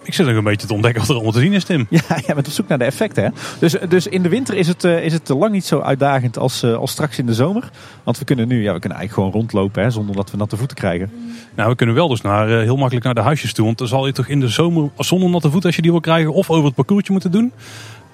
Ik 0.02 0.14
zit 0.14 0.26
nog 0.26 0.36
een 0.36 0.44
beetje 0.44 0.66
te 0.66 0.72
ontdekken 0.72 1.00
wat 1.00 1.08
er 1.08 1.14
allemaal 1.14 1.32
te 1.32 1.40
zien 1.40 1.52
is, 1.52 1.64
Tim. 1.64 1.86
Ja, 1.90 2.00
jij 2.26 2.34
bent 2.34 2.46
op 2.46 2.52
zoek 2.52 2.68
naar 2.68 2.78
de 2.78 2.84
effecten. 2.84 3.24
Hè? 3.24 3.30
Dus, 3.58 3.76
dus 3.88 4.06
in 4.06 4.22
de 4.22 4.28
winter 4.28 4.56
is 4.56 4.68
het, 4.68 4.84
eh, 4.84 5.04
is 5.04 5.12
het 5.12 5.28
lang 5.28 5.52
niet 5.52 5.64
zo 5.64 5.80
uitdagend 5.80 6.38
als, 6.38 6.62
eh, 6.62 6.74
als 6.76 6.90
straks 6.90 7.18
in 7.18 7.26
de 7.26 7.34
zomer. 7.34 7.70
Want 8.04 8.18
we 8.18 8.24
kunnen 8.24 8.48
nu 8.48 8.62
ja, 8.62 8.72
we 8.72 8.78
kunnen 8.78 8.98
eigenlijk 8.98 9.12
gewoon 9.12 9.30
rondlopen 9.30 9.82
hè, 9.82 9.90
zonder 9.90 10.16
dat 10.16 10.30
we 10.30 10.36
natte 10.36 10.56
voeten 10.56 10.76
krijgen. 10.76 11.10
Nou, 11.54 11.70
we 11.70 11.76
kunnen 11.76 11.94
wel 11.94 12.08
dus 12.08 12.20
naar, 12.20 12.50
eh, 12.50 12.62
heel 12.62 12.76
makkelijk 12.76 13.04
naar 13.04 13.14
de 13.14 13.20
huisjes 13.20 13.52
toe. 13.52 13.64
Want 13.64 13.78
dan 13.78 13.88
zal 13.88 14.06
je 14.06 14.12
toch 14.12 14.26
in 14.28 14.40
de 14.40 14.48
zomer 14.48 14.90
zonder 14.98 15.30
natte 15.30 15.50
voeten, 15.50 15.66
als 15.66 15.76
je 15.76 15.82
die 15.82 15.90
wil 15.90 16.00
krijgen, 16.00 16.32
of 16.32 16.50
over 16.50 16.64
het 16.64 16.74
parcoursje 16.74 17.12
moeten 17.12 17.30
doen. 17.30 17.52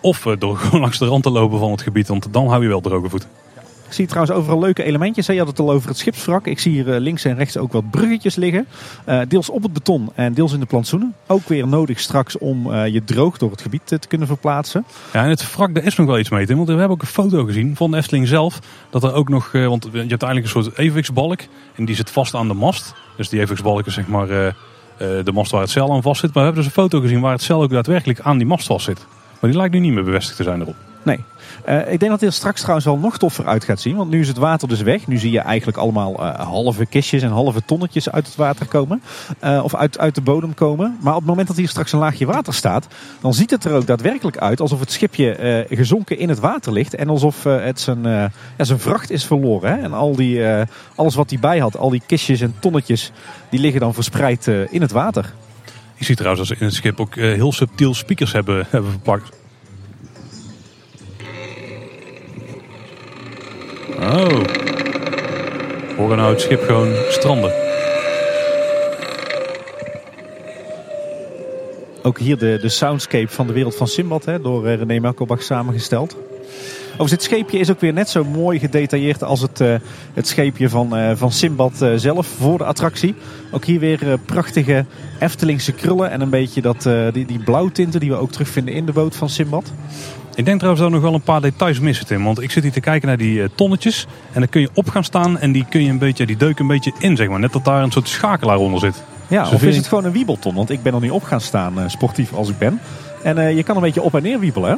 Of 0.01 0.27
door 0.39 0.57
gewoon 0.59 0.81
langs 0.81 0.99
de 0.99 1.07
rand 1.07 1.23
te 1.23 1.31
lopen 1.31 1.59
van 1.59 1.71
het 1.71 1.83
gebied, 1.83 2.09
want 2.09 2.33
dan 2.33 2.49
hou 2.49 2.63
je 2.63 2.69
wel 2.69 2.81
droge 2.81 3.09
voeten. 3.09 3.29
Ik 3.87 3.93
zie 3.93 4.07
trouwens 4.07 4.37
overal 4.37 4.59
leuke 4.59 4.83
elementjes. 4.83 5.27
hè. 5.27 5.33
Je 5.33 5.39
had 5.39 5.49
het 5.49 5.59
al 5.59 5.71
over 5.71 5.89
het 5.89 5.99
schipswrak. 5.99 6.47
Ik 6.47 6.59
zie 6.59 6.73
hier 6.73 6.95
eh, 6.95 7.01
links 7.01 7.25
en 7.25 7.37
rechts 7.37 7.57
ook 7.57 7.73
wat 7.73 7.91
bruggetjes 7.91 8.35
liggen. 8.35 8.67
Eh, 9.05 9.21
deels 9.29 9.51
op 9.51 9.63
het 9.63 9.73
beton 9.73 10.11
en 10.15 10.35
deels 10.35 10.53
in 10.53 10.61
de 10.61 10.67
plantsoenen. 10.67 11.15
Ook 11.27 11.49
weer 11.49 11.69
nodig 11.69 12.01
straks 12.01 12.39
om 12.39 12.73
eh, 12.73 12.87
je 12.87 13.05
droog 13.05 13.39
door 13.39 13.51
het 13.51 13.61
gebied 13.61 13.81
te 13.85 13.99
kunnen 14.09 14.27
verplaatsen. 14.27 14.85
Ja, 15.13 15.25
en 15.25 15.29
het 15.29 15.55
wrak, 15.55 15.75
daar 15.75 15.85
is 15.85 15.97
nog 15.97 16.07
wel 16.07 16.19
iets 16.19 16.31
mee, 16.31 16.47
Tim. 16.47 16.57
Want 16.57 16.69
we 16.69 16.75
hebben 16.75 16.97
ook 16.97 17.03
een 17.03 17.09
foto 17.09 17.45
gezien 17.45 17.77
van 17.77 17.91
de 17.91 17.97
Efteling 17.97 18.29
zelf. 18.29 18.59
Dat 18.91 19.05
er 19.05 19.13
ook 19.13 19.29
nog, 19.29 19.53
want 19.53 19.89
je 19.93 19.99
hebt 19.99 20.23
eigenlijk 20.23 20.55
een 20.55 20.63
soort 20.63 20.79
evenwichtsbalk. 20.79 21.41
En 21.75 21.85
die 21.85 21.95
zit 21.95 22.11
vast 22.11 22.35
aan 22.35 22.49
de 22.49 22.55
mast. 22.55 22.95
Dus 23.17 23.29
die 23.29 23.39
evenwichtsbalk 23.39 23.87
is 23.87 23.95
zeg 23.95 24.07
maar 24.07 24.27
de 24.97 25.33
mast 25.33 25.51
waar 25.51 25.61
het 25.61 25.71
zeil 25.71 25.93
aan 25.93 26.03
vast 26.03 26.21
zit. 26.21 26.35
Maar 26.35 26.43
we 26.43 26.49
hebben 26.49 26.65
dus 26.65 26.75
een 26.75 26.83
foto 26.83 27.01
gezien 27.01 27.21
waar 27.21 27.33
het 27.33 27.43
zeil 27.43 27.63
ook 27.63 27.71
daadwerkelijk 27.71 28.21
aan 28.21 28.39
die 28.39 28.47
mast 28.47 28.67
vast 28.67 28.85
zit. 28.85 29.07
Maar 29.41 29.51
die 29.51 29.59
lijkt 29.59 29.75
nu 29.75 29.81
niet 29.81 29.93
meer 29.93 30.05
bevestigd 30.05 30.37
te 30.37 30.43
zijn 30.43 30.61
erop. 30.61 30.77
Nee. 31.03 31.25
Eh, 31.67 31.93
ik 31.93 32.01
denk 32.01 32.11
dat 32.11 32.21
dit 32.21 32.35
straks 32.35 32.59
trouwens 32.61 32.87
wel 32.87 32.99
nog 32.99 33.19
toffer 33.19 33.47
uit 33.47 33.65
gaat 33.65 33.81
zien. 33.81 33.97
Want 33.97 34.11
nu 34.11 34.21
is 34.21 34.29
het 34.29 34.37
water 34.37 34.69
dus 34.69 34.83
weg. 34.83 35.07
Nu 35.07 35.19
zie 35.19 35.31
je 35.31 35.41
eigenlijk 35.41 35.79
allemaal 35.79 36.15
eh, 36.19 36.41
halve 36.41 36.87
kistjes 36.87 37.23
en 37.23 37.31
halve 37.31 37.65
tonnetjes 37.65 38.11
uit 38.11 38.27
het 38.27 38.37
water 38.37 38.67
komen. 38.67 39.03
Eh, 39.39 39.61
of 39.65 39.75
uit, 39.75 39.99
uit 39.99 40.15
de 40.15 40.21
bodem 40.21 40.55
komen. 40.55 40.97
Maar 41.01 41.13
op 41.13 41.19
het 41.19 41.29
moment 41.29 41.49
dat 41.49 41.57
hier 41.57 41.69
straks 41.69 41.93
een 41.93 41.99
laagje 41.99 42.27
water 42.27 42.55
staat. 42.55 42.87
Dan 43.21 43.35
ziet 43.35 43.51
het 43.51 43.65
er 43.65 43.73
ook 43.73 43.87
daadwerkelijk 43.87 44.39
uit 44.39 44.61
alsof 44.61 44.81
het 44.81 44.93
schipje 44.93 45.67
gezonken 45.71 46.19
in 46.19 46.29
het 46.29 46.39
water 46.39 46.73
ligt. 46.73 46.95
En 46.95 47.09
alsof 47.09 47.45
het 47.45 47.81
zijn, 47.81 48.03
ja, 48.57 48.65
zijn 48.65 48.79
vracht 48.79 49.11
is 49.11 49.25
verloren. 49.25 49.71
Hè? 49.71 49.83
En 49.83 49.93
al 49.93 50.17
die, 50.17 50.41
alles 50.95 51.15
wat 51.15 51.31
hij 51.31 51.39
bij 51.39 51.59
had, 51.59 51.77
al 51.77 51.91
die 51.91 52.03
kistjes 52.07 52.41
en 52.41 52.55
tonnetjes. 52.61 53.13
Die 53.51 53.61
liggen 53.61 53.81
dan 53.81 53.95
verspreid 53.95 54.47
in 54.47 54.81
het 54.81 54.93
water. 54.93 55.33
Ik 55.95 56.07
zie 56.07 56.17
trouwens 56.17 56.49
dat 56.49 56.57
ze 56.57 56.63
in 56.63 56.69
het 56.69 56.77
schip 56.77 57.01
ook 57.01 57.15
heel 57.15 57.53
subtiel 57.53 57.95
speakers 57.95 58.33
hebben, 58.33 58.67
hebben 58.71 58.91
verpakt. 58.91 59.31
Oh. 64.07 64.45
Horen 65.97 66.17
nou 66.17 66.31
het 66.33 66.41
schip 66.41 66.63
gewoon 66.63 66.95
stranden. 67.09 67.53
Ook 72.03 72.19
hier 72.19 72.39
de, 72.39 72.59
de 72.61 72.69
soundscape 72.69 73.29
van 73.29 73.47
de 73.47 73.53
wereld 73.53 73.77
van 73.77 73.89
Simbad, 73.89 74.25
hè, 74.25 74.41
door 74.41 74.67
eh, 74.67 74.77
René 74.77 75.01
Melkobach 75.01 75.43
samengesteld. 75.43 76.17
Overigens, 76.99 77.11
dit 77.11 77.23
scheepje 77.23 77.59
is 77.59 77.71
ook 77.71 77.81
weer 77.81 77.93
net 77.93 78.09
zo 78.09 78.25
mooi 78.25 78.59
gedetailleerd 78.59 79.23
als 79.23 79.41
het, 79.41 79.61
eh, 79.61 79.75
het 80.15 80.29
scheepje 80.29 80.69
van, 80.69 80.97
eh, 80.97 81.11
van 81.15 81.33
Simbad 81.33 81.83
eh, 81.83 81.93
zelf 81.97 82.27
voor 82.27 82.59
de 82.59 82.65
attractie. 82.65 83.15
Ook 83.51 83.65
hier 83.65 83.81
weer 83.81 84.11
eh, 84.11 84.19
prachtige 84.25 84.85
Eftelingse 85.19 85.73
krullen 85.73 86.11
en 86.11 86.21
een 86.21 86.31
beetje 86.31 86.63
dat, 86.63 86.87
eh, 86.87 87.13
die, 87.13 87.27
die 87.27 87.39
blauwtinten 87.39 88.01
die 88.01 88.11
we 88.11 88.17
ook 88.17 88.33
terugvinden 88.33 88.75
in 88.75 88.87
de 88.87 88.93
boot 88.93 89.17
van 89.17 89.29
Simbad. 89.29 89.73
Ik 90.37 90.45
denk 90.45 90.57
trouwens 90.59 90.81
dat 90.85 90.89
we 90.91 90.97
nog 90.97 91.05
wel 91.05 91.15
een 91.15 91.25
paar 91.25 91.41
details 91.41 91.79
missen, 91.81 92.07
Tim. 92.07 92.25
Want 92.25 92.43
ik 92.43 92.51
zit 92.51 92.63
hier 92.63 92.73
te 92.73 92.81
kijken 92.81 93.09
naar 93.09 93.17
die 93.17 93.43
eh, 93.43 93.49
tonnetjes. 93.55 94.07
En 94.33 94.41
dan 94.41 94.49
kun 94.49 94.61
je 94.61 94.71
op 94.75 94.89
gaan 94.89 95.05
staan 95.05 95.39
en 95.39 95.53
die 95.53 95.65
kun 95.69 95.83
je 95.83 95.91
een 95.91 95.99
beetje, 95.99 96.27
die 96.27 96.37
deuk 96.37 96.59
een 96.59 96.67
beetje 96.67 96.93
in, 96.99 97.17
zeg 97.17 97.29
maar. 97.29 97.39
Net 97.41 97.53
dat 97.53 97.65
daar 97.65 97.83
een 97.83 97.91
soort 97.93 98.09
schakelaar 98.09 98.57
onder 98.59 98.81
zit. 98.81 99.03
Ja, 99.29 99.45
Zo 99.45 99.55
of 99.55 99.63
is 99.63 99.69
ik- 99.69 99.75
het 99.77 99.87
gewoon 99.89 100.05
een 100.05 100.13
wiebelton? 100.13 100.55
Want 100.55 100.71
ik 100.71 100.83
ben 100.83 100.95
er 100.95 101.01
nu 101.01 101.11
op 101.11 101.23
gaan 101.23 101.41
staan, 101.41 101.81
eh, 101.81 101.89
sportief 101.89 102.33
als 102.35 102.49
ik 102.49 102.59
ben. 102.59 102.81
En 103.23 103.39
eh, 103.39 103.57
je 103.57 103.63
kan 103.63 103.77
een 103.77 103.83
beetje 103.83 104.03
op 104.03 104.15
en 104.15 104.23
neer 104.23 104.39
wiebelen. 104.41 104.71
Hè? 104.71 104.77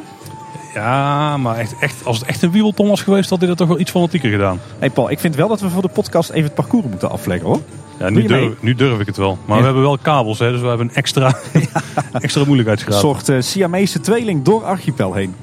Ja, 0.81 1.37
maar 1.37 1.57
echt, 1.57 1.75
echt, 1.81 2.05
als 2.05 2.18
het 2.18 2.29
echt 2.29 2.42
een 2.42 2.51
wiebelton 2.51 2.88
was 2.88 3.03
geweest, 3.03 3.31
had 3.31 3.38
hij 3.38 3.49
dat 3.49 3.57
toch 3.57 3.68
wel 3.68 3.79
iets 3.79 3.90
fanatieker 3.90 4.31
gedaan. 4.31 4.61
Hey 4.79 4.90
Paul, 4.90 5.11
ik 5.11 5.18
vind 5.18 5.37
wel 5.37 5.49
dat 5.49 5.61
we 5.61 5.68
voor 5.71 5.83
de 5.83 5.88
podcast 5.88 6.31
even 6.31 6.44
het 6.44 6.55
parcours 6.55 6.87
moeten 6.87 7.11
afleggen 7.11 7.47
hoor. 7.49 7.61
Ja, 7.99 8.11
nu 8.11 8.23
durf, 8.23 8.53
nu 8.61 8.75
durf 8.75 9.01
ik 9.01 9.07
het 9.07 9.16
wel. 9.16 9.38
Maar 9.44 9.55
Ja. 9.55 9.61
we 9.61 9.64
hebben 9.64 9.83
wel 9.85 9.99
kabels, 9.99 10.38
hè, 10.38 10.51
dus 10.51 10.61
we 10.61 10.66
hebben 10.66 10.88
een 10.88 10.94
extra, 10.94 11.37
extra 12.12 12.40
Een 12.40 12.47
moeilijkheidsgraad. 12.47 13.01
soort 13.01 13.29
eh, 13.29 13.37
Siamese 13.40 14.01
tweeling 14.01 14.42
door 14.44 14.64
archipel 14.64 15.14
heen. 15.14 15.35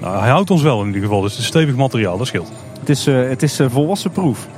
Nou, 0.00 0.18
hij 0.18 0.30
houdt 0.30 0.50
ons 0.50 0.62
wel 0.62 0.80
in 0.80 0.86
ieder 0.86 1.02
geval, 1.02 1.20
dus 1.20 1.30
het 1.30 1.40
is 1.40 1.46
stevig 1.46 1.74
materiaal, 1.74 2.18
dat 2.18 2.26
scheelt. 2.26 2.52
Het 2.80 2.88
is, 2.88 3.06
eh, 3.06 3.28
het 3.28 3.42
is 3.42 3.58
eh, 3.60 3.66
volwassen 3.70 4.10
proef. 4.10 4.48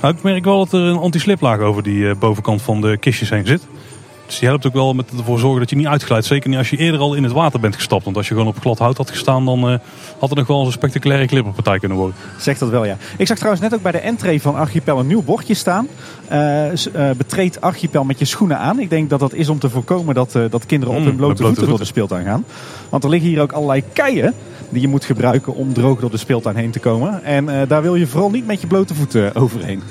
Nou, 0.00 0.14
ik 0.14 0.22
merk 0.22 0.44
wel 0.44 0.58
dat 0.58 0.72
er 0.72 0.80
een 0.80 0.96
anti-sliplaag 0.96 1.58
over 1.58 1.82
die 1.82 2.08
eh, 2.08 2.16
bovenkant 2.16 2.62
van 2.62 2.80
de 2.80 2.96
kistjes 2.96 3.30
heen 3.30 3.46
zit. 3.46 3.66
Dus 4.32 4.40
die 4.40 4.50
helpt 4.50 4.66
ook 4.66 4.72
wel 4.72 4.94
met 4.94 5.10
ervoor 5.18 5.38
zorgen 5.38 5.60
dat 5.60 5.70
je 5.70 5.76
niet 5.76 5.86
uitglijdt. 5.86 6.26
Zeker 6.26 6.48
niet 6.48 6.58
als 6.58 6.70
je 6.70 6.76
eerder 6.76 7.00
al 7.00 7.14
in 7.14 7.22
het 7.22 7.32
water 7.32 7.60
bent 7.60 7.74
gestapt. 7.74 8.04
Want 8.04 8.16
als 8.16 8.28
je 8.28 8.34
gewoon 8.34 8.48
op 8.48 8.60
glad 8.60 8.78
hout 8.78 8.96
had 8.96 9.10
gestaan, 9.10 9.44
dan 9.44 9.68
eh, 9.68 9.78
had 10.18 10.30
er 10.30 10.36
nog 10.36 10.46
wel 10.46 10.58
eens 10.58 10.66
een 10.66 10.72
spectaculaire 10.72 11.26
klipperpartij 11.26 11.78
kunnen 11.78 11.98
worden. 11.98 12.16
Zegt 12.38 12.60
dat 12.60 12.68
wel, 12.68 12.84
ja. 12.84 12.96
Ik 13.16 13.26
zag 13.26 13.36
trouwens 13.36 13.62
net 13.62 13.74
ook 13.74 13.82
bij 13.82 13.92
de 13.92 13.98
entree 13.98 14.42
van 14.42 14.54
Archipel 14.54 14.98
een 14.98 15.06
nieuw 15.06 15.22
bordje 15.22 15.54
staan. 15.54 15.88
Eh, 16.28 16.70
eh, 16.72 17.16
betreed 17.16 17.60
Archipel 17.60 18.04
met 18.04 18.18
je 18.18 18.24
schoenen 18.24 18.58
aan. 18.58 18.78
Ik 18.78 18.90
denk 18.90 19.10
dat 19.10 19.20
dat 19.20 19.34
is 19.34 19.48
om 19.48 19.58
te 19.58 19.70
voorkomen 19.70 20.14
dat, 20.14 20.32
dat 20.50 20.66
kinderen 20.66 20.94
op 20.94 21.00
Mm, 21.00 21.06
hun 21.06 21.16
blote, 21.16 21.34
blote 21.34 21.54
voeten 21.54 21.68
door 21.68 21.78
de 21.78 21.84
speeltuin 21.84 22.24
gaan. 22.24 22.44
Want 22.88 23.04
er 23.04 23.10
liggen 23.10 23.28
hier 23.28 23.40
ook 23.40 23.52
allerlei 23.52 23.82
keien 23.92 24.34
die 24.68 24.80
je 24.80 24.88
moet 24.88 25.04
gebruiken 25.04 25.54
om 25.54 25.72
droog 25.72 26.00
door 26.00 26.10
de 26.10 26.16
speeltuin 26.16 26.56
heen 26.56 26.70
te 26.70 26.78
komen. 26.78 27.24
En 27.24 27.68
daar 27.68 27.82
wil 27.82 27.94
je 27.94 28.06
vooral 28.06 28.30
niet 28.30 28.46
met 28.46 28.60
je 28.60 28.66
blote 28.66 28.94
voeten 28.94 29.34
overheen. 29.34 29.82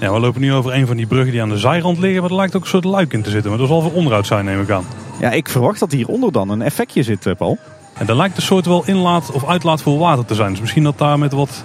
Ja, 0.00 0.12
we 0.12 0.20
lopen 0.20 0.40
nu 0.40 0.52
over 0.54 0.74
een 0.74 0.86
van 0.86 0.96
die 0.96 1.06
bruggen 1.06 1.32
die 1.32 1.42
aan 1.42 1.48
de 1.48 1.58
zijrand 1.58 1.98
liggen. 1.98 2.20
Maar 2.20 2.30
er 2.30 2.36
lijkt 2.36 2.56
ook 2.56 2.62
een 2.62 2.68
soort 2.68 2.84
luik 2.84 3.12
in 3.12 3.22
te 3.22 3.30
zitten. 3.30 3.50
Maar 3.50 3.58
dat 3.58 3.68
zal 3.68 3.80
voor 3.82 3.92
onderhoud 3.92 4.26
zijn, 4.26 4.44
neem 4.44 4.60
ik 4.60 4.70
aan. 4.70 4.84
Ja, 5.20 5.30
ik 5.30 5.48
verwacht 5.48 5.78
dat 5.80 5.92
hieronder 5.92 6.32
dan 6.32 6.48
een 6.48 6.62
effectje 6.62 7.02
zit, 7.02 7.26
eh, 7.26 7.34
Paul. 7.34 7.58
En 7.98 8.06
daar 8.06 8.16
lijkt 8.16 8.36
de 8.36 8.42
soort 8.42 8.66
wel 8.66 8.82
inlaat 8.86 9.30
of 9.32 9.46
uitlaat 9.46 9.82
voor 9.82 9.98
water 9.98 10.24
te 10.24 10.34
zijn. 10.34 10.50
Dus 10.50 10.60
misschien 10.60 10.82
dat 10.82 10.98
daar 10.98 11.18
met 11.18 11.32
wat... 11.32 11.64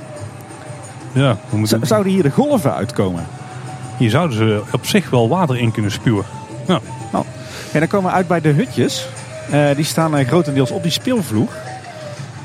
Ja, 1.12 1.38
hoe 1.50 1.60
moet 1.60 1.70
het- 1.72 1.88
Zouden 1.88 2.12
hier 2.12 2.24
de 2.24 2.32
golven 2.32 2.74
uitkomen? 2.76 3.28
hier 3.98 4.10
zouden 4.10 4.38
ze 4.38 4.62
op 4.72 4.86
zich 4.86 5.10
wel 5.10 5.30
water 5.30 5.58
in 5.58 5.72
kunnen 5.72 5.92
spuwen. 5.92 6.26
Ja, 6.68 6.80
Nou, 7.12 7.26
en 7.72 7.80
dan 7.80 7.88
komen 7.88 8.10
we 8.10 8.16
uit 8.16 8.28
bij 8.28 8.42
de 8.42 8.50
hutjes. 8.50 9.08
Eh, 9.52 9.76
die 9.76 9.86
staan 9.86 10.16
eh, 10.18 10.28
grotendeels 10.28 10.72
op 10.72 10.84
die 10.84 10.92
speelvloer. 10.92 11.48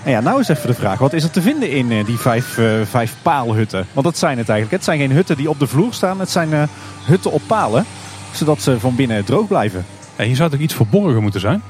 En 0.04 0.10
ja, 0.10 0.20
nou 0.20 0.40
is 0.40 0.48
even 0.48 0.66
de 0.66 0.74
vraag. 0.74 0.98
Wat 0.98 1.12
is 1.12 1.24
er 1.24 1.30
te 1.30 1.42
vinden 1.42 1.70
in 1.70 1.90
eh, 1.90 2.04
die 2.04 2.18
vijf, 2.18 2.58
eh, 2.58 2.80
vijf 2.84 3.16
paalhutten? 3.22 3.86
Want 3.92 4.06
dat 4.06 4.18
zijn 4.18 4.38
het 4.38 4.48
eigenlijk. 4.48 4.76
Het 4.76 4.84
zijn 4.84 4.98
geen 4.98 5.12
hutten 5.12 5.36
die 5.36 5.50
op 5.50 5.58
de 5.58 5.66
vloer 5.66 5.92
staan. 5.92 6.20
Het 6.20 6.30
zijn 6.30 6.52
eh, 6.52 6.62
hutten 7.04 7.32
op 7.32 7.42
palen. 7.46 7.84
Zodat 8.32 8.62
ze 8.62 8.80
van 8.80 8.94
binnen 8.94 9.24
droog 9.24 9.46
blijven. 9.46 9.84
En 10.16 10.26
hier 10.26 10.36
zou 10.36 10.50
toch 10.50 10.60
iets 10.60 10.74
verborgen 10.74 11.22
moeten 11.22 11.40
zijn? 11.40 11.62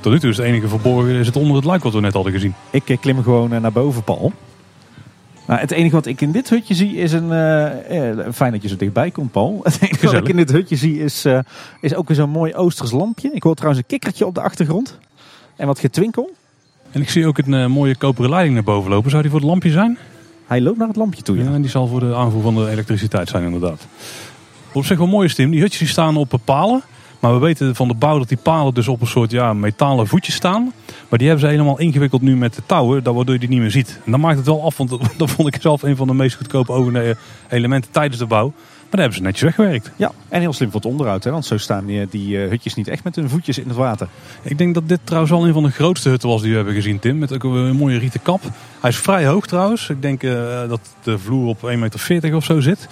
Tot 0.00 0.12
nu 0.12 0.20
toe 0.20 0.30
is 0.30 0.36
het 0.36 0.46
enige 0.46 0.68
verborgen 0.68 1.14
is 1.14 1.26
het 1.26 1.36
onder 1.36 1.56
het 1.56 1.64
luik 1.64 1.82
wat 1.82 1.92
we 1.92 2.00
net 2.00 2.12
hadden 2.12 2.32
gezien. 2.32 2.54
Ik 2.70 2.96
klim 3.00 3.22
gewoon 3.22 3.60
naar 3.60 3.72
boven, 3.72 4.02
Paul. 4.02 4.32
Nou, 5.46 5.60
het 5.60 5.70
enige 5.70 5.94
wat 5.94 6.06
ik 6.06 6.20
in 6.20 6.32
dit 6.32 6.48
hutje 6.48 6.74
zie 6.74 6.96
is 6.96 7.12
een... 7.12 7.28
fijn 8.32 8.52
dat 8.52 8.62
je 8.62 8.68
zo 8.68 8.76
dichtbij 8.76 9.10
komt, 9.10 9.32
Paul. 9.32 9.60
Het 9.62 9.78
enige 9.80 10.06
wat 10.06 10.14
ik 10.14 10.28
in 10.28 10.36
dit 10.36 10.52
hutje 10.52 10.76
zie 10.76 10.98
is, 10.98 11.26
is 11.80 11.94
ook 11.94 12.08
weer 12.08 12.16
zo'n 12.16 12.30
mooi 12.30 12.54
Oosters 12.54 12.90
lampje. 12.90 13.30
Ik 13.32 13.42
hoor 13.42 13.54
trouwens 13.54 13.82
een 13.82 13.88
kikkertje 13.88 14.26
op 14.26 14.34
de 14.34 14.40
achtergrond. 14.40 14.98
En 15.56 15.66
wat 15.66 15.78
getwinkel. 15.78 16.30
En 16.90 17.00
ik 17.00 17.10
zie 17.10 17.26
ook 17.26 17.38
een 17.38 17.54
eh, 17.54 17.66
mooie 17.66 17.96
koperen 17.96 18.30
leiding 18.30 18.54
naar 18.54 18.64
boven 18.64 18.90
lopen. 18.90 19.10
Zou 19.10 19.22
die 19.22 19.30
voor 19.30 19.40
het 19.40 19.48
lampje 19.48 19.70
zijn? 19.70 19.98
Hij 20.46 20.60
loopt 20.60 20.78
naar 20.78 20.88
het 20.88 20.96
lampje 20.96 21.22
toe, 21.22 21.36
ja. 21.36 21.42
Ja, 21.44 21.52
en 21.52 21.60
die 21.60 21.70
zal 21.70 21.86
voor 21.86 22.00
de 22.00 22.14
aanvoer 22.14 22.42
van 22.42 22.54
de 22.54 22.70
elektriciteit 22.70 23.28
zijn 23.28 23.44
inderdaad. 23.44 23.86
Op 24.72 24.84
zich 24.84 24.98
wel 24.98 25.06
mooi 25.06 25.28
Tim. 25.28 25.50
Die 25.50 25.60
hutjes 25.60 25.78
die 25.78 25.88
staan 25.88 26.16
op 26.16 26.32
eh, 26.32 26.38
palen. 26.44 26.82
Maar 27.20 27.32
we 27.32 27.38
weten 27.38 27.74
van 27.74 27.88
de 27.88 27.94
bouw 27.94 28.18
dat 28.18 28.28
die 28.28 28.38
palen 28.42 28.74
dus 28.74 28.88
op 28.88 29.00
een 29.00 29.06
soort 29.06 29.30
ja, 29.30 29.52
metalen 29.52 30.06
voetjes 30.06 30.34
staan. 30.34 30.72
Maar 31.08 31.18
die 31.18 31.28
hebben 31.28 31.46
ze 31.46 31.52
helemaal 31.52 31.78
ingewikkeld 31.78 32.22
nu 32.22 32.36
met 32.36 32.54
de 32.54 32.62
touwen, 32.66 33.02
waardoor 33.02 33.32
je 33.32 33.38
die 33.38 33.48
niet 33.48 33.60
meer 33.60 33.70
ziet. 33.70 34.00
En 34.04 34.10
dat 34.10 34.20
maakt 34.20 34.36
het 34.36 34.46
wel 34.46 34.64
af, 34.64 34.76
want 34.76 34.90
dat 35.16 35.30
vond 35.30 35.54
ik 35.54 35.62
zelf 35.62 35.82
een 35.82 35.96
van 35.96 36.06
de 36.06 36.14
meest 36.14 36.36
goedkope 36.36 37.16
elementen 37.48 37.90
tijdens 37.90 38.18
de 38.18 38.26
bouw. 38.26 38.52
Maar 38.88 39.00
daar 39.00 39.10
hebben 39.10 39.18
ze 39.18 39.22
netjes 39.22 39.56
weggewerkt. 39.56 39.90
Ja, 39.96 40.12
en 40.28 40.40
heel 40.40 40.52
slim 40.52 40.70
voor 40.70 40.80
het 40.80 40.90
onderhoud, 40.90 41.24
hè? 41.24 41.30
want 41.30 41.46
zo 41.46 41.56
staan 41.56 41.86
die, 41.86 42.06
die 42.10 42.42
eh, 42.42 42.48
hutjes 42.48 42.74
niet 42.74 42.88
echt 42.88 43.04
met 43.04 43.16
hun 43.16 43.28
voetjes 43.28 43.58
in 43.58 43.68
het 43.68 43.76
water. 43.76 44.08
Ik 44.42 44.58
denk 44.58 44.74
dat 44.74 44.88
dit 44.88 45.00
trouwens 45.04 45.32
wel 45.32 45.46
een 45.46 45.52
van 45.52 45.62
de 45.62 45.70
grootste 45.70 46.08
hutten 46.08 46.28
was 46.28 46.40
die 46.40 46.50
we 46.50 46.56
hebben 46.56 46.74
gezien, 46.74 46.98
Tim. 46.98 47.18
Met 47.18 47.32
ook 47.32 47.44
een 47.44 47.76
mooie 47.76 47.98
rieten 47.98 48.22
kap. 48.22 48.40
Hij 48.80 48.90
is 48.90 48.96
vrij 48.96 49.26
hoog 49.26 49.46
trouwens. 49.46 49.88
Ik 49.88 50.02
denk 50.02 50.22
eh, 50.22 50.68
dat 50.68 50.80
de 51.02 51.18
vloer 51.18 51.48
op 51.48 51.70
1,40 51.70 51.78
meter 51.78 52.34
of 52.34 52.44
zo 52.44 52.60
zit. 52.60 52.88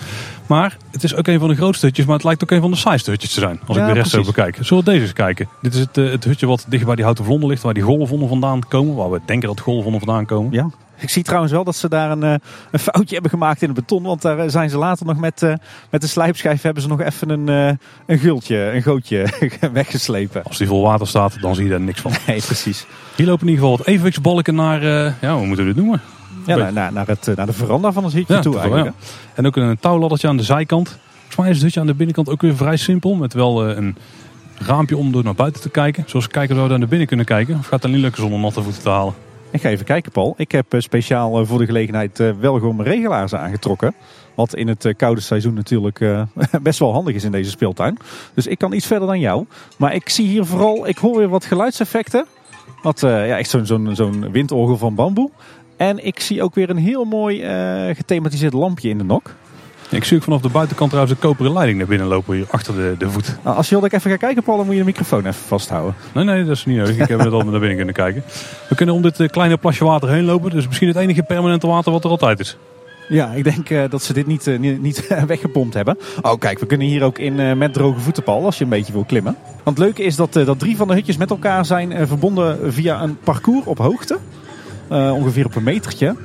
Maar 0.47 0.77
het 0.91 1.05
is 1.05 1.15
ook 1.15 1.27
een 1.27 1.39
van 1.39 1.49
de 1.49 1.55
grootste 1.55 1.87
hutjes. 1.87 2.07
Maar 2.07 2.15
het 2.15 2.25
lijkt 2.25 2.43
ook 2.43 2.51
een 2.51 2.61
van 2.61 2.71
de 2.71 2.77
saaiste 2.77 3.11
hutjes 3.11 3.35
te 3.35 3.41
zijn. 3.41 3.61
Als 3.67 3.77
Ja, 3.77 3.87
ik 3.87 3.95
de 3.95 3.99
rest 3.99 4.11
zo 4.11 4.23
bekijk. 4.23 4.59
Zullen 4.61 4.85
we 4.85 4.91
deze 4.91 5.03
eens 5.03 5.13
kijken? 5.13 5.49
Dit 5.63 5.75
is 5.75 5.81
het, 5.81 5.99
eh, 5.99 6.11
het 6.11 6.25
hutje 6.25 6.47
wat 6.47 6.67
dicht 6.69 6.85
bij 6.85 6.95
die 6.95 7.05
houten 7.05 7.25
vlonder 7.25 7.49
ligt. 7.49 7.63
Waar 7.63 7.75
die 7.75 7.83
golven 7.83 8.29
vandaan 8.29 8.69
komen. 8.69 8.95
Waar 8.95 9.11
we 9.11 9.21
denken 9.27 9.49
dat 9.49 9.61
golven 9.61 9.93
vandaan 9.93 10.27
komen. 10.27 10.53
Ja. 10.53 10.71
Ik 10.99 11.11
zie 11.11 11.23
trouwens 11.23 11.53
wel 11.53 11.65
dat 11.65 11.77
ze 11.77 11.89
daar 11.89 12.11
een, 12.11 12.23
eh, 12.23 12.35
een 12.71 12.79
foutje 12.79 13.13
hebben 13.13 13.31
gemaakt 13.31 13.63
in 13.63 13.69
het 13.69 13.79
beton. 13.79 14.03
Want 14.03 14.23
daar 14.23 14.51
zijn 14.51 14.71
ze 14.71 14.79
later 14.79 15.07
nog 15.07 15.17
met, 15.19 15.41
met 15.91 16.01
de 16.01 16.07
slijpschijf 16.07 16.63
hebben 16.63 16.83
ze 16.83 16.89
nog 16.89 17.01
even 17.01 17.31
een, 17.31 17.79
een 18.07 18.19
gultje, 18.19 18.73
een 18.73 18.83
gootje 18.83 19.27
weggeslepen. 19.73 20.43
Als 20.43 20.59
die 20.59 20.67
vol 20.67 20.83
water 20.83 21.07
staat, 21.07 21.41
dan 21.41 21.55
zie 21.55 21.65
je 21.65 21.71
daar 21.71 21.81
niks 21.81 22.01
van. 22.01 22.13
Nee, 22.27 22.41
precies. 22.41 22.87
Hier 23.17 23.27
lopen 23.27 23.47
in 23.47 23.53
ieder 23.53 23.65
geval 23.65 23.79
wat 23.79 23.87
evenwichtsbalken 23.87 24.55
naar... 24.55 24.83
ja, 25.21 25.37
hoe 25.37 25.47
moeten 25.47 25.67
we 25.77 25.83
noemen? 25.83 26.01
Ja, 26.47 26.57
naar, 26.57 26.73
naar, 26.73 26.93
naar, 26.93 27.07
het, 27.07 27.33
naar 27.37 27.47
de 27.47 27.53
veranda 27.53 27.93
van 27.93 28.05
het 28.05 28.13
hutje 28.13 28.39
toe 28.39 28.59
eigenlijk. 28.59 28.87
ja. 28.87 28.93
En 29.35 29.47
ook 29.47 29.57
een 29.57 29.79
touwladdertje 29.81 30.29
aan 30.29 30.37
de 30.37 30.43
zijkant. 30.43 30.89
Volgens 30.89 31.37
mij 31.37 31.49
is 31.49 31.55
het 31.55 31.65
hutje 31.65 31.81
aan 31.81 31.87
de 31.87 31.95
binnenkant 31.95 32.29
ook 32.29 32.41
weer 32.41 32.57
vrij 32.57 32.77
simpel. 32.77 33.15
Met 33.15 33.33
wel 33.33 33.69
eh, 33.69 33.77
een 33.77 33.97
raampje 34.59 34.97
om 34.97 35.13
door 35.13 35.25
naar 35.25 35.35
buiten 35.35 35.63
te 35.63 35.71
kijken. 35.71 36.05
Zoals 36.07 36.29
kijken 36.29 36.57
zou 36.57 36.69
daar 36.69 36.79
naar 36.79 36.89
binnen 36.89 37.07
kunnen 37.07 37.27
kijken. 37.27 37.59
Of 37.59 37.67
gaat 37.67 37.83
dat 37.83 37.91
niet 37.91 38.01
lukken 38.01 38.23
zonder 38.23 38.41
natte 38.41 38.63
voeten 38.63 38.83
te 38.83 38.89
halen? 38.89 39.15
Ik 39.51 39.61
ga 39.61 39.69
even 39.69 39.85
kijken, 39.85 40.13
Paul. 40.13 40.35
Ik 40.37 40.53
heb 40.53 40.73
eh, 40.73 40.81
speciaal 40.81 41.41
eh, 41.41 41.47
voor 41.47 41.59
de 41.59 41.67
gelegenheid 41.67 42.19
wel 42.41 42.59
gewoon 42.59 42.77
mijn 42.77 42.89
regelaars 42.89 43.35
aangetrokken. 43.35 43.95
Wat 44.35 44.55
in 44.55 44.69
het 44.69 44.95
koude 44.97 45.21
seizoen 45.21 45.55
natuurlijk 45.55 46.05
best 46.63 46.79
wel 46.79 46.93
handig 46.93 47.15
is 47.15 47.25
in 47.25 47.33
deze 47.33 47.51
speeltuin. 47.51 47.99
Dus 48.35 48.47
ik 48.47 48.59
kan 48.59 48.73
iets 48.73 48.87
verder 48.87 49.09
dan 49.09 49.21
jou. 49.21 49.47
Maar 49.77 49.95
ik 49.95 50.09
zie 50.09 50.27
hier 50.27 50.45
vooral, 50.45 50.89
ik 50.89 50.99
hoor 50.99 51.17
weer 51.17 51.29
wat 51.29 51.45
geluidseffecten. 51.45 52.27
Wat, 52.83 53.01
ja, 53.01 53.39
echt 53.39 53.51
zo'n 53.51 53.67
zo'n 53.67 53.91
zo'n 53.95 54.31
windorgel 54.31 54.77
van 54.77 54.95
bamboe. 54.95 55.31
En 55.77 56.07
ik 56.07 56.21
zie 56.21 56.43
ook 56.43 56.55
weer 56.55 56.71
een 56.71 56.77
heel 56.77 57.05
mooi 57.05 57.43
eh, 57.43 57.95
gethematiseerd 57.97 58.53
lampje 58.53 58.89
in 58.89 58.99
de 58.99 59.05
nok. 59.05 59.35
Ik 59.91 60.05
zie 60.05 60.17
ook 60.17 60.23
vanaf 60.23 60.41
de 60.41 60.49
buitenkant 60.49 60.91
trouwens 60.91 61.17
een 61.17 61.29
koperen 61.29 61.53
leiding 61.53 61.79
naar 61.79 61.87
binnen 61.87 62.07
lopen. 62.07 62.35
Hier 62.35 62.47
achter 62.51 62.75
de, 62.75 62.95
de 62.99 63.11
voet. 63.11 63.37
Nou, 63.45 63.57
als 63.57 63.67
je 63.67 63.73
wil 63.73 63.81
dat 63.81 63.93
ik 63.93 63.99
even 63.99 64.11
ga 64.11 64.17
kijken, 64.17 64.43
Paul, 64.43 64.57
dan 64.57 64.67
moet 64.67 64.75
je 64.75 64.81
de 64.81 64.87
microfoon 64.87 65.21
even 65.21 65.35
vasthouden. 65.35 65.95
Nee, 66.15 66.25
nee, 66.25 66.45
dat 66.45 66.57
is 66.57 66.65
niet 66.65 66.77
nodig. 66.77 66.99
Ik 66.99 67.09
heb 67.09 67.19
net 67.19 67.33
al 67.33 67.43
naar 67.43 67.51
binnen 67.51 67.77
kunnen 67.77 67.95
kijken. 67.95 68.23
We 68.69 68.75
kunnen 68.75 68.95
om 68.95 69.03
dit 69.03 69.21
eh, 69.21 69.29
kleine 69.29 69.57
plasje 69.57 69.85
water 69.85 70.09
heen 70.09 70.25
lopen. 70.25 70.51
Dus 70.51 70.67
misschien 70.67 70.89
het 70.89 70.97
enige 70.97 71.23
permanente 71.23 71.67
water 71.67 71.93
wat 71.93 72.05
er 72.05 72.11
altijd 72.11 72.41
is. 72.41 72.57
Ja, 73.09 73.33
ik 73.33 73.45
denk 73.45 73.71
eh, 73.71 73.83
dat 73.91 74.03
ze 74.03 74.13
dit 74.13 74.27
niet, 74.27 74.59
niet, 74.59 74.83
niet 74.83 75.07
weggepompt 75.27 75.75
hebben. 75.75 75.99
Oh, 76.23 76.39
kijk, 76.39 76.59
we 76.59 76.67
kunnen 76.67 76.87
hier 76.87 77.03
ook 77.03 77.19
in 77.19 77.59
met 77.59 77.73
droge 77.73 78.01
voeten, 78.01 78.23
Paul, 78.23 78.45
als 78.45 78.59
je 78.59 78.65
een 78.65 78.71
beetje 78.71 78.93
wil 78.93 79.05
klimmen. 79.05 79.37
Want 79.63 79.79
het 79.79 79.87
leuke 79.87 80.03
is 80.03 80.17
dat, 80.17 80.33
dat 80.33 80.59
drie 80.59 80.77
van 80.77 80.89
de 80.89 80.95
hutjes 80.95 81.17
met 81.17 81.31
elkaar 81.31 81.65
zijn 81.65 82.07
verbonden 82.07 82.73
via 82.73 83.03
een 83.03 83.19
parcours 83.19 83.65
op 83.65 83.79
hoogte. 83.79 84.19
Eh, 84.89 85.13
ongeveer 85.13 85.47
op 85.47 85.55
een 85.55 85.63
metertje. 85.63 86.17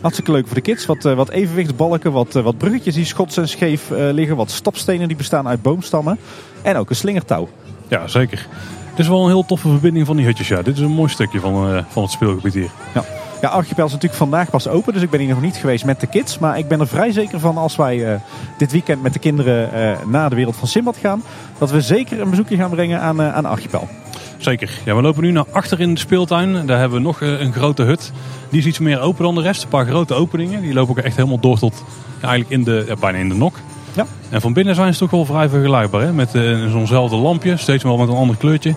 Hartstikke 0.00 0.32
leuk 0.32 0.46
voor 0.46 0.54
de 0.54 0.60
kids. 0.60 0.86
Wat, 0.86 1.04
eh, 1.04 1.14
wat 1.14 1.30
evenwichtsbalken, 1.30 2.12
wat, 2.12 2.36
eh, 2.36 2.42
wat 2.42 2.58
bruggetjes 2.58 2.94
die 2.94 3.04
schots 3.04 3.36
en 3.36 3.48
scheef 3.48 3.90
liggen. 3.90 4.36
Wat 4.36 4.50
stapstenen 4.50 5.08
die 5.08 5.16
bestaan 5.16 5.48
uit 5.48 5.62
boomstammen. 5.62 6.18
En 6.62 6.76
ook 6.76 6.90
een 6.90 6.96
slingertouw. 6.96 7.48
Ja, 7.88 8.06
zeker. 8.06 8.46
Het 8.90 8.98
is 8.98 9.08
wel 9.08 9.22
een 9.22 9.30
heel 9.30 9.46
toffe 9.46 9.68
verbinding 9.68 10.06
van 10.06 10.16
die 10.16 10.26
hutjes. 10.26 10.48
Ja. 10.48 10.62
Dit 10.62 10.76
is 10.76 10.82
een 10.82 10.90
mooi 10.90 11.08
stukje 11.08 11.40
van, 11.40 11.84
van 11.88 12.02
het 12.02 12.12
speelgebied 12.12 12.54
hier. 12.54 12.70
Ja. 12.94 13.04
Ja, 13.40 13.48
Archipel 13.48 13.84
is 13.84 13.92
natuurlijk 13.92 14.20
vandaag 14.20 14.50
pas 14.50 14.68
open, 14.68 14.92
dus 14.92 15.02
ik 15.02 15.10
ben 15.10 15.20
hier 15.20 15.28
nog 15.28 15.40
niet 15.40 15.56
geweest 15.56 15.84
met 15.84 16.00
de 16.00 16.06
kids. 16.06 16.38
Maar 16.38 16.58
ik 16.58 16.68
ben 16.68 16.80
er 16.80 16.88
vrij 16.88 17.12
zeker 17.12 17.40
van 17.40 17.56
als 17.56 17.76
wij 17.76 18.20
dit 18.58 18.72
weekend 18.72 19.02
met 19.02 19.12
de 19.12 19.18
kinderen 19.18 19.72
eh, 19.72 20.06
naar 20.06 20.30
de 20.30 20.36
wereld 20.36 20.56
van 20.56 20.68
Simbad 20.68 20.96
gaan, 20.96 21.22
dat 21.58 21.70
we 21.70 21.80
zeker 21.80 22.20
een 22.20 22.30
bezoekje 22.30 22.56
gaan 22.56 22.70
brengen 22.70 23.00
aan, 23.00 23.22
aan 23.22 23.44
Archipel. 23.44 23.88
Zeker. 24.38 24.70
Ja, 24.84 24.94
we 24.96 25.02
lopen 25.02 25.22
nu 25.22 25.30
naar 25.30 25.44
achter 25.52 25.80
in 25.80 25.94
de 25.94 26.00
speeltuin. 26.00 26.66
Daar 26.66 26.78
hebben 26.78 26.98
we 26.98 27.04
nog 27.04 27.22
eh, 27.22 27.40
een 27.40 27.52
grote 27.52 27.82
hut. 27.82 28.12
Die 28.50 28.58
is 28.58 28.66
iets 28.66 28.78
meer 28.78 29.00
open 29.00 29.24
dan 29.24 29.34
de 29.34 29.42
rest. 29.42 29.62
Een 29.62 29.68
paar 29.68 29.86
grote 29.86 30.14
openingen. 30.14 30.60
Die 30.60 30.74
lopen 30.74 30.90
ook 30.90 31.04
echt 31.04 31.16
helemaal 31.16 31.40
door 31.40 31.58
tot 31.58 31.84
ja, 32.20 32.28
eigenlijk 32.28 32.50
in 32.50 32.64
de, 32.64 32.84
ja, 32.88 32.96
bijna 32.96 33.18
in 33.18 33.28
de 33.28 33.34
nok. 33.34 33.56
Ja. 33.94 34.06
En 34.30 34.40
van 34.40 34.52
binnen 34.52 34.74
zijn 34.74 34.92
ze 34.92 34.98
toch 34.98 35.10
wel 35.10 35.24
vrij 35.24 35.48
vergelijkbaar. 35.48 36.00
Hè? 36.00 36.12
Met 36.12 36.34
eh, 36.34 36.70
zo'nzelfde 36.70 37.16
lampje. 37.16 37.56
Steeds 37.56 37.84
wel 37.84 37.96
met 37.96 38.08
een 38.08 38.14
ander 38.14 38.36
kleurtje. 38.36 38.74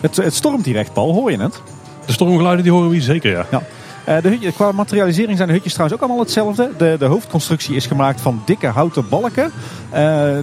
Het, 0.00 0.16
het 0.16 0.34
stormt 0.34 0.64
hier 0.64 0.76
echt, 0.76 0.92
Paul, 0.92 1.12
hoor 1.12 1.30
je 1.30 1.38
het? 1.38 1.62
De 2.06 2.12
stormgeluiden 2.12 2.64
die 2.64 2.72
horen 2.72 2.88
we 2.88 2.94
hier 2.94 3.04
zeker, 3.04 3.30
ja. 3.30 3.46
Ja. 3.50 3.62
Eh, 4.04 4.22
de 4.22 4.28
hutje, 4.28 4.52
qua 4.52 4.72
materialisering 4.72 5.36
zijn 5.36 5.48
de 5.48 5.54
hutjes 5.54 5.72
trouwens 5.72 6.00
ook 6.00 6.06
allemaal 6.06 6.24
hetzelfde. 6.24 6.70
De, 6.78 6.96
de 6.98 7.04
hoofdconstructie 7.04 7.76
is 7.76 7.86
gemaakt 7.86 8.20
van 8.20 8.42
dikke 8.44 8.66
houten 8.66 9.08
balken. 9.08 9.52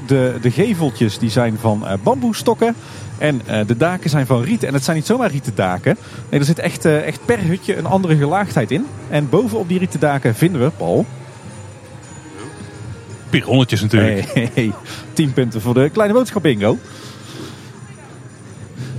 De, 0.08 0.38
de 0.41 0.51
geveltjes 0.51 1.17
die 1.17 1.29
zijn 1.29 1.58
van 1.60 1.84
bamboestokken. 2.03 2.75
En 3.17 3.41
eh, 3.45 3.67
de 3.67 3.78
daken 3.78 4.10
zijn 4.10 4.26
van 4.26 4.43
rieten. 4.43 4.67
En 4.67 4.73
het 4.73 4.84
zijn 4.84 4.97
niet 4.97 5.06
zomaar 5.06 5.32
rieten 5.32 5.56
daken. 5.56 5.97
Nee, 6.30 6.39
er 6.39 6.45
zit 6.45 6.60
echt, 6.60 6.86
eh, 6.86 7.08
echt 7.08 7.26
per 7.26 7.39
hutje 7.39 7.78
een 7.78 7.86
andere 7.86 8.17
gelaagdheid 8.17 8.71
in. 8.71 8.86
En 9.10 9.30
bovenop 9.30 9.67
die 9.67 9.80
rieten 9.80 9.99
daken 9.99 10.36
vinden 10.36 10.62
we, 10.62 10.69
Paul... 10.78 11.06
Pironnetjes 13.30 13.82
natuurlijk. 13.82 14.34
Hey, 14.34 14.49
hey, 14.54 14.71
10 15.13 15.34
punten 15.34 15.62
voor 15.62 15.73
de 15.73 15.89
kleine 15.89 16.13
boodschap 16.13 16.41
bingo. 16.41 16.78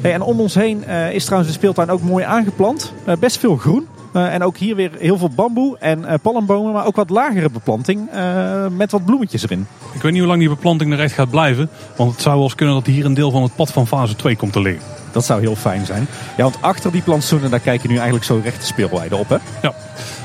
Hey, 0.01 0.13
en 0.13 0.23
om 0.23 0.41
ons 0.41 0.55
heen 0.55 0.85
eh, 0.85 1.13
is 1.13 1.25
trouwens 1.25 1.53
de 1.53 1.59
speeltuin 1.59 1.91
ook 1.91 2.03
mooi 2.03 2.25
aangeplant. 2.25 2.93
Best 3.19 3.39
veel 3.39 3.57
groen. 3.57 3.87
Eh, 4.15 4.35
en 4.35 4.43
ook 4.43 4.57
hier 4.57 4.77
weer 4.77 4.91
heel 4.99 5.19
veel 5.19 5.31
bamboe 5.31 5.79
en 5.79 6.05
eh, 6.05 6.15
palmbomen, 6.23 6.73
maar 6.73 6.87
ook 6.87 6.97
wat 6.97 7.11
lagere 7.11 7.51
beplanting 7.51 8.11
eh, 8.11 8.67
met 8.69 8.91
wat 8.91 9.05
bloemetjes 9.05 9.43
erin. 9.43 9.67
Ik 9.93 10.03
weet 10.03 10.13
niet 10.13 10.21
hoe 10.21 10.29
lang 10.29 10.41
die 10.41 10.49
beplanting 10.49 10.93
er 10.93 11.01
echt 11.01 11.15
gaat 11.15 11.31
blijven. 11.31 11.69
Want 11.97 12.13
het 12.13 12.23
zou 12.23 12.35
wel 12.35 12.45
eens 12.45 12.55
kunnen 12.55 12.75
dat 12.75 12.87
hier 12.87 13.05
een 13.05 13.15
deel 13.15 13.31
van 13.31 13.43
het 13.43 13.57
pad 13.57 13.73
van 13.73 13.87
fase 13.87 14.17
2 14.17 14.37
komt 14.37 14.53
te 14.53 14.61
liggen. 14.61 14.83
Dat 15.13 15.25
zou 15.25 15.41
heel 15.41 15.57
fijn 15.57 15.87
zijn. 15.87 16.07
Ja, 16.37 16.43
want 16.43 16.59
achter 16.61 16.93
die 16.93 17.03
plantsoenen, 17.03 17.51
daar 17.51 17.61
kijk 17.61 17.83
je 17.83 17.89
nu 17.89 17.95
eigenlijk 17.95 18.25
zo 18.25 18.41
recht 18.45 18.61
de 18.61 18.67
speelweide 18.67 19.17
op. 19.17 19.29
Hè? 19.29 19.37
Ja. 19.63 19.75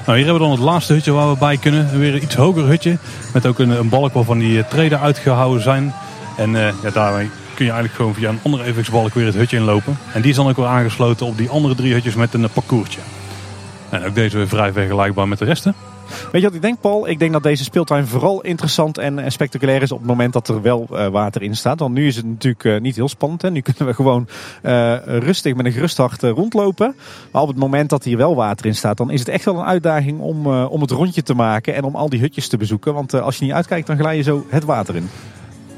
Nou, 0.06 0.18
hier 0.18 0.28
hebben 0.28 0.34
we 0.34 0.50
dan 0.50 0.52
het 0.52 0.60
laatste 0.60 0.94
hutje 0.94 1.12
waar 1.12 1.30
we 1.30 1.38
bij 1.38 1.58
kunnen. 1.58 2.00
Weer 2.00 2.14
een 2.14 2.24
iets 2.24 2.36
hoger 2.36 2.68
hutje. 2.68 2.98
Met 3.34 3.46
ook 3.46 3.60
een, 3.60 3.70
een 3.70 3.90
balk 3.90 4.14
waarvan 4.14 4.40
die 4.40 4.68
treden 4.68 5.00
uitgehouden 5.00 5.64
zijn. 5.64 5.94
En 6.38 6.56
eh, 6.56 6.74
ja, 6.84 6.90
daarmee 6.90 7.30
kun 7.56 7.66
je 7.66 7.72
eigenlijk 7.72 7.94
gewoon 7.94 8.14
via 8.14 8.30
een 8.30 8.40
andere 8.44 8.64
evenwichtsbalk 8.64 9.14
weer 9.14 9.26
het 9.26 9.36
hutje 9.36 9.58
inlopen. 9.58 9.98
En 10.14 10.22
die 10.22 10.30
is 10.30 10.36
dan 10.36 10.48
ook 10.48 10.56
weer 10.56 10.66
aangesloten 10.66 11.26
op 11.26 11.38
die 11.38 11.50
andere 11.50 11.76
drie 11.76 11.94
hutjes 11.94 12.16
met 12.16 12.34
een 12.34 12.50
parcoursje. 12.54 13.00
En 13.92 14.06
ook 14.06 14.16
deze 14.16 14.38
weer 14.38 14.48
vrij 14.48 14.72
vergelijkbaar 14.72 15.28
met 15.28 15.38
de 15.38 15.46
resten. 15.46 15.76
Weet 16.32 16.42
je 16.42 16.48
wat 16.48 16.56
ik 16.56 16.62
denk, 16.62 16.80
Paul? 16.82 17.08
Ik 17.08 17.20
denk 17.20 17.32
dat 17.32 17.44
deze 17.44 17.64
speeltuin 17.64 18.08
vooral 18.08 18.42
interessant 18.42 18.98
en, 18.98 19.32
spectaculair 19.32 19.82
is 19.82 19.92
op 19.92 19.98
het 19.98 20.08
moment 20.08 20.34
dat 20.34 20.48
er 20.48 20.62
wel 20.62 20.88
eh, 20.92 21.08
water 21.08 21.42
in 21.42 21.56
staat. 21.56 21.80
Want 21.80 21.94
nu 21.94 22.08
is 22.08 22.16
het 22.16 22.26
natuurlijk 22.26 22.64
eh, 22.64 22.80
niet 22.80 22.96
heel 22.96 23.10
spannend. 23.10 23.42
Hè? 23.42 23.52
Nu 23.52 23.62
kunnen 23.72 23.86
we 23.86 23.94
gewoon 23.94 24.28
eh, 24.62 24.96
rustig 25.06 25.56
met 25.56 25.66
een 25.66 25.72
gerust 25.72 25.98
hart 25.98 26.24
rondlopen. 26.24 26.96
Maar 27.32 27.42
op 27.42 27.48
het 27.48 27.58
moment 27.58 27.90
dat 27.90 28.04
hier 28.04 28.18
wel 28.18 28.36
water 28.36 28.66
in 28.66 28.76
staat, 28.76 28.98
dan 28.98 29.12
is 29.12 29.20
het 29.20 29.30
echt 29.30 29.46
wel 29.46 29.58
een 29.60 29.66
uitdaging 29.66 30.20
om, 30.20 30.48
om 30.48 30.82
het 30.82 30.92
rondje 30.92 31.24
te 31.24 31.34
maken 31.34 31.76
en 31.76 31.84
om 31.84 31.96
al 31.96 32.10
die 32.10 32.20
hutjes 32.20 32.48
te 32.48 32.58
bezoeken. 32.58 32.94
Want 32.94 33.14
als 33.14 33.38
je 33.38 33.46
niet 33.46 33.54
uitkijkt, 33.54 33.88
dan 33.88 33.98
glij 33.98 34.16
je 34.16 34.24
zo 34.24 34.46
het 34.50 34.64
water 34.64 34.96
in. 34.96 35.10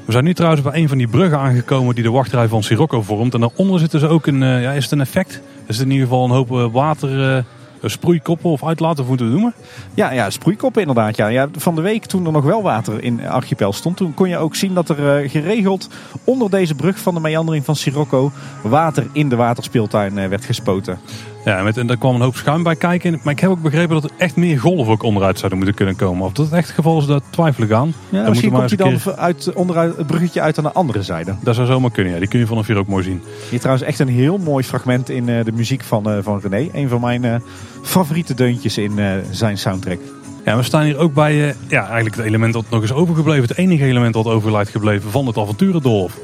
We 0.04 0.12
zijn 0.12 0.24
nu 0.24 0.34
trouwens 0.34 0.62
bij 0.62 0.74
een 0.74 0.88
van 0.88 0.98
die 0.98 1.08
bruggen 1.08 1.38
aangekomen 1.38 1.94
die 1.94 2.04
de 2.04 2.10
wachtrij 2.10 2.48
van 2.48 2.62
Sirocco 2.62 3.02
vormt. 3.02 3.34
En 3.34 3.40
daaronder 3.40 3.78
zit 3.78 3.90
dus 3.90 4.04
ook 4.04 4.26
een, 4.26 4.40
ja, 4.40 4.72
is 4.72 4.82
het 4.82 4.92
een 4.92 5.00
effect? 5.00 5.40
Is 5.66 5.76
het 5.76 5.86
in 5.86 5.92
ieder 5.92 6.06
geval 6.06 6.24
een 6.24 6.30
hoop 6.30 6.72
water, 6.72 7.44
sproeikoppen 7.90 8.50
of 8.50 8.64
uitlaten, 8.64 9.04
hoe 9.04 9.08
moeten 9.08 9.26
we 9.26 9.32
noemen? 9.32 9.54
Ja, 9.94 10.12
ja, 10.12 10.30
sproeikoppen 10.30 10.80
inderdaad. 10.80 11.16
Ja. 11.16 11.28
Ja, 11.28 11.48
van 11.56 11.74
de 11.74 11.80
week 11.80 12.04
toen 12.06 12.26
er 12.26 12.32
nog 12.32 12.44
wel 12.44 12.62
water 12.62 13.02
in 13.02 13.28
Archipel 13.28 13.72
stond, 13.72 13.96
toen 13.96 14.14
kon 14.14 14.28
je 14.28 14.36
ook 14.36 14.54
zien 14.54 14.74
dat 14.74 14.88
er 14.88 15.22
eh, 15.22 15.30
geregeld 15.30 15.88
onder 16.24 16.50
deze 16.50 16.74
brug 16.74 16.98
van 16.98 17.14
de 17.14 17.20
meandering 17.20 17.64
van 17.64 17.76
Sirocco 17.76 18.32
water 18.62 19.06
in 19.12 19.28
de 19.28 19.36
waterspeeltuin 19.36 20.18
eh, 20.18 20.28
werd 20.28 20.44
gespoten. 20.44 20.98
Ja, 21.44 21.62
met, 21.62 21.76
en 21.76 21.86
daar 21.86 21.96
kwam 21.96 22.14
een 22.14 22.20
hoop 22.20 22.36
schuim 22.36 22.62
bij 22.62 22.76
kijken. 22.76 23.20
Maar 23.22 23.32
ik 23.32 23.40
heb 23.40 23.50
ook 23.50 23.62
begrepen 23.62 23.94
dat 24.00 24.04
er 24.04 24.10
echt 24.16 24.36
meer 24.36 24.60
golven 24.60 24.92
ook 24.92 25.02
onderuit 25.02 25.36
zouden 25.38 25.58
moeten 25.58 25.76
kunnen 25.76 25.96
komen. 25.96 26.26
Of 26.26 26.32
dat 26.32 26.44
het 26.46 26.54
echt 26.54 26.66
het 26.66 26.74
geval 26.76 26.98
is, 26.98 27.06
daar 27.06 27.20
twijfel 27.30 27.64
ik 27.64 27.70
aan. 27.72 27.94
Ja, 28.08 28.18
Dan 28.20 28.28
misschien 28.28 28.50
komt 28.52 28.68
hij 28.68 28.76
dan 28.76 28.98
keer- 28.98 29.14
uit, 29.16 29.52
onderuit 29.54 29.96
het 29.96 30.06
bruggetje 30.06 30.40
uit 30.40 30.58
aan 30.58 30.64
de 30.64 30.72
andere 30.72 31.02
zijde. 31.02 31.34
Dat 31.40 31.54
zou 31.54 31.66
zomaar 31.66 31.90
kunnen, 31.90 32.12
ja. 32.12 32.18
Die 32.18 32.28
kun 32.28 32.38
je 32.38 32.46
vanaf 32.46 32.66
hier 32.66 32.76
ook 32.76 32.86
mooi 32.86 33.04
zien. 33.04 33.22
Hier 33.50 33.58
trouwens 33.58 33.86
echt 33.86 33.98
een 33.98 34.08
heel 34.08 34.38
mooi 34.38 34.64
fragment 34.64 35.08
in 35.10 35.28
eh, 35.28 35.44
de 35.44 35.52
muziek 35.52 35.82
van, 35.82 36.10
eh, 36.10 36.18
van 36.22 36.40
René. 36.42 36.68
Een 36.72 36.88
van 36.88 37.00
mijn 37.00 37.24
eh, 37.24 37.34
favoriete 37.82 38.34
deuntjes 38.34 38.78
in 38.78 38.92
zijn 39.30 39.58
soundtrack. 39.58 39.98
Ja, 40.44 40.56
we 40.56 40.62
staan 40.62 40.82
hier 40.82 40.96
ook 40.98 41.14
bij 41.14 41.54
ja, 41.68 41.84
eigenlijk 41.86 42.16
het 42.16 42.24
element 42.24 42.52
dat 42.52 42.64
nog 42.70 42.82
is 42.82 42.92
overgebleven. 42.92 43.48
Het 43.48 43.58
enige 43.58 43.84
element 43.84 44.14
dat 44.14 44.26
overlijdt 44.26 44.70
gebleven 44.70 45.10
van 45.10 45.26
het 45.26 45.38
avonturendolf. 45.38 46.18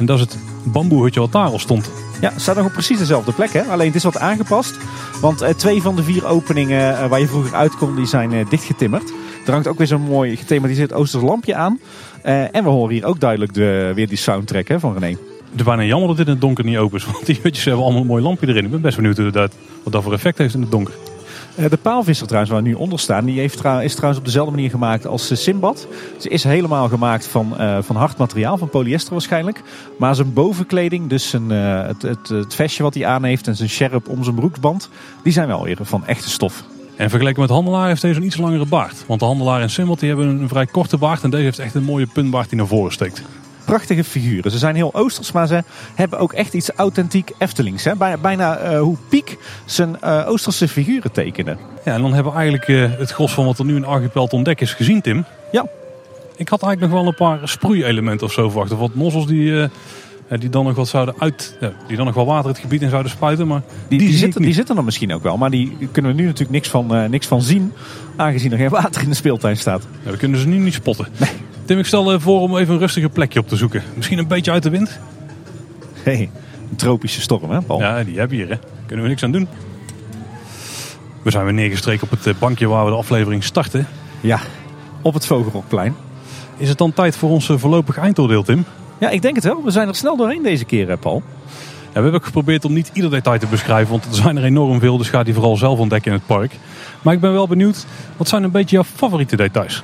En 0.00 0.06
dat 0.06 0.18
is 0.18 0.24
het 0.24 0.38
bamboehutje 0.64 1.20
wat 1.20 1.32
daar 1.32 1.46
al 1.46 1.58
stond. 1.58 1.90
Ja, 2.20 2.32
het 2.32 2.40
staat 2.40 2.56
nog 2.56 2.66
op 2.66 2.72
precies 2.72 2.98
dezelfde 2.98 3.32
plek. 3.32 3.52
Hè? 3.52 3.62
Alleen 3.62 3.86
het 3.86 3.96
is 3.96 4.04
wat 4.04 4.18
aangepast. 4.18 4.76
Want 5.20 5.40
eh, 5.40 5.54
twee 5.54 5.82
van 5.82 5.96
de 5.96 6.02
vier 6.02 6.26
openingen 6.26 6.98
eh, 6.98 7.06
waar 7.06 7.20
je 7.20 7.26
vroeger 7.26 7.54
uit 7.54 7.76
kon, 7.76 7.96
die 7.96 8.06
zijn 8.06 8.32
eh, 8.32 8.48
dichtgetimmerd. 8.48 9.12
Er 9.46 9.52
hangt 9.52 9.66
ook 9.66 9.78
weer 9.78 9.86
zo'n 9.86 10.00
mooi 10.00 10.36
gethematiseerd 10.36 10.92
Oosters 10.92 11.22
lampje 11.22 11.54
aan. 11.54 11.80
En 12.22 12.64
we 12.64 12.68
horen 12.68 12.94
hier 12.94 13.04
ook 13.04 13.20
duidelijk 13.20 13.54
de, 13.54 13.92
weer 13.94 14.08
die 14.08 14.16
soundtrack 14.16 14.68
hè, 14.68 14.80
van 14.80 14.92
René. 14.92 15.06
Het 15.50 15.58
is 15.58 15.62
bijna 15.62 15.82
jammer 15.82 16.08
dat 16.08 16.16
dit 16.16 16.26
in 16.26 16.32
het 16.32 16.40
donker 16.40 16.64
niet 16.64 16.76
open 16.76 16.98
is. 16.98 17.04
Want 17.12 17.26
die 17.26 17.38
hutjes 17.42 17.64
hebben 17.64 17.84
allemaal 17.84 18.00
een 18.00 18.06
mooi 18.06 18.22
lampje 18.22 18.48
erin. 18.48 18.64
Ik 18.64 18.70
ben 18.70 18.80
best 18.80 18.96
benieuwd 18.96 19.16
hoe 19.16 19.30
dat, 19.30 19.54
wat 19.82 19.92
dat 19.92 20.02
voor 20.02 20.12
effect 20.12 20.38
heeft 20.38 20.54
in 20.54 20.60
het 20.60 20.70
donker. 20.70 20.94
Eh, 21.54 21.70
de 21.70 21.76
paalvisser 21.76 22.26
trouwens, 22.26 22.52
waar 22.52 22.62
we 22.62 22.68
nu 22.68 22.74
onder 22.74 22.98
staan, 22.98 23.24
die 23.24 23.38
heeft 23.38 23.64
is 23.64 23.94
trouwens 23.94 24.18
op 24.18 24.24
dezelfde 24.24 24.54
manier 24.54 24.70
gemaakt 24.70 25.06
als 25.06 25.30
eh, 25.30 25.36
Simbad. 25.36 25.86
Ze 26.18 26.28
is 26.28 26.44
helemaal 26.44 26.88
gemaakt 26.88 27.26
van, 27.26 27.58
eh, 27.58 27.78
van 27.80 27.96
hard 27.96 28.16
materiaal, 28.16 28.58
van 28.58 28.68
polyester 28.68 29.12
waarschijnlijk. 29.12 29.62
Maar 29.98 30.14
zijn 30.14 30.32
bovenkleding, 30.32 31.08
dus 31.08 31.28
zijn, 31.28 31.50
het, 31.50 32.02
het, 32.02 32.28
het 32.28 32.54
vestje 32.54 32.82
wat 32.82 32.94
hij 32.94 33.06
aan 33.06 33.24
heeft 33.24 33.46
en 33.46 33.56
zijn 33.56 33.68
sjerp 33.68 34.08
om 34.08 34.24
zijn 34.24 34.34
broeksband, 34.36 34.88
die 35.22 35.32
zijn 35.32 35.46
wel 35.46 35.64
weer 35.64 35.78
van 35.80 36.06
echte 36.06 36.30
stof. 36.30 36.64
En 36.96 37.10
vergeleken 37.10 37.40
met 37.40 37.50
handelaar 37.50 37.86
heeft 37.86 38.02
deze 38.02 38.20
een 38.20 38.26
iets 38.26 38.36
langere 38.36 38.66
baard. 38.66 39.04
Want 39.06 39.20
de 39.20 39.26
handelaar 39.26 39.60
en 39.60 39.70
Simbad 39.70 39.98
die 39.98 40.08
hebben 40.08 40.26
een, 40.28 40.48
vrij 40.48 40.66
korte 40.66 40.96
baard. 40.96 41.22
En 41.22 41.30
deze 41.30 41.42
heeft 41.42 41.58
echt 41.58 41.74
een 41.74 41.82
mooie 41.82 42.06
puntbaard 42.06 42.48
die 42.48 42.58
naar 42.58 42.66
voren 42.66 42.92
steekt. 42.92 43.22
Prachtige 43.64 44.04
figuren. 44.04 44.50
Ze 44.50 44.58
zijn 44.58 44.74
heel 44.74 44.94
oosters, 44.94 45.32
maar 45.32 45.46
ze 45.46 45.62
hebben 45.94 46.18
ook 46.18 46.32
echt 46.32 46.54
iets 46.54 46.70
authentiek 46.70 47.30
Eftelings. 47.38 47.84
Hè? 47.84 47.92
Bijna, 48.20 48.56
eh, 48.56 48.80
hoe 48.80 48.96
Piek 49.08 49.38
zijn 49.64 50.00
eh, 50.00 50.28
oosterse 50.28 50.68
figuren 50.68 51.12
tekende. 51.12 51.56
Ja, 51.84 51.94
en 51.94 52.02
dan 52.02 52.12
hebben 52.12 52.32
we 52.32 52.38
eigenlijk 52.38 52.68
eh, 52.68 52.98
het 52.98 53.10
gros 53.10 53.32
van 53.32 53.44
wat 53.44 53.58
er 53.58 53.64
nu 53.64 53.76
in 53.76 53.84
Archipel 53.84 54.26
te 54.26 54.36
ontdekken 54.36 54.66
is 54.66 54.72
gezien, 54.72 55.00
Tim. 55.00 55.24
Ja, 55.52 55.66
Ik 56.36 56.48
had 56.48 56.62
eigenlijk 56.62 56.92
nog 56.92 57.02
wel 57.02 57.10
een 57.10 57.36
paar 57.36 57.48
sproeielementen 57.48 58.26
of 58.26 58.32
zo 58.32 58.48
verwacht. 58.48 58.72
Of 58.72 58.78
wat 58.78 58.94
nozzels 58.94 59.26
die, 59.26 59.68
die 60.28 60.48
dan 60.48 60.64
nog 60.64 60.74
wat 60.74 60.88
zouden 60.88 61.14
uit... 61.18 61.56
ja, 61.60 61.72
die 61.86 61.96
dan 61.96 62.06
nog 62.06 62.14
wel 62.14 62.26
water 62.26 62.50
het 62.50 62.58
gebied 62.58 62.82
in 62.82 62.90
zouden 62.90 63.10
spuiten. 63.10 63.46
Maar 63.46 63.62
die, 63.88 64.12
zitten, 64.12 64.42
die 64.42 64.54
zitten 64.54 64.76
er 64.76 64.84
misschien 64.84 65.14
ook 65.14 65.22
wel. 65.22 65.36
Maar 65.36 65.50
die 65.50 65.76
kunnen 65.92 66.10
we 66.10 66.16
nu 66.16 66.24
natuurlijk 66.24 66.50
niks 66.50 66.68
van, 66.68 67.10
niks 67.10 67.26
van 67.26 67.42
zien. 67.42 67.72
Aangezien 68.16 68.52
er 68.52 68.58
geen 68.58 68.68
water 68.68 69.02
in 69.02 69.08
de 69.08 69.14
speeltuin 69.14 69.56
staat. 69.56 69.86
Ja, 70.04 70.10
we 70.10 70.16
kunnen 70.16 70.40
ze 70.40 70.48
nu 70.48 70.58
niet 70.58 70.74
spotten. 70.74 71.06
Tim, 71.70 71.78
ik 71.78 71.86
stel 71.86 72.12
eh, 72.12 72.20
voor 72.20 72.40
om 72.40 72.56
even 72.56 72.74
een 72.74 72.80
rustiger 72.80 73.10
plekje 73.10 73.40
op 73.40 73.48
te 73.48 73.56
zoeken. 73.56 73.82
Misschien 73.96 74.18
een 74.18 74.26
beetje 74.26 74.50
uit 74.50 74.62
de 74.62 74.70
wind. 74.70 74.98
Hey, 76.02 76.30
een 76.70 76.76
tropische 76.76 77.20
storm 77.20 77.50
hè 77.50 77.60
Paul? 77.60 77.78
Ja, 77.78 78.04
die 78.04 78.18
hebben 78.18 78.38
we 78.38 78.44
hier, 78.44 78.52
hè. 78.52 78.58
Kunnen 78.86 79.04
we 79.04 79.10
niks 79.10 79.22
aan 79.22 79.32
doen. 79.32 79.48
We 81.22 81.30
zijn 81.30 81.44
weer 81.44 81.52
neergestreken 81.52 82.02
op 82.02 82.10
het 82.10 82.26
eh, 82.26 82.34
bankje 82.38 82.66
waar 82.66 82.84
we 82.84 82.90
de 82.90 82.96
aflevering 82.96 83.44
starten. 83.44 83.86
Ja, 84.20 84.40
op 85.02 85.14
het 85.14 85.26
Vogelrokplein. 85.26 85.94
Is 86.56 86.68
het 86.68 86.78
dan 86.78 86.92
tijd 86.92 87.16
voor 87.16 87.30
ons 87.30 87.48
eh, 87.48 87.56
voorlopig 87.58 87.98
eindoordeel, 87.98 88.42
Tim? 88.42 88.64
Ja, 88.98 89.08
ik 89.08 89.22
denk 89.22 89.34
het 89.34 89.44
wel. 89.44 89.64
We 89.64 89.70
zijn 89.70 89.88
er 89.88 89.94
snel 89.94 90.16
doorheen 90.16 90.42
deze 90.42 90.64
keer, 90.64 90.88
hè, 90.88 90.96
Paul. 90.96 91.22
Ja, 91.24 91.86
we 91.92 92.00
hebben 92.00 92.14
ook 92.14 92.24
geprobeerd 92.24 92.64
om 92.64 92.72
niet 92.72 92.90
ieder 92.92 93.10
detail 93.10 93.38
te 93.38 93.46
beschrijven, 93.46 93.90
want 93.90 94.04
er 94.04 94.14
zijn 94.14 94.36
er 94.36 94.44
enorm 94.44 94.80
veel, 94.80 94.96
dus 94.96 95.08
ga 95.08 95.22
die 95.22 95.34
vooral 95.34 95.56
zelf 95.56 95.78
ontdekken 95.78 96.12
in 96.12 96.16
het 96.16 96.26
park. 96.26 96.52
Maar 97.02 97.14
ik 97.14 97.20
ben 97.20 97.32
wel 97.32 97.48
benieuwd, 97.48 97.86
wat 98.16 98.28
zijn 98.28 98.42
een 98.42 98.50
beetje 98.50 98.76
jouw 98.76 98.84
favoriete 98.84 99.36
details? 99.36 99.82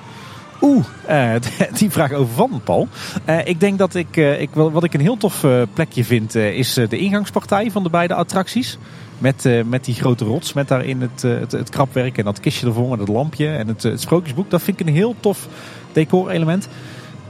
Oeh, 0.60 0.84
eh, 1.06 1.40
die 1.78 1.90
vraag 1.90 2.12
over 2.12 2.34
van 2.34 2.60
Paul. 2.64 2.88
Eh, 3.24 3.46
ik 3.46 3.60
denk 3.60 3.78
dat 3.78 3.94
ik, 3.94 4.16
eh, 4.16 4.40
ik, 4.40 4.50
wat 4.52 4.84
ik 4.84 4.94
een 4.94 5.00
heel 5.00 5.16
tof 5.16 5.44
plekje 5.72 6.04
vind, 6.04 6.34
is 6.34 6.74
de 6.74 6.98
ingangspartij 6.98 7.70
van 7.70 7.82
de 7.82 7.90
beide 7.90 8.14
attracties. 8.14 8.78
Met, 9.18 9.48
met 9.66 9.84
die 9.84 9.94
grote 9.94 10.24
rots, 10.24 10.52
met 10.52 10.68
daarin 10.68 11.00
het, 11.00 11.22
het, 11.22 11.52
het 11.52 11.68
krapwerk 11.68 12.18
en 12.18 12.24
dat 12.24 12.40
kistje 12.40 12.66
ervoor 12.66 12.92
en 12.92 12.98
het 12.98 13.08
lampje 13.08 13.48
en 13.48 13.68
het, 13.68 13.82
het 13.82 14.00
sprookjesboek. 14.00 14.50
Dat 14.50 14.62
vind 14.62 14.80
ik 14.80 14.86
een 14.86 14.94
heel 14.94 15.14
tof 15.20 15.48
decorelement. 15.92 16.68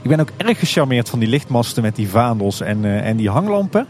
Ik 0.02 0.08
ben 0.08 0.20
ook 0.20 0.30
erg 0.36 0.58
gecharmeerd 0.58 1.08
van 1.10 1.18
die 1.18 1.28
lichtmasten 1.28 1.82
met 1.82 1.96
die 1.96 2.08
vaandels 2.08 2.60
en, 2.60 3.02
en 3.02 3.16
die 3.16 3.30
hanglampen. 3.30 3.86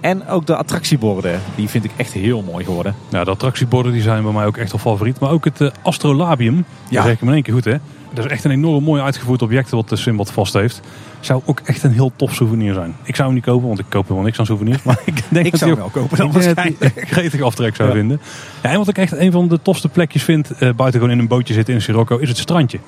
En 0.00 0.28
ook 0.28 0.46
de 0.46 0.56
attractieborden, 0.56 1.40
die 1.54 1.68
vind 1.68 1.84
ik 1.84 1.90
echt 1.96 2.12
heel 2.12 2.42
mooi 2.42 2.64
geworden. 2.64 2.94
Nou, 3.10 3.24
de 3.24 3.30
attractieborden 3.30 3.92
die 3.92 4.02
zijn 4.02 4.22
bij 4.22 4.32
mij 4.32 4.46
ook 4.46 4.56
echt 4.56 4.72
wel 4.72 4.80
favoriet, 4.80 5.18
maar 5.20 5.30
ook 5.30 5.44
het 5.44 5.72
Astrolabium, 5.82 6.56
Ja. 6.56 6.64
ja. 6.88 7.02
zeg 7.02 7.12
ik 7.12 7.20
in 7.20 7.32
één 7.32 7.42
keer 7.42 7.54
goed 7.54 7.64
hè. 7.64 7.76
Dat 8.12 8.24
is 8.24 8.30
echt 8.30 8.44
een 8.44 8.50
enorm 8.50 8.84
mooi 8.84 9.02
uitgevoerd 9.02 9.42
object 9.42 9.70
wat 9.70 9.88
de 9.88 9.96
Simbad 9.96 10.32
vast 10.32 10.52
heeft. 10.52 10.80
Zou 11.20 11.42
ook 11.44 11.60
echt 11.64 11.82
een 11.82 11.92
heel 11.92 12.12
tof 12.16 12.34
souvenir 12.34 12.74
zijn. 12.74 12.96
Ik 13.02 13.14
zou 13.14 13.26
hem 13.26 13.36
niet 13.36 13.44
kopen, 13.46 13.66
want 13.66 13.78
ik 13.78 13.84
koop 13.88 14.02
helemaal 14.02 14.24
niks 14.24 14.38
aan 14.38 14.46
souvenirs. 14.46 14.82
Maar 14.82 14.98
ik 15.04 15.22
denk 15.28 15.44
Ik 15.46 15.50
dat 15.50 15.60
zou 15.60 15.70
hem 15.72 15.80
wel 15.80 15.90
kopen 15.90 16.16
dan 16.16 16.32
waarschijnlijk. 16.32 16.80
een 16.80 17.06
gretig 17.16 17.40
aftrek 17.40 17.76
zou 17.76 17.88
Ja. 17.88 17.94
vinden. 17.94 18.20
Ja, 18.62 18.70
en 18.70 18.78
wat 18.78 18.88
ik 18.88 18.98
echt 18.98 19.12
een 19.12 19.32
van 19.32 19.48
de 19.48 19.58
tofste 19.62 19.88
plekjes 19.88 20.22
vind, 20.22 20.50
eh, 20.50 20.58
buiten 20.58 21.00
gewoon 21.00 21.10
in 21.10 21.18
een 21.18 21.28
bootje 21.28 21.54
zitten 21.54 21.74
in 21.74 21.82
Sirocco, 21.82 22.16
is 22.16 22.28
het 22.28 22.38
strandje. 22.38 22.78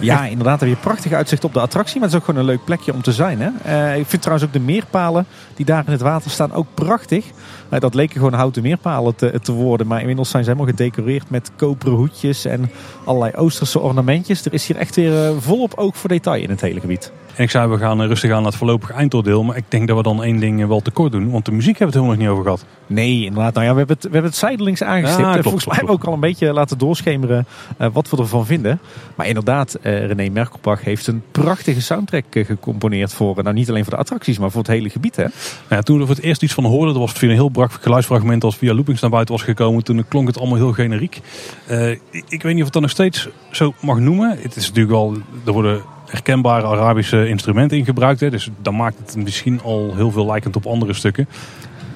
Ja, 0.00 0.26
inderdaad. 0.26 0.60
Heb 0.60 0.68
je 0.68 0.76
prachtig 0.76 1.12
uitzicht 1.12 1.44
op 1.44 1.52
de 1.54 1.60
attractie. 1.60 2.00
Maar 2.00 2.08
het 2.08 2.12
is 2.12 2.18
ook 2.18 2.24
gewoon 2.26 2.40
een 2.40 2.46
leuk 2.46 2.64
plekje 2.64 2.92
om 2.92 3.02
te 3.02 3.12
zijn. 3.12 3.40
Hè? 3.40 3.50
Eh, 3.64 3.98
ik 3.98 4.06
vind 4.06 4.22
trouwens 4.22 4.48
ook 4.48 4.54
de 4.54 4.60
meerpalen 4.64 5.26
die 5.54 5.66
daar 5.66 5.82
in 5.86 5.92
het 5.92 6.00
water 6.00 6.30
staan 6.30 6.52
ook 6.52 6.66
prachtig. 6.74 7.26
Eh, 7.68 7.80
dat 7.80 7.94
leken 7.94 8.16
gewoon 8.16 8.32
houten 8.32 8.62
meerpalen 8.62 9.14
te, 9.14 9.40
te 9.42 9.52
worden. 9.52 9.86
Maar 9.86 10.00
inmiddels 10.00 10.30
zijn 10.30 10.44
ze 10.44 10.50
helemaal 10.50 10.74
gedecoreerd 10.74 11.30
met 11.30 11.50
koperen 11.56 11.94
hoedjes 11.94 12.44
en 12.44 12.70
allerlei 13.04 13.32
Oosterse 13.34 13.80
ornamentjes. 13.80 14.44
Er 14.44 14.52
is 14.52 14.66
hier 14.66 14.76
echt 14.76 14.96
weer 14.96 15.24
eh, 15.24 15.30
volop 15.38 15.72
oog 15.74 15.96
voor 15.96 16.08
detail 16.08 16.42
in 16.42 16.50
het 16.50 16.60
hele 16.60 16.80
gebied. 16.80 17.12
En 17.36 17.44
ik 17.44 17.50
zei, 17.50 17.68
we 17.68 17.78
gaan 17.78 18.00
eh, 18.00 18.06
rustig 18.06 18.30
aan 18.30 18.36
naar 18.36 18.50
het 18.50 18.56
voorlopig 18.56 18.90
eindoordeel. 18.90 19.42
Maar 19.42 19.56
ik 19.56 19.64
denk 19.68 19.88
dat 19.88 19.96
we 19.96 20.02
dan 20.02 20.22
één 20.22 20.40
ding 20.40 20.60
eh, 20.62 20.68
wel 20.68 20.80
tekort 20.80 21.12
doen. 21.12 21.30
Want 21.30 21.44
de 21.44 21.52
muziek 21.52 21.78
hebben 21.78 21.94
we 21.96 22.00
het 22.00 22.10
helemaal 22.10 22.14
nog 22.14 22.22
niet 22.22 22.28
over 22.28 22.44
gehad. 22.44 22.64
Nee, 22.86 23.24
inderdaad. 23.24 23.54
Nou 23.54 23.66
ja, 23.66 23.72
we 23.72 23.78
hebben 23.78 23.96
het, 23.96 24.04
we 24.04 24.12
hebben 24.12 24.30
het 24.30 24.40
zijdelings 24.40 24.82
aangestipt. 24.82 25.20
Ja, 25.20 25.26
En 25.26 25.32
klopt, 25.32 25.42
Volgens 25.42 25.66
mij 25.66 25.76
hebben 25.76 25.94
we 25.94 26.00
ook 26.00 26.06
al 26.08 26.14
een 26.14 26.20
beetje 26.20 26.52
laten 26.52 26.78
doorschemeren 26.78 27.46
eh, 27.76 27.88
wat 27.92 28.10
we 28.10 28.16
ervan 28.16 28.46
vinden. 28.46 28.80
Maar 29.14 29.26
inderdaad, 29.26 29.74
eh, 29.74 30.06
René 30.06 30.28
Merkelbach 30.28 30.84
heeft 30.84 31.06
een 31.06 31.22
prachtige 31.32 31.80
soundtrack 31.80 32.24
eh, 32.30 32.46
gecomponeerd 32.46 33.14
voor, 33.14 33.36
eh, 33.36 33.42
nou 33.42 33.54
niet 33.54 33.68
alleen 33.68 33.84
voor 33.84 33.92
de 33.92 33.98
attracties, 33.98 34.38
maar 34.38 34.50
voor 34.50 34.60
het 34.60 34.70
hele 34.70 34.90
gebied. 34.90 35.16
Hè? 35.16 35.22
Nou 35.22 35.34
ja, 35.68 35.80
toen 35.80 35.98
we 35.98 36.06
voor 36.06 36.14
het 36.14 36.24
eerst 36.24 36.42
iets 36.42 36.54
van 36.54 36.64
hoorden, 36.64 36.94
dat 36.94 37.02
was 37.02 37.12
via 37.12 37.28
een 37.28 37.34
heel 37.34 37.48
brak 37.48 37.72
geluidsfragment 37.80 38.44
als 38.44 38.56
via 38.56 38.74
loopings 38.74 39.00
naar 39.00 39.10
buiten 39.10 39.34
was 39.34 39.44
gekomen. 39.44 39.84
Toen 39.84 40.04
klonk 40.08 40.26
het 40.26 40.38
allemaal 40.38 40.56
heel 40.56 40.72
generiek. 40.72 41.20
Eh, 41.66 41.90
ik, 41.90 42.24
ik 42.28 42.42
weet 42.42 42.52
niet 42.52 42.58
of 42.58 42.64
het 42.64 42.72
dan 42.72 42.82
nog 42.82 42.90
steeds 42.90 43.28
zo 43.50 43.74
mag 43.80 43.98
noemen. 43.98 44.38
Het 44.40 44.56
is 44.56 44.66
natuurlijk 44.66 44.94
wel, 44.94 45.16
er 45.44 45.52
worden 45.52 45.82
herkenbare 46.12 46.66
Arabische 46.66 47.28
instrumenten 47.28 47.78
in 47.78 47.84
gebruikt. 47.84 48.20
Hè, 48.20 48.30
dus 48.30 48.50
dan 48.62 48.76
maakt 48.76 48.98
het 48.98 49.16
misschien 49.16 49.60
al 49.62 49.92
heel 49.94 50.10
veel 50.10 50.26
lijkend 50.26 50.56
op 50.56 50.66
andere 50.66 50.92
stukken. 50.92 51.28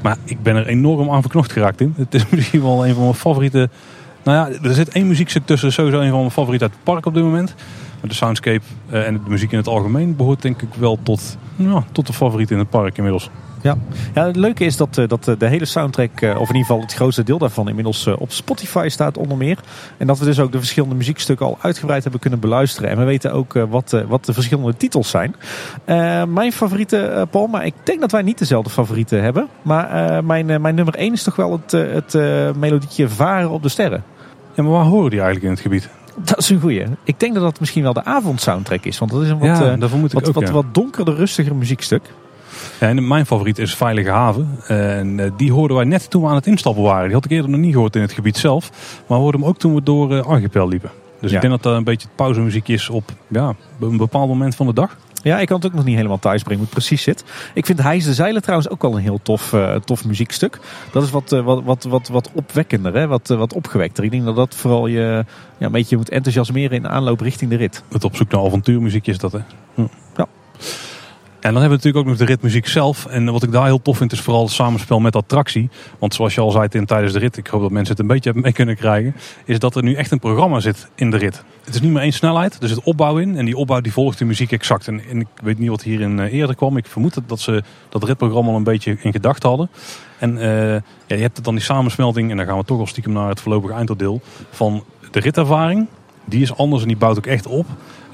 Maar 0.02 0.16
ik 0.24 0.42
ben 0.42 0.56
er 0.56 0.66
enorm 0.66 1.10
aan 1.10 1.20
verknocht 1.20 1.52
geraakt 1.52 1.80
in. 1.80 1.94
Het 1.96 2.14
is 2.14 2.28
misschien 2.36 2.62
wel 2.62 2.86
een 2.86 2.94
van 2.94 3.02
mijn 3.02 3.14
favoriete. 3.14 3.68
Nou 4.22 4.52
ja, 4.52 4.58
er 4.68 4.74
zit 4.74 4.88
één 4.88 5.06
muziekstuk 5.06 5.46
tussen, 5.46 5.72
sowieso 5.72 6.00
een 6.00 6.10
van 6.10 6.18
mijn 6.18 6.30
favorieten 6.30 6.68
uit 6.68 6.76
het 6.76 6.84
park 6.84 7.06
op 7.06 7.14
dit 7.14 7.22
moment. 7.22 7.54
Maar 8.00 8.10
de 8.10 8.14
soundscape 8.14 8.64
eh, 8.90 9.06
en 9.06 9.14
de 9.14 9.20
muziek 9.30 9.52
in 9.52 9.58
het 9.58 9.66
algemeen 9.66 10.16
behoort 10.16 10.42
denk 10.42 10.62
ik 10.62 10.74
wel 10.74 10.98
tot, 11.02 11.36
ja, 11.56 11.84
tot 11.92 12.06
de 12.06 12.12
favoriet 12.12 12.50
in 12.50 12.58
het 12.58 12.70
park 12.70 12.96
inmiddels. 12.96 13.30
Ja. 13.66 13.76
ja, 14.14 14.26
het 14.26 14.36
leuke 14.36 14.64
is 14.64 14.76
dat, 14.76 14.98
eh, 14.98 15.08
dat 15.08 15.28
eh, 15.28 15.34
de 15.38 15.46
hele 15.46 15.64
soundtrack, 15.64 16.20
eh, 16.20 16.28
of 16.30 16.48
in 16.48 16.54
ieder 16.54 16.60
geval 16.60 16.80
het 16.80 16.94
grootste 16.94 17.22
deel 17.22 17.38
daarvan, 17.38 17.68
inmiddels 17.68 18.06
op 18.06 18.32
Spotify 18.32 18.86
staat 18.88 19.18
onder 19.18 19.36
meer. 19.36 19.58
En 19.96 20.06
dat 20.06 20.18
we 20.18 20.24
dus 20.24 20.40
ook 20.40 20.52
de 20.52 20.58
verschillende 20.58 20.94
muziekstukken 20.94 21.46
al 21.46 21.58
uitgebreid 21.60 22.02
hebben 22.02 22.20
kunnen 22.20 22.40
beluisteren. 22.40 22.90
En 22.90 22.98
we 22.98 23.04
weten 23.04 23.32
ook 23.32 23.52
wat, 23.68 24.04
wat 24.08 24.24
de 24.24 24.32
verschillende 24.32 24.76
titels 24.76 25.10
zijn. 25.10 25.34
Mijn 26.28 26.52
favoriete, 26.52 27.26
Paul, 27.30 27.46
maar 27.46 27.66
ik 27.66 27.74
denk 27.82 28.00
dat 28.00 28.10
wij 28.12 28.22
niet 28.22 28.38
dezelfde 28.38 28.70
favorieten 28.70 29.22
hebben. 29.22 29.48
Maar 29.62 30.24
mijn, 30.24 30.60
mijn 30.60 30.74
nummer 30.74 30.94
1 30.94 31.12
is 31.12 31.22
toch 31.22 31.36
wel 31.36 31.52
het, 31.52 31.70
het 31.70 32.14
eh, 32.14 32.52
melodietje 32.58 33.08
Varen 33.08 33.50
op 33.50 33.62
de 33.62 33.68
Sterren. 33.68 34.04
Ja, 34.54 34.62
maar 34.62 34.72
waar 34.72 34.84
horen 34.84 35.10
die 35.10 35.20
eigenlijk 35.20 35.44
in 35.44 35.52
het 35.52 35.60
gebied? 35.60 35.88
Dat 36.24 36.38
is 36.38 36.50
een 36.50 36.60
goeie. 36.60 36.84
Ik 37.04 37.20
denk 37.20 37.34
dat 37.34 37.42
dat 37.42 37.60
misschien 37.60 37.82
wel 37.82 37.92
de 37.92 38.04
avondsoundtrack 38.04 38.84
is. 38.84 38.98
Want 38.98 39.10
dat 39.10 39.22
is 39.22 39.28
een 39.28 39.38
wat, 39.38 39.48
ja, 39.48 39.76
dat 39.76 39.88
vermoed 39.88 40.12
ik 40.12 40.18
wat, 40.18 40.28
ook. 40.28 40.34
wat, 40.34 40.46
ja. 40.46 40.52
wat 40.52 40.74
donkerder, 40.74 41.14
rustiger 41.14 41.54
muziekstuk. 41.54 42.02
Ja, 42.80 42.88
en 42.88 43.08
mijn 43.08 43.26
favoriet 43.26 43.58
is 43.58 43.74
Veilige 43.74 44.10
Haven. 44.10 44.58
En 44.66 45.20
eh, 45.20 45.30
die 45.36 45.52
hoorden 45.52 45.76
wij 45.76 45.86
net 45.86 46.10
toen 46.10 46.22
we 46.22 46.28
aan 46.28 46.34
het 46.34 46.46
instappen 46.46 46.82
waren. 46.82 47.04
Die 47.04 47.14
had 47.14 47.24
ik 47.24 47.30
eerder 47.30 47.50
nog 47.50 47.60
niet 47.60 47.72
gehoord 47.72 47.96
in 47.96 48.02
het 48.02 48.12
gebied 48.12 48.36
zelf. 48.36 48.70
Maar 49.06 49.16
we 49.18 49.22
hoorden 49.22 49.40
hem 49.40 49.50
ook 49.50 49.58
toen 49.58 49.74
we 49.74 49.82
door 49.82 50.16
eh, 50.16 50.26
Archipel 50.26 50.68
liepen. 50.68 50.90
Dus 51.20 51.30
Ja. 51.30 51.36
ik 51.36 51.42
denk 51.42 51.52
dat 51.54 51.62
dat 51.62 51.76
een 51.76 51.84
beetje 51.84 52.06
het 52.06 52.16
pauzemuziek 52.16 52.68
is 52.68 52.88
op 52.88 53.04
ja, 53.28 53.54
een 53.80 53.96
bepaald 53.96 54.28
moment 54.28 54.54
van 54.54 54.66
de 54.66 54.72
dag. 54.72 54.96
Ja, 55.22 55.38
ik 55.38 55.46
kan 55.46 55.56
het 55.56 55.66
ook 55.66 55.72
nog 55.72 55.84
niet 55.84 55.96
helemaal 55.96 56.18
thuis 56.18 56.42
brengen 56.42 56.58
hoe 56.62 56.70
het 56.74 56.78
precies 56.78 57.02
zit. 57.02 57.24
Ik 57.54 57.66
vind 57.66 57.82
Hijs 57.82 58.04
de 58.04 58.14
Zeilen 58.14 58.42
trouwens 58.42 58.68
ook 58.70 58.82
wel 58.82 58.94
een 58.96 59.02
heel 59.02 59.20
tof, 59.22 59.52
eh, 59.52 59.74
tof 59.74 60.04
muziekstuk. 60.04 60.58
Dat 60.92 61.02
is 61.02 61.10
wat, 61.10 61.30
wat, 61.30 61.62
wat, 61.64 61.84
wat, 61.84 62.08
wat 62.08 62.30
opwekkender, 62.34 62.94
hè? 62.94 63.06
Wat, 63.06 63.28
wat 63.28 63.52
opgewekter. 63.52 64.04
Ik 64.04 64.10
denk 64.10 64.24
dat 64.24 64.36
dat 64.36 64.54
vooral 64.54 64.86
je 64.86 65.24
ja, 65.58 65.66
een 65.66 65.72
beetje 65.72 65.96
moet 65.96 66.08
enthousiasmeren 66.08 66.76
in 66.76 66.82
de 66.82 66.88
aanloop 66.88 67.20
richting 67.20 67.50
de 67.50 67.56
rit. 67.56 67.82
Het 67.92 68.04
op 68.04 68.16
zoek 68.16 68.30
naar 68.30 68.44
avontuurmuziek 68.44 69.06
is 69.06 69.18
dat, 69.18 69.32
hè? 69.32 69.38
Hm. 69.74 69.86
Ja. 70.16 70.26
En 71.46 71.52
dan 71.52 71.60
hebben 71.60 71.78
we 71.78 71.84
natuurlijk 71.84 72.04
ook 72.12 72.18
nog 72.18 72.28
de 72.28 72.34
ritmuziek 72.34 72.66
zelf. 72.66 73.06
En 73.06 73.32
wat 73.32 73.42
ik 73.42 73.52
daar 73.52 73.64
heel 73.64 73.82
tof 73.82 73.96
vind 73.96 74.12
is 74.12 74.20
vooral 74.20 74.42
het 74.42 74.52
samenspel 74.52 75.00
met 75.00 75.16
attractie. 75.16 75.68
Want 75.98 76.14
zoals 76.14 76.34
je 76.34 76.40
al 76.40 76.50
zei 76.50 76.68
tijdens 76.68 77.12
de 77.12 77.18
rit, 77.18 77.36
ik 77.36 77.46
hoop 77.46 77.60
dat 77.60 77.70
mensen 77.70 77.90
het 77.90 78.00
een 78.00 78.06
beetje 78.06 78.32
mee 78.34 78.52
kunnen 78.52 78.76
krijgen. 78.76 79.14
Is 79.44 79.58
dat 79.58 79.76
er 79.76 79.82
nu 79.82 79.94
echt 79.94 80.10
een 80.10 80.18
programma 80.18 80.60
zit 80.60 80.88
in 80.94 81.10
de 81.10 81.16
rit. 81.16 81.44
Het 81.64 81.74
is 81.74 81.80
niet 81.80 81.92
meer 81.92 82.02
één 82.02 82.12
snelheid, 82.12 82.62
er 82.62 82.68
zit 82.68 82.82
opbouw 82.82 83.18
in. 83.18 83.36
En 83.36 83.44
die 83.44 83.56
opbouw 83.56 83.80
die 83.80 83.92
volgt 83.92 84.18
de 84.18 84.24
muziek 84.24 84.52
exact. 84.52 84.88
En, 84.88 85.20
ik 85.20 85.26
weet 85.42 85.58
niet 85.58 85.68
wat 85.68 85.82
hierin 85.82 86.20
eh, 86.20 86.32
eerder 86.32 86.56
kwam. 86.56 86.76
Ik 86.76 86.86
vermoed 86.86 87.18
dat 87.26 87.40
ze 87.40 87.62
dat 87.88 88.04
ritprogramma 88.04 88.50
al 88.50 88.56
een 88.56 88.64
beetje 88.64 88.96
in 89.00 89.12
gedachten 89.12 89.48
hadden. 89.48 89.70
En 90.18 90.38
eh, 90.38 90.72
ja, 91.06 91.16
je 91.16 91.22
hebt 91.22 91.44
dan 91.44 91.54
die 91.54 91.64
samensmelting. 91.64 92.30
En 92.30 92.36
dan 92.36 92.46
gaan 92.46 92.58
we 92.58 92.64
toch 92.64 92.78
al 92.78 92.86
stiekem 92.86 93.12
naar 93.12 93.28
het 93.28 93.40
voorlopige 93.40 93.74
eindoordeel. 93.74 94.20
Van 94.50 94.84
de 95.10 95.20
ritervaring. 95.20 95.86
Die 96.24 96.42
is 96.42 96.56
anders 96.56 96.82
en 96.82 96.88
die 96.88 96.96
bouwt 96.96 97.16
ook 97.16 97.26
echt 97.26 97.46
op. 97.46 97.66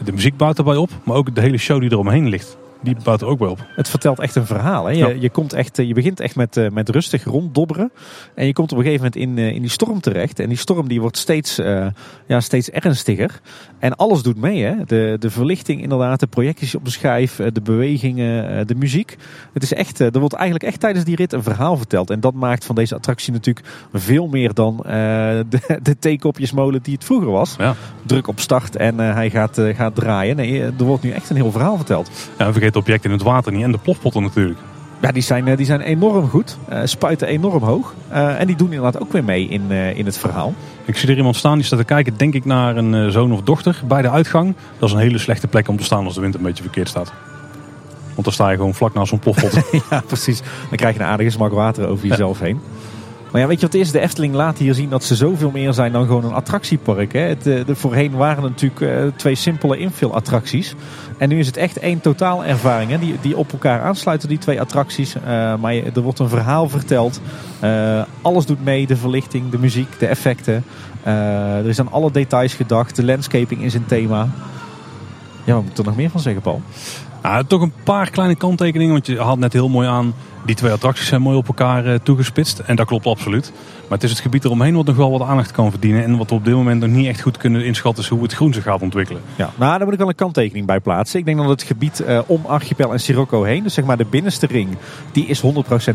De 0.04 0.12
muziek 0.12 0.36
bouwt 0.36 0.58
erbij 0.58 0.76
op. 0.76 0.90
Maar 1.04 1.16
ook 1.16 1.34
de 1.34 1.40
hele 1.40 1.58
show 1.58 1.80
die 1.80 1.90
eromheen 1.90 2.28
ligt 2.28 2.56
die 2.82 2.96
bouwt 3.04 3.20
er 3.20 3.26
ook 3.26 3.38
bij 3.38 3.48
op. 3.48 3.66
Het 3.76 3.88
vertelt 3.88 4.18
echt 4.20 4.34
een 4.34 4.46
verhaal. 4.46 4.84
Hè? 4.84 4.90
Je, 4.90 4.98
Ja. 4.98 5.08
je, 5.08 5.30
komt 5.30 5.52
echt, 5.52 5.78
eh, 5.78 5.86
je 5.86 5.94
begint 5.94 6.20
echt 6.20 6.36
met, 6.36 6.56
eh, 6.56 6.70
met 6.70 6.88
rustig 6.88 7.24
ronddobberen. 7.24 7.92
En 8.34 8.46
je 8.46 8.52
komt 8.52 8.72
op 8.72 8.78
een 8.78 8.84
gegeven 8.84 9.04
moment 9.04 9.38
in, 9.38 9.38
eh, 9.44 9.54
in 9.54 9.60
die 9.60 9.70
storm 9.70 10.00
terecht. 10.00 10.38
En 10.40 10.48
die 10.48 10.58
storm 10.58 10.88
die 10.88 11.00
wordt 11.00 11.18
steeds, 11.18 11.56
ja, 12.26 12.40
steeds 12.40 12.70
ernstiger. 12.70 13.40
En 13.78 13.96
alles 13.96 14.22
doet 14.22 14.36
mee. 14.36 14.64
Hè? 14.64 14.74
De, 14.86 15.16
de 15.18 15.30
verlichting 15.30 15.82
inderdaad, 15.82 16.20
de 16.20 16.26
projecties 16.26 16.74
op 16.74 16.84
de 16.84 16.90
schijf, 16.90 17.36
de 17.52 17.60
bewegingen, 17.60 18.66
de 18.66 18.74
muziek. 18.74 19.16
Het 19.52 19.62
is 19.62 19.72
echt, 19.72 20.00
er 20.00 20.18
wordt 20.18 20.34
eigenlijk 20.34 20.64
echt 20.64 20.80
tijdens 20.80 21.04
die 21.04 21.16
rit 21.16 21.32
een 21.32 21.42
verhaal 21.42 21.76
verteld. 21.76 22.10
En 22.10 22.20
dat 22.20 22.34
maakt 22.34 22.64
van 22.64 22.74
deze 22.74 22.94
attractie 22.94 23.32
natuurlijk 23.32 23.66
veel 23.92 24.26
meer 24.26 24.54
dan 24.54 24.76
de, 24.82 25.78
de 25.82 25.98
theekopjesmolen 25.98 26.82
die 26.82 26.94
het 26.94 27.04
vroeger 27.04 27.30
was. 27.30 27.54
Ja. 27.58 27.74
Druk 28.06 28.26
op 28.26 28.40
start 28.40 28.76
en 28.76 28.98
hij 28.98 29.30
gaat, 29.30 29.60
gaat 29.74 29.94
draaien. 29.94 30.36
Nee, 30.36 30.62
er 30.62 30.84
wordt 30.84 31.02
nu 31.02 31.10
echt 31.10 31.30
een 31.30 31.36
heel 31.36 31.50
verhaal 31.50 31.76
verteld. 31.76 32.10
Ja, 32.38 32.46
en 32.46 32.52
vergeet 32.52 32.71
de 32.72 32.78
objecten 32.78 33.10
in 33.10 33.16
het 33.16 33.26
water 33.26 33.52
niet. 33.52 33.62
En 33.62 33.72
de 33.72 33.78
plofpotten 33.78 34.22
natuurlijk. 34.22 34.58
Ja, 35.00 35.12
die 35.12 35.22
zijn, 35.22 35.48
eh, 35.48 35.56
die 35.56 35.66
zijn 35.66 35.80
enorm 35.80 36.28
goed. 36.28 36.58
Eh, 36.68 36.80
spuiten 36.84 37.28
enorm 37.28 37.62
hoog. 37.62 37.94
Eh, 38.08 38.40
en 38.40 38.46
die 38.46 38.56
doen 38.56 38.72
inderdaad 38.72 39.02
ook 39.02 39.12
weer 39.12 39.24
mee 39.24 39.48
in, 39.48 39.70
in 39.70 40.06
het 40.06 40.18
verhaal. 40.18 40.54
Ik 40.84 40.96
zie 40.96 41.08
er 41.08 41.16
iemand 41.16 41.36
staan 41.36 41.54
die 41.54 41.64
staat 41.64 41.78
te 41.78 41.84
kijken, 41.84 42.16
denk 42.16 42.34
ik, 42.34 42.44
naar 42.44 42.76
een 42.76 43.12
zoon 43.12 43.32
of 43.32 43.42
dochter 43.42 43.82
bij 43.86 44.02
de 44.02 44.10
uitgang. 44.10 44.54
Dat 44.78 44.88
is 44.88 44.94
een 44.94 45.00
hele 45.00 45.18
slechte 45.18 45.46
plek 45.46 45.68
om 45.68 45.76
te 45.76 45.84
staan 45.84 46.04
als 46.04 46.14
de 46.14 46.20
wind 46.20 46.34
een 46.34 46.42
beetje 46.42 46.62
verkeerd 46.62 46.88
staat. 46.88 47.12
Want 48.14 48.24
dan 48.24 48.32
sta 48.32 48.50
je 48.50 48.56
gewoon 48.56 48.74
vlak 48.74 48.94
naast 48.94 49.08
zo'n 49.08 49.18
plofpot. 49.18 49.52
ja, 49.90 50.02
precies. 50.06 50.40
Dan 50.40 50.76
krijg 50.76 50.94
je 50.94 51.00
een 51.00 51.06
aardige 51.06 51.30
smak 51.30 51.52
water 51.52 51.88
over 51.88 52.08
jezelf 52.08 52.38
heen. 52.38 52.60
Maar 53.32 53.40
ja, 53.40 53.46
weet 53.46 53.60
je 53.60 53.66
wat 53.66 53.72
het 53.72 53.82
is? 53.82 53.90
De 53.92 54.00
Efteling 54.00 54.34
laat 54.34 54.58
hier 54.58 54.74
zien 54.74 54.88
dat 54.88 55.04
ze 55.04 55.14
zoveel 55.14 55.50
meer 55.50 55.72
zijn 55.72 55.92
dan 55.92 56.06
gewoon 56.06 56.24
een 56.24 56.32
attractiepark. 56.32 57.12
Hè? 57.12 57.20
Het, 57.20 57.46
eh, 57.46 57.66
de, 57.66 57.74
voorheen 57.76 58.12
waren 58.12 58.42
het 58.42 58.52
natuurlijk 58.52 58.80
eh, 58.80 59.06
twee 59.16 59.34
simpele 59.34 59.76
infill-attracties. 59.78 60.74
En 61.18 61.28
nu 61.28 61.38
is 61.38 61.46
het 61.46 61.56
echt 61.56 61.78
één 61.78 62.00
totaalervaring 62.00 62.90
hè? 62.90 62.98
Die, 62.98 63.16
die 63.20 63.36
op 63.36 63.52
elkaar 63.52 63.80
aansluiten, 63.82 64.28
die 64.28 64.38
twee 64.38 64.60
attracties. 64.60 65.14
Eh, 65.14 65.54
maar 65.56 65.74
je- 65.74 65.90
er 65.94 66.00
wordt 66.00 66.18
een 66.18 66.28
verhaal 66.28 66.68
verteld. 66.68 67.20
Alles 68.22 68.46
doet 68.46 68.64
mee, 68.64 68.86
de 68.86 68.96
verlichting, 68.96 69.50
de 69.50 69.58
muziek, 69.58 69.98
de 69.98 70.06
effecten. 70.06 70.64
Er 71.02 71.68
is 71.68 71.80
aan 71.80 71.92
alle 71.92 72.10
details 72.10 72.54
gedacht. 72.54 72.96
De 72.96 73.04
landscaping 73.04 73.62
is 73.62 73.74
een 73.74 73.86
thema. 73.86 74.28
Ja, 75.44 75.54
wat 75.54 75.64
moet 75.64 75.78
er 75.78 75.84
nog 75.84 75.96
meer 75.96 76.10
van 76.10 76.20
zeggen, 76.20 76.42
Paul? 76.42 76.62
Nou, 77.22 77.44
toch 77.44 77.60
een 77.60 77.72
paar 77.84 78.10
kleine 78.10 78.34
kanttekeningen, 78.34 78.92
want 78.92 79.06
je 79.06 79.18
had 79.18 79.38
net 79.38 79.52
heel 79.52 79.68
mooi 79.68 79.88
aan. 79.88 80.14
Die 80.44 80.54
twee 80.54 80.72
attracties 80.72 81.06
zijn 81.06 81.22
mooi 81.22 81.36
op 81.36 81.48
elkaar 81.48 81.86
eh, 81.86 81.94
toegespitst. 82.02 82.58
En 82.58 82.76
dat 82.76 82.86
klopt 82.86 83.06
absoluut. 83.06 83.52
Maar 83.82 84.00
het 84.00 84.02
is 84.02 84.10
het 84.10 84.20
gebied 84.20 84.44
eromheen 84.44 84.74
wat 84.74 84.86
nog 84.86 84.96
wel 84.96 85.10
wat 85.10 85.28
aandacht 85.28 85.50
kan 85.50 85.70
verdienen. 85.70 86.04
En 86.04 86.16
wat 86.16 86.30
we 86.30 86.34
op 86.34 86.44
dit 86.44 86.54
moment 86.54 86.80
nog 86.80 86.90
niet 86.90 87.06
echt 87.06 87.20
goed 87.20 87.36
kunnen 87.36 87.64
inschatten 87.64 88.02
is 88.02 88.08
hoe 88.08 88.22
het 88.22 88.32
groen 88.32 88.52
zich 88.52 88.62
gaat 88.62 88.82
ontwikkelen. 88.82 89.22
Ja, 89.36 89.50
nou, 89.56 89.76
daar 89.76 89.84
moet 89.84 89.92
ik 89.92 89.98
wel 89.98 90.08
een 90.08 90.14
kanttekening 90.14 90.66
bij 90.66 90.80
plaatsen. 90.80 91.18
Ik 91.18 91.24
denk 91.24 91.36
dat 91.36 91.48
het 91.48 91.62
gebied 91.62 92.00
eh, 92.00 92.20
om 92.26 92.44
Archipel 92.46 92.92
en 92.92 93.00
Sirocco 93.00 93.42
heen, 93.42 93.62
dus 93.62 93.74
zeg 93.74 93.84
maar 93.84 93.96
de 93.96 94.04
binnenste 94.04 94.46
ring, 94.46 94.68
die 95.12 95.26
is 95.26 95.42
100% 95.42 95.44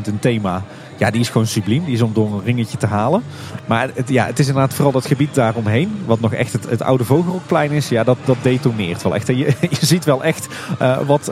een 0.03 0.19
thema. 0.19 0.63
Ja, 0.97 1.11
die 1.11 1.21
is 1.21 1.29
gewoon 1.29 1.47
subliem. 1.47 1.85
Die 1.85 1.93
is 1.93 2.01
om 2.01 2.13
door 2.13 2.33
een 2.33 2.43
ringetje 2.43 2.77
te 2.77 2.85
halen. 2.85 3.23
Maar 3.65 3.89
het, 3.93 4.09
ja, 4.09 4.25
het 4.25 4.39
is 4.39 4.47
inderdaad 4.47 4.73
vooral 4.73 4.91
dat 4.91 5.05
gebied 5.05 5.35
daaromheen, 5.35 5.91
wat 6.05 6.19
nog 6.19 6.33
echt 6.33 6.53
het, 6.53 6.81
oude 6.81 7.03
Vogelrokplein 7.03 7.71
is. 7.71 7.89
Ja, 7.89 8.03
dat, 8.03 8.17
dat 8.25 8.37
detoneert 8.41 9.03
wel 9.03 9.15
echt. 9.15 9.27
Je, 9.27 9.35
je 9.79 9.85
ziet 9.85 10.05
wel 10.05 10.23
echt 10.23 10.47
eh, 10.79 10.99
wat, 11.05 11.31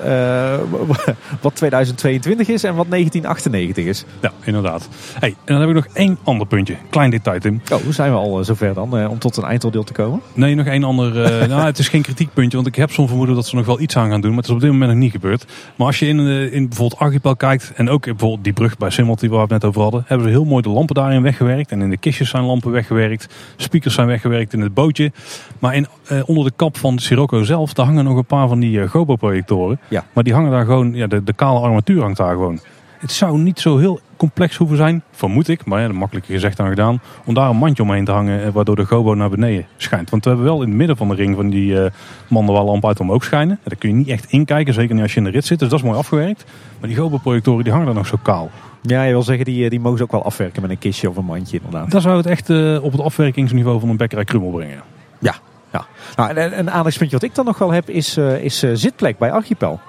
wat 1.42 1.56
2022 1.56 2.48
is 2.48 2.64
en 2.64 2.76
wat 2.76 2.88
1998 3.12 3.86
is. 3.86 4.06
Ja, 4.22 4.32
inderdaad. 4.44 4.90
Hey, 5.20 5.30
en 5.30 5.36
dan 5.46 5.60
heb 5.60 5.70
ik 5.70 5.76
nog 5.76 5.88
één 5.94 6.18
ander 6.24 6.48
puntje. 6.48 6.76
Klein 6.90 7.10
detail, 7.10 7.40
Tim. 7.40 7.62
Oh, 7.72 7.82
hoe 7.82 7.94
zijn 7.94 8.12
we 8.12 8.18
al 8.18 8.40
eh, 8.40 8.46
zover 8.46 8.74
dan, 8.74 8.98
eh, 8.98 9.10
om 9.10 9.20
tot 9.20 9.38
een 9.38 9.44
eindoordeel 9.44 9.84
te 9.84 9.94
komen? 9.94 10.22
Nee, 10.34 10.56
nog 10.56 10.66
één 10.66 10.84
ander. 10.84 11.24
eh, 11.24 11.48
nou, 11.54 11.62
het 11.66 11.78
is 11.78 11.88
geen 11.88 12.02
kritiekpuntje, 12.02 12.56
want 12.58 12.68
ik 12.68 12.76
heb 12.76 12.92
zo'n 12.92 13.08
vermoeden 13.08 13.36
dat 13.36 13.48
ze 13.48 13.56
nog 13.56 13.66
wel 13.66 13.80
iets 13.80 13.98
aan 13.98 14.10
gaan 14.10 14.22
doen. 14.22 14.30
Maar 14.30 14.40
het 14.40 14.48
is 14.50 14.54
op 14.56 14.60
dit 14.62 14.72
moment 14.72 14.92
nog 14.92 15.00
niet 15.00 15.12
gebeurd. 15.12 15.46
Maar 15.76 15.88
als 15.88 16.00
je 16.00 16.08
in, 16.08 16.20
in 16.52 16.68
bijvoorbeeld 16.68 17.02
Archipel 17.02 17.36
kijkt 17.36 17.72
en 17.76 17.90
ook 17.90 18.04
bijvoorbeeld 18.06 18.44
die 18.44 18.54
brug 18.54 18.78
bij 18.78 18.90
Simmel 18.90 19.16
die 19.16 19.30
waar 19.30 19.48
we 19.48 19.54
het 19.54 19.62
net 19.62 19.66
over 19.66 19.82
hadden, 19.82 20.04
hebben 20.08 20.28
ze 20.28 20.34
heel 20.34 20.46
mooi 20.46 20.62
de 20.62 20.70
lampen 20.70 20.96
daarin 20.96 21.22
weggewerkt. 21.22 21.72
En 21.72 21.82
in 21.82 21.90
de 21.90 21.98
kistjes 21.98 22.30
zijn 22.30 22.44
lampen 22.44 22.72
weggewerkt. 22.72 23.28
Speakers 23.56 23.94
zijn 23.94 24.08
weggewerkt 24.08 24.54
in 24.54 24.62
het 24.62 24.74
bootje. 24.74 25.12
Maar 25.60 25.76
in, 25.76 25.88
eh, 26.08 26.22
onder 26.26 26.44
de 26.44 26.52
kap 26.56 26.78
van 26.78 27.00
Sirocco 27.00 27.44
zelf, 27.44 27.74
daar 27.74 27.86
hangen 27.86 28.04
nog 28.04 28.18
een 28.18 28.26
paar 28.26 28.48
van 28.48 28.60
die 28.60 28.82
eh, 28.82 28.90
Gobo-projectoren. 28.90 29.80
Ja. 29.88 30.06
Maar 30.14 30.24
die 30.24 30.34
hangen 30.34 30.52
daar 30.52 30.66
gewoon, 30.66 30.94
ja, 30.94 31.08
de, 31.08 31.24
de 31.24 31.34
kale 31.34 31.60
armatuur 31.60 32.02
hangt 32.02 32.18
daar 32.18 32.34
gewoon. 32.34 32.60
Het 33.06 33.14
zou 33.14 33.38
niet 33.38 33.60
zo 33.60 33.78
heel 33.78 34.00
complex 34.18 34.56
hoeven 34.58 34.78
zijn, 34.78 35.04
vermoed 35.12 35.48
ik, 35.48 35.66
maar 35.66 35.82
ja, 35.82 35.88
dat 35.88 35.96
makkelijker 35.96 36.34
gezegd 36.34 36.58
dan 36.58 36.68
gedaan, 36.68 37.02
om 37.26 37.34
daar 37.34 37.50
een 37.50 37.58
mandje 37.58 37.84
omheen 37.84 38.06
te 38.06 38.12
hangen, 38.12 38.44
eh, 38.44 38.50
waardoor 38.50 38.76
de 38.76 38.86
gobo 38.86 39.14
naar 39.14 39.30
beneden 39.30 39.66
schijnt. 39.78 40.10
Want 40.10 40.24
we 40.24 40.30
hebben 40.30 40.48
wel 40.48 40.62
in 40.62 40.68
het 40.68 40.78
midden 40.78 40.98
van 40.98 41.10
de 41.10 41.16
ring 41.16 41.36
van 41.36 41.50
die 41.50 41.84
eh 41.84 41.92
manden 42.28 42.56
waar 42.56 42.64
lampen 42.64 42.90
uit 42.90 43.00
omhoog 43.00 43.24
schijnen. 43.24 43.56
En 43.56 43.70
daar 43.70 43.78
kun 43.78 43.90
je 43.90 43.96
niet 43.96 44.08
echt 44.08 44.26
inkijken, 44.30 44.74
zeker 44.74 44.94
niet 44.94 45.04
als 45.04 45.14
je 45.14 45.18
in 45.18 45.24
de 45.24 45.32
rit 45.32 45.46
zit, 45.46 45.60
dus 45.60 45.70
dat 45.70 45.80
is 45.80 45.86
mooi 45.86 45.98
afgewerkt. 45.98 46.46
Maar 46.80 46.90
die 46.90 46.98
gobo-projectoren 46.98 47.64
die 47.64 47.72
hangen 47.72 47.88
daar 47.88 47.96
nog 47.96 48.08
zo 48.08 48.18
kaal. 48.22 48.50
Ja, 48.82 49.04
je 49.04 49.12
wil 49.12 49.24
zeggen, 49.24 49.46
die, 49.46 49.64
eh, 49.64 49.70
die 49.70 49.80
mogen 49.80 49.98
ze 49.98 50.04
ook 50.04 50.12
wel 50.12 50.24
afwerken 50.24 50.62
met 50.62 50.72
een 50.72 50.78
kistje 50.78 51.10
of 51.10 51.18
een 51.18 51.26
mandje 51.26 51.58
inderdaad. 51.58 51.92
Daar 51.92 52.02
zou 52.02 52.18
het 52.18 52.26
echt 52.26 52.50
eh, 52.50 52.84
op 52.84 52.92
het 52.92 53.02
afwerkingsniveau 53.02 53.80
van 53.80 53.90
een 53.90 53.98
bekkerij 53.98 54.26
Krummel 54.26 54.52
brengen. 54.52 54.82
Ja, 55.20 55.36
ja. 55.72 55.86
Nou, 56.16 56.36
en, 56.36 56.60
een 56.60 56.72
aandachtspuntje 56.72 57.18
wat 57.18 57.26
ik 57.30 57.36
dan 57.36 57.46
nog 57.46 57.58
wel 57.58 57.72
heb 57.72 57.90
is, 57.90 58.18
eh, 58.18 58.44
is 58.44 58.64
eh, 58.64 58.72
zitplek 58.74 59.18
bij 59.18 59.32
Archipel. 59.32 59.80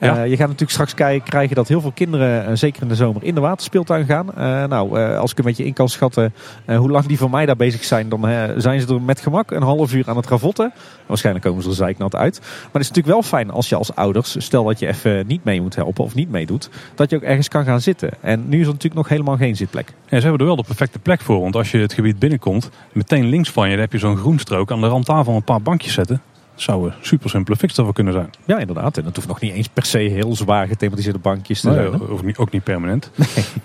Ja. 0.00 0.16
Eh, 0.16 0.30
je 0.30 0.36
gaat 0.36 0.48
natuurlijk 0.48 0.70
straks 0.70 0.94
krijgen 1.24 1.56
dat 1.56 1.68
heel 1.68 1.80
veel 1.80 1.92
kinderen, 1.92 2.46
eh, 2.46 2.52
zeker 2.54 2.82
in 2.82 2.88
de 2.88 2.94
zomer, 2.94 3.24
in 3.24 3.34
de 3.34 3.40
waterspeeltuin 3.40 4.06
gaan. 4.06 4.34
Eh, 4.34 4.64
nou, 4.64 5.14
als 5.16 5.30
ik 5.30 5.38
een 5.38 5.44
beetje 5.44 5.64
in 5.64 5.72
kan 5.72 5.88
schatten 5.88 6.34
hoe 6.66 6.90
lang 6.90 7.06
die 7.06 7.18
van 7.18 7.30
mij 7.30 7.46
daar 7.46 7.56
bezig 7.56 7.84
zijn, 7.84 8.08
dan 8.08 8.28
zijn 8.56 8.80
ze 8.80 8.94
er 8.94 9.02
met 9.02 9.20
gemak 9.20 9.50
een 9.50 9.62
half 9.62 9.94
uur 9.94 10.08
aan 10.08 10.16
het 10.16 10.26
ravotten. 10.26 10.72
Waarschijnlijk 11.06 11.44
komen 11.44 11.62
ze 11.62 11.68
er 11.68 11.74
zeiknat 11.74 12.14
uit. 12.14 12.38
Maar 12.40 12.72
het 12.72 12.82
is 12.82 12.88
natuurlijk 12.88 13.14
wel 13.14 13.22
fijn 13.22 13.50
als 13.50 13.68
je 13.68 13.76
als 13.76 13.94
ouders, 13.94 14.34
stel 14.38 14.64
dat 14.64 14.78
je 14.78 14.86
even 14.86 15.26
niet 15.26 15.44
mee 15.44 15.60
moet 15.60 15.74
helpen 15.74 16.04
of 16.04 16.14
niet 16.14 16.30
meedoet, 16.30 16.70
dat 16.94 17.10
je 17.10 17.16
ook 17.16 17.22
ergens 17.22 17.48
kan 17.48 17.64
gaan 17.64 17.80
zitten. 17.80 18.10
En 18.20 18.48
nu 18.48 18.60
is 18.60 18.66
er 18.66 18.72
natuurlijk 18.72 18.94
nog 18.94 19.08
helemaal 19.08 19.36
geen 19.36 19.56
zitplek. 19.56 19.92
Ja, 20.08 20.16
ze 20.16 20.22
hebben 20.22 20.40
er 20.40 20.46
wel 20.46 20.56
de 20.56 20.62
perfecte 20.62 20.98
plek 20.98 21.20
voor, 21.20 21.40
want 21.40 21.56
als 21.56 21.70
je 21.70 21.78
het 21.78 21.92
gebied 21.92 22.18
binnenkomt, 22.18 22.70
meteen 22.92 23.28
links 23.28 23.50
van 23.50 23.70
je 23.70 23.76
heb 23.76 23.92
je 23.92 23.98
zo'n 23.98 24.16
groenstrook. 24.16 24.70
Aan 24.70 24.80
de 24.80 24.86
randtafel 24.86 25.34
een 25.34 25.42
paar 25.42 25.62
bankjes 25.62 25.92
zetten. 25.92 26.22
Zou 26.60 26.86
een 26.86 26.92
super 27.00 27.30
simpele 27.30 27.56
fix 27.56 27.74
daarvoor 27.74 27.94
kunnen 27.94 28.12
zijn. 28.12 28.30
Ja, 28.44 28.58
inderdaad. 28.58 28.96
En 28.98 29.04
dat 29.04 29.14
hoeft 29.16 29.28
nog 29.28 29.40
niet 29.40 29.52
eens 29.52 29.68
per 29.68 29.84
se 29.84 29.98
heel 29.98 30.36
zwaar 30.36 30.66
gethematiseerde 30.66 31.18
bankjes 31.18 31.60
te 31.60 31.70
Nee, 31.70 31.76
zijn. 31.90 32.08
ook, 32.08 32.22
niet, 32.24 32.36
ook 32.36 32.50
niet 32.50 32.64
permanent. 32.64 33.10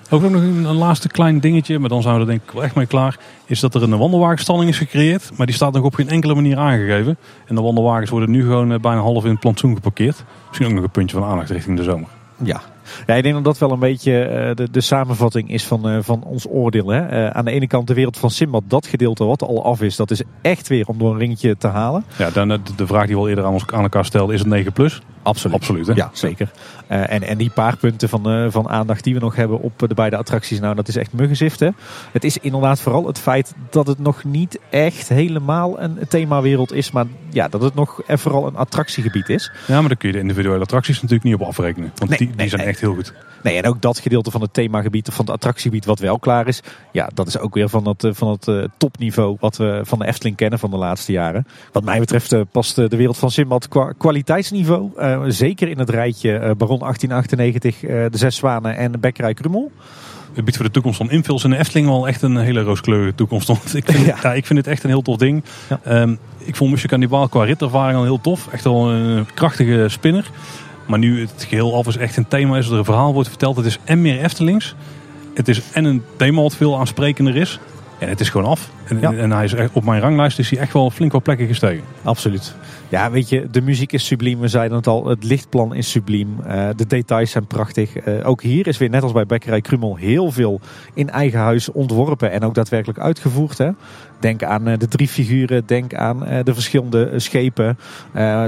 Ook 0.10 0.22
nog 0.22 0.32
een, 0.32 0.64
een 0.66 0.76
laatste 0.76 1.08
klein 1.08 1.40
dingetje, 1.40 1.80
maar 1.80 1.90
dan 1.90 2.02
zijn 2.02 2.14
we 2.16 2.20
er 2.22 2.26
denk 2.28 2.42
ik 2.44 2.52
wel 2.52 2.64
echt 2.64 2.76
mee 2.76 2.86
klaar. 2.86 3.20
Is 3.46 3.60
dat 3.60 3.76
er 3.76 3.84
een 3.84 3.98
wandelwagenstalling 3.98 4.70
is 4.70 4.78
gecreëerd, 4.78 5.32
maar 5.38 5.46
die 5.46 5.56
staat 5.56 5.74
nog 5.74 5.84
op 5.84 5.94
geen 5.96 6.10
enkele 6.10 6.36
manier 6.36 6.58
aangegeven. 6.58 7.18
En 7.46 7.56
de 7.56 7.62
wandelwagens 7.62 8.10
worden 8.10 8.32
nu 8.32 8.42
gewoon 8.42 8.72
eh, 8.72 8.80
bijna 8.80 9.00
half 9.02 9.24
in 9.24 9.30
het 9.32 9.40
plantsoen 9.40 9.76
geparkeerd. 9.76 10.24
Misschien 10.48 10.68
ook 10.68 10.74
nog 10.74 10.84
een 10.84 10.90
puntje 10.90 11.18
van 11.18 11.28
aandacht 11.30 11.50
richting 11.50 11.78
de 11.78 11.84
zomer. 11.84 12.08
Ja. 12.44 12.62
Ja, 13.06 13.14
ik 13.14 13.24
denk 13.24 13.36
dat 13.36 13.44
dat 13.44 13.58
wel 13.58 13.72
een 13.72 13.80
beetje 13.80 14.24
eh, 14.24 14.56
de, 14.56 14.72
de 14.72 14.82
samenvatting 14.82 15.50
is 15.50 15.64
van, 15.64 15.90
eh, 15.90 15.98
van 16.02 16.24
ons 16.24 16.46
oordeel. 16.50 16.88
Hè. 16.88 17.08
Eh, 17.08 17.30
aan 17.30 17.46
de 17.46 17.52
ene 17.52 17.68
kant 17.68 17.88
de 17.88 17.94
wereld 17.94 18.18
van 18.18 18.30
Simbad, 18.30 18.64
dat 18.68 18.88
gedeelte 18.88 19.24
wat 19.24 19.42
al 19.42 19.64
af 19.64 19.82
is, 19.82 19.96
dat 19.96 20.12
is 20.12 20.22
echt 20.42 20.68
weer 20.68 20.88
om 20.88 20.98
door 20.98 21.12
een 21.12 21.18
ringetje 21.18 21.58
te 21.58 21.68
halen. 21.68 22.06
Ja, 22.18 22.30
dan 22.30 22.48
de, 22.48 22.60
de 22.76 22.88
vraag 22.88 23.06
die 23.06 23.16
we 23.16 23.22
al 23.22 23.30
eerder 23.30 23.46
aan, 23.46 23.54
ons, 23.54 23.66
aan 23.68 23.84
elkaar 23.84 24.06
stelden, 24.06 24.36
is 24.36 24.42
het 24.42 24.50
9 24.50 24.72
plus? 24.72 25.02
Absoluut. 25.26 25.56
Absoluut, 25.56 25.88
hè? 25.88 25.94
Ja, 25.94 26.10
zeker. 26.14 26.52
Eh, 26.88 27.12
en, 27.12 27.24
en 27.24 27.38
die 27.38 27.50
paar 27.50 27.78
punten 27.78 28.10
van, 28.10 28.30
eh, 28.30 28.46
van 28.50 28.70
aandacht 28.70 29.04
die 29.04 29.14
we 29.14 29.20
nog 29.20 29.36
hebben 29.36 29.62
op 29.62 29.84
de 29.88 29.94
beide 29.94 30.18
attracties, 30.18 30.60
nou 30.60 30.76
dat 30.76 30.88
is 30.88 30.96
echt 30.96 31.14
muggenzift. 31.14 31.60
Hè. 31.60 31.70
Het 32.12 32.24
is 32.24 32.38
inderdaad 32.38 32.82
vooral 32.82 33.08
het 33.08 33.20
feit 33.20 33.54
dat 33.70 33.88
het 33.88 34.00
nog 34.00 34.24
niet 34.24 34.60
echt 34.70 35.10
helemaal 35.10 35.80
een 35.80 35.98
themawereld 36.10 36.74
is, 36.74 36.92
maar 36.92 37.06
ja, 37.30 37.48
dat 37.48 37.62
het 37.62 37.76
nog 37.76 38.02
eh, 38.02 38.18
vooral 38.18 38.48
een 38.48 38.56
attractiegebied 38.56 39.30
is. 39.30 39.52
Ja, 39.68 39.80
maar 39.80 39.88
daar 39.88 39.98
kun 39.98 40.08
je 40.08 40.16
de 40.16 40.22
individuele 40.22 40.64
attracties 40.64 40.96
natuurlijk 40.96 41.24
niet 41.24 41.34
op 41.34 41.42
afrekenen. 41.42 41.92
Want 41.96 42.10
Nee, 42.10 42.20
die, 42.20 42.28
die 42.28 42.36
nee, 42.36 42.48
zijn 42.50 42.62
nee. 42.62 42.70
echt 42.70 42.80
heel 42.80 42.94
goed. 42.94 43.14
Nee, 43.44 43.58
en 43.58 43.66
ook 43.66 43.82
dat 43.82 44.00
gedeelte 44.00 44.32
van 44.32 44.42
het 44.42 44.54
themagebied 44.54 45.08
of 45.08 45.14
van 45.14 45.26
het 45.26 45.34
attractiegebied 45.34 45.86
wat 45.86 46.00
wel 46.00 46.20
klaar 46.20 46.48
is. 46.48 46.62
Ja, 46.92 47.10
dat 47.14 47.28
is 47.28 47.38
ook 47.38 47.54
weer 47.54 47.70
van 47.70 47.88
het, 47.88 48.04
eh, 48.04 48.12
van 48.14 48.30
het 48.30 48.48
eh, 48.48 48.64
topniveau 48.78 49.38
wat 49.40 49.58
we 49.58 49.82
van 49.84 50.00
de 50.00 50.06
Efteling 50.06 50.36
kennen 50.36 50.60
van 50.60 50.70
de 50.70 50.78
laatste 50.78 51.12
jaren. 51.12 51.48
Wat 51.72 51.84
mij 51.84 52.00
betreft 52.00 52.32
eh, 52.32 52.42
past 52.52 52.78
eh, 52.78 52.90
de 52.90 52.98
wereld 52.98 53.18
van 53.18 53.32
Simbad 53.32 53.68
qua 53.68 53.94
kwaliteitsniveau 53.98 54.92
eh, 55.24 55.32
zeker 55.32 55.68
in 55.68 55.80
het 55.80 55.90
rijtje 55.90 56.32
eh, 56.32 56.52
Baron 56.58 56.80
1898, 56.80 57.84
eh, 57.84 57.90
De 57.90 58.18
Zes 58.18 58.36
Zwanen 58.36 58.78
en 58.78 59.00
Bekkerij 59.00 59.34
Krummel. 59.34 59.72
Het 60.34 60.44
biedt 60.44 60.58
voor 60.58 60.66
de 60.66 60.72
toekomst 60.72 60.98
van 60.98 61.12
Infills 61.12 61.44
in 61.44 61.50
de 61.50 61.58
Efteling 61.58 61.88
wel 61.88 62.08
echt 62.08 62.22
een 62.22 62.38
hele 62.38 62.62
rooskleurige 62.62 63.16
toekomst. 63.16 63.48
Want 63.48 63.76
ik, 63.76 63.92
vind, 63.92 64.06
Ja. 64.06 64.18
ja. 64.22 64.34
ik 64.34 64.46
vind 64.46 64.60
het 64.60 64.68
echt 64.68 64.84
een 64.84 64.90
heel 64.90 65.02
tof 65.02 65.18
ding. 65.18 65.44
Ja. 65.70 65.80
Ehm, 65.84 66.16
ik 66.38 66.56
vond 66.56 66.72
Mission 66.72 66.90
Cannibal 66.90 67.28
qua 67.28 67.44
ritervaring 67.44 67.98
al 67.98 68.04
heel 68.04 68.22
tof. 68.22 68.48
Echt 68.52 68.64
wel 68.64 68.92
een 68.92 69.26
krachtige 69.34 69.86
spinner. 69.90 70.30
Maar 70.86 71.00
nu 71.00 71.22
het 71.22 71.46
geheel 71.48 71.76
af 71.76 71.88
is 71.88 71.98
echt 71.98 72.18
een 72.18 72.28
thema 72.28 72.58
is, 72.58 72.68
er 72.68 72.78
een 72.78 72.86
verhaal 72.86 73.14
wordt 73.14 73.30
verteld. 73.30 73.56
Het 73.56 73.66
is 73.66 73.80
en 73.84 74.02
meer 74.02 74.24
Eftelings. 74.24 74.76
Het 75.34 75.48
is 75.48 75.62
en 75.72 75.86
een 75.86 76.04
thema 76.16 76.42
wat 76.42 76.56
veel 76.56 76.80
aansprekender 76.80 77.36
is. 77.36 77.60
En 78.00 78.10
het 78.10 78.20
is 78.20 78.30
gewoon 78.30 78.48
af. 78.48 78.70
En, 78.88 79.00
Ja. 79.00 79.14
en 79.14 79.32
hij 79.32 79.44
is 79.44 79.54
echt, 79.54 79.70
op 79.74 79.84
mijn 79.84 80.02
ranglijst 80.02 80.40
is 80.40 80.50
hij 80.50 80.60
echt 80.60 80.74
wel 80.74 80.90
flink 80.90 81.12
wat 81.12 81.24
plekken 81.24 81.48
gestegen. 81.48 81.84
Absoluut. 82.04 82.56
Ja, 82.90 83.12
weet 83.12 83.30
je, 83.30 83.48
de 83.52 83.62
muziek 83.62 83.92
is 83.94 84.06
subliem. 84.06 84.40
We 84.40 84.48
zeiden 84.48 84.78
het 84.78 84.88
al, 84.88 85.06
het 85.08 85.24
lichtplan 85.24 85.74
is 85.74 85.92
subliem. 85.92 86.36
Eh, 86.46 86.68
de 86.76 86.88
details 86.88 87.32
zijn 87.32 87.46
prachtig. 87.48 87.96
Eh, 87.98 88.28
ook 88.28 88.42
hier 88.42 88.68
is 88.68 88.78
weer 88.78 88.90
net 88.90 89.04
als 89.04 89.12
bij 89.12 89.26
Bekkerij 89.26 89.62
Krummel 89.62 89.96
heel 89.96 90.32
veel 90.32 90.60
in 90.94 91.10
eigen 91.10 91.40
huis 91.40 91.72
ontworpen 91.72 92.32
en 92.32 92.44
ook 92.44 92.54
daadwerkelijk 92.54 93.00
uitgevoerd. 93.00 93.58
Hè? 93.58 93.70
Denk 94.26 94.44
aan 94.44 94.68
eh, 94.68 94.78
de 94.78 94.88
drie 94.88 95.08
figuren, 95.08 95.64
denk 95.66 95.94
aan 95.94 96.26
eh, 96.26 96.44
de 96.44 96.54
verschillende 96.54 97.06
eh, 97.06 97.20
schepen, 97.20 97.78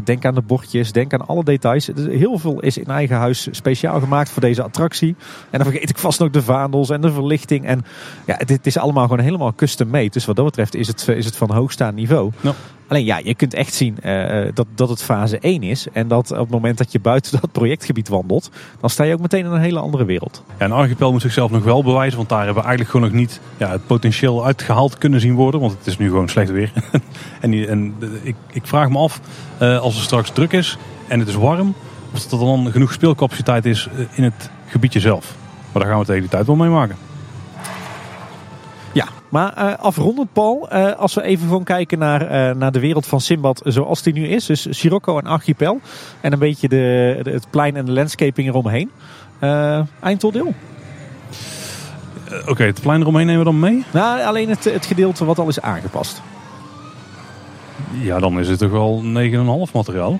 denk 0.03 0.25
aan 0.25 0.35
de 0.35 0.41
bordjes, 0.41 0.91
denk 0.91 1.13
aan 1.13 1.27
alle 1.27 1.43
details. 1.43 1.85
Dus 1.85 2.19
heel 2.19 2.37
veel 2.37 2.59
is 2.59 2.77
in 2.77 2.85
eigen 2.85 3.15
huis 3.15 3.47
speciaal 3.51 3.99
gemaakt 3.99 4.29
voor 4.29 4.41
deze 4.41 4.63
attractie. 4.63 5.15
En 5.49 5.59
dan 5.59 5.71
vergeet 5.71 5.89
ik 5.89 5.97
vast 5.97 6.19
nog 6.19 6.29
de 6.29 6.41
vaandels 6.41 6.89
en 6.89 7.01
de 7.01 7.11
verlichting. 7.11 7.65
En 7.65 7.85
ja, 8.25 8.37
dit 8.45 8.65
is 8.65 8.77
allemaal 8.77 9.07
gewoon 9.07 9.23
helemaal 9.23 9.53
custom 9.55 9.87
made. 9.87 10.09
Dus 10.09 10.25
wat 10.25 10.35
dat 10.35 10.45
betreft 10.45 10.75
is 10.75 10.87
het, 10.87 11.07
is 11.07 11.25
het 11.25 11.35
van 11.35 11.51
hoogstaand 11.51 11.95
niveau. 11.95 12.31
Ja. 12.41 12.53
Alleen 12.87 13.05
ja, 13.05 13.19
je 13.23 13.35
kunt 13.35 13.53
echt 13.53 13.73
zien 13.73 13.99
eh, 14.01 14.47
dat, 14.53 14.67
dat 14.75 14.89
het 14.89 15.03
fase 15.03 15.39
1 15.39 15.63
is. 15.63 15.87
En 15.93 16.07
dat 16.07 16.31
op 16.31 16.37
het 16.37 16.49
moment 16.49 16.77
dat 16.77 16.91
je 16.91 16.99
buiten 16.99 17.31
dat 17.41 17.51
projectgebied 17.51 18.07
wandelt, 18.07 18.49
dan 18.79 18.89
sta 18.89 19.03
je 19.03 19.13
ook 19.13 19.19
meteen 19.19 19.45
in 19.45 19.51
een 19.51 19.61
hele 19.61 19.79
andere 19.79 20.05
wereld. 20.05 20.43
Ja, 20.47 20.65
en 20.65 20.71
Archipel 20.71 21.11
moet 21.11 21.21
zichzelf 21.21 21.51
nog 21.51 21.63
wel 21.63 21.83
bewijzen. 21.83 22.17
Want 22.17 22.29
daar 22.29 22.45
hebben 22.45 22.63
we 22.63 22.67
eigenlijk 22.67 22.97
gewoon 22.97 23.09
nog 23.09 23.19
niet 23.19 23.39
ja, 23.57 23.69
het 23.71 23.87
potentieel 23.87 24.45
uitgehaald 24.45 24.97
kunnen 24.97 25.19
zien 25.19 25.33
worden. 25.33 25.59
Want 25.59 25.71
het 25.77 25.87
is 25.87 25.97
nu 25.97 26.07
gewoon 26.07 26.29
slecht 26.29 26.49
weer. 26.49 26.71
en 27.41 27.67
en 27.67 27.95
ik, 28.23 28.35
ik 28.51 28.67
vraag 28.67 28.89
me 28.89 28.97
af, 28.97 29.21
eh, 29.57 29.79
als 29.79 29.95
het 29.95 30.03
straks 30.03 30.29
druk 30.29 30.51
is 30.51 30.77
en 31.07 31.19
het 31.19 31.27
is 31.27 31.35
warm. 31.35 31.73
Of 32.13 32.31
er 32.31 32.39
dan 32.39 32.71
genoeg 32.71 32.93
speelcapaciteit 32.93 33.65
is 33.65 33.87
eh, 33.87 34.05
in 34.17 34.23
het 34.23 34.49
gebiedje 34.67 34.99
zelf. 34.99 35.35
Maar 35.71 35.81
daar 35.81 35.91
gaan 35.91 35.99
we 35.99 36.05
tegen 36.05 36.21
die 36.21 36.31
tijd 36.31 36.45
wel 36.45 36.55
mee 36.55 36.69
maken. 36.69 37.06
Maar 39.29 39.53
eh, 39.53 39.73
afrondend 39.79 40.33
Paul, 40.33 40.69
eh, 40.69 40.93
als 40.95 41.13
we 41.13 41.21
even 41.23 41.47
gewoon 41.47 41.63
kijken 41.63 41.99
naar, 41.99 42.21
eh, 42.21 42.55
naar 42.55 42.71
de 42.71 42.79
wereld 42.79 43.05
van 43.05 43.21
Simbad 43.21 43.61
zoals 43.65 44.01
die 44.01 44.13
nu 44.13 44.27
is. 44.27 44.45
Dus 44.45 44.67
Sirocco 44.69 45.17
en 45.19 45.25
Archipel. 45.25 45.79
En 46.21 46.33
een 46.33 46.39
beetje 46.39 46.67
de, 46.67 47.19
de- 47.23 47.29
het 47.31 47.47
plein 47.49 47.75
en 47.75 47.85
de 47.85 47.91
landscaping 47.91 48.47
eromheen. 48.47 48.91
Eindoordeel. 50.01 50.53
Oké, 52.47 52.63
het 52.63 52.81
plein 52.81 53.01
eromheen 53.01 53.25
nemen 53.25 53.39
we 53.45 53.51
dan 53.51 53.59
mee. 53.59 53.83
Nou, 53.93 54.21
alleen 54.23 54.49
het, 54.49 54.63
het 54.63 54.85
gedeelte 54.85 55.25
wat 55.25 55.39
al 55.39 55.47
is 55.47 55.61
aangepast. 55.61 56.21
Ja, 58.01 58.19
dan 58.19 58.39
is 58.39 58.47
het 58.47 58.59
toch 58.59 58.71
wel 58.71 59.01
9,5 59.67 59.71
materiaal. 59.73 60.19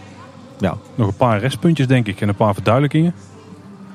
Ja. 0.59 0.77
Nog 0.95 1.07
een 1.07 1.15
paar 1.15 1.39
restpuntjes 1.39 1.87
denk 1.87 2.07
ik 2.07 2.21
en 2.21 2.29
een 2.29 2.35
paar 2.35 2.53
verduidelijkingen. 2.53 3.13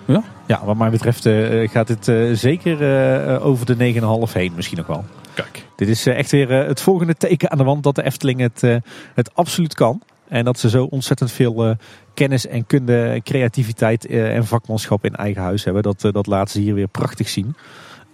Ja, 0.04 0.22
Ja, 0.52 0.64
wat 0.64 0.76
mij 0.76 0.90
betreft 0.90 1.26
eh, 1.26 1.68
gaat 1.68 1.88
het 1.88 2.08
eh, 2.08 2.30
zeker 2.32 2.82
eh, 2.82 3.46
over 3.46 3.66
de 3.66 3.94
9,5 4.26 4.32
heen 4.32 4.52
misschien 4.56 4.78
nog 4.78 4.86
wel. 4.86 5.04
kijk. 5.34 5.64
Dit 5.76 5.88
is 5.88 6.06
eh, 6.06 6.18
echt 6.18 6.30
weer 6.30 6.60
eh, 6.60 6.66
het 6.66 6.80
volgende 6.80 7.14
teken 7.14 7.50
aan 7.50 7.58
de 7.58 7.64
wand 7.64 7.82
dat 7.82 7.94
de 7.94 8.02
Efteling 8.04 8.40
het, 8.40 8.62
eh, 8.62 8.76
het 9.14 9.34
absoluut 9.34 9.74
kan. 9.74 10.02
En 10.28 10.44
dat 10.44 10.58
ze 10.58 10.68
zo 10.68 10.84
ontzettend 10.84 11.32
veel 11.32 11.66
eh, 11.66 11.74
kennis 12.14 12.46
en 12.46 12.66
kunde, 12.66 13.20
creativiteit 13.24 14.06
eh, 14.06 14.34
en 14.36 14.46
vakmanschap 14.46 15.04
in 15.04 15.14
eigen 15.14 15.42
huis 15.42 15.64
hebben. 15.64 15.82
Dat, 15.82 16.04
eh, 16.04 16.12
dat 16.12 16.26
laten 16.26 16.52
ze 16.52 16.60
hier 16.60 16.74
weer 16.74 16.88
prachtig 16.88 17.28
zien. 17.28 17.56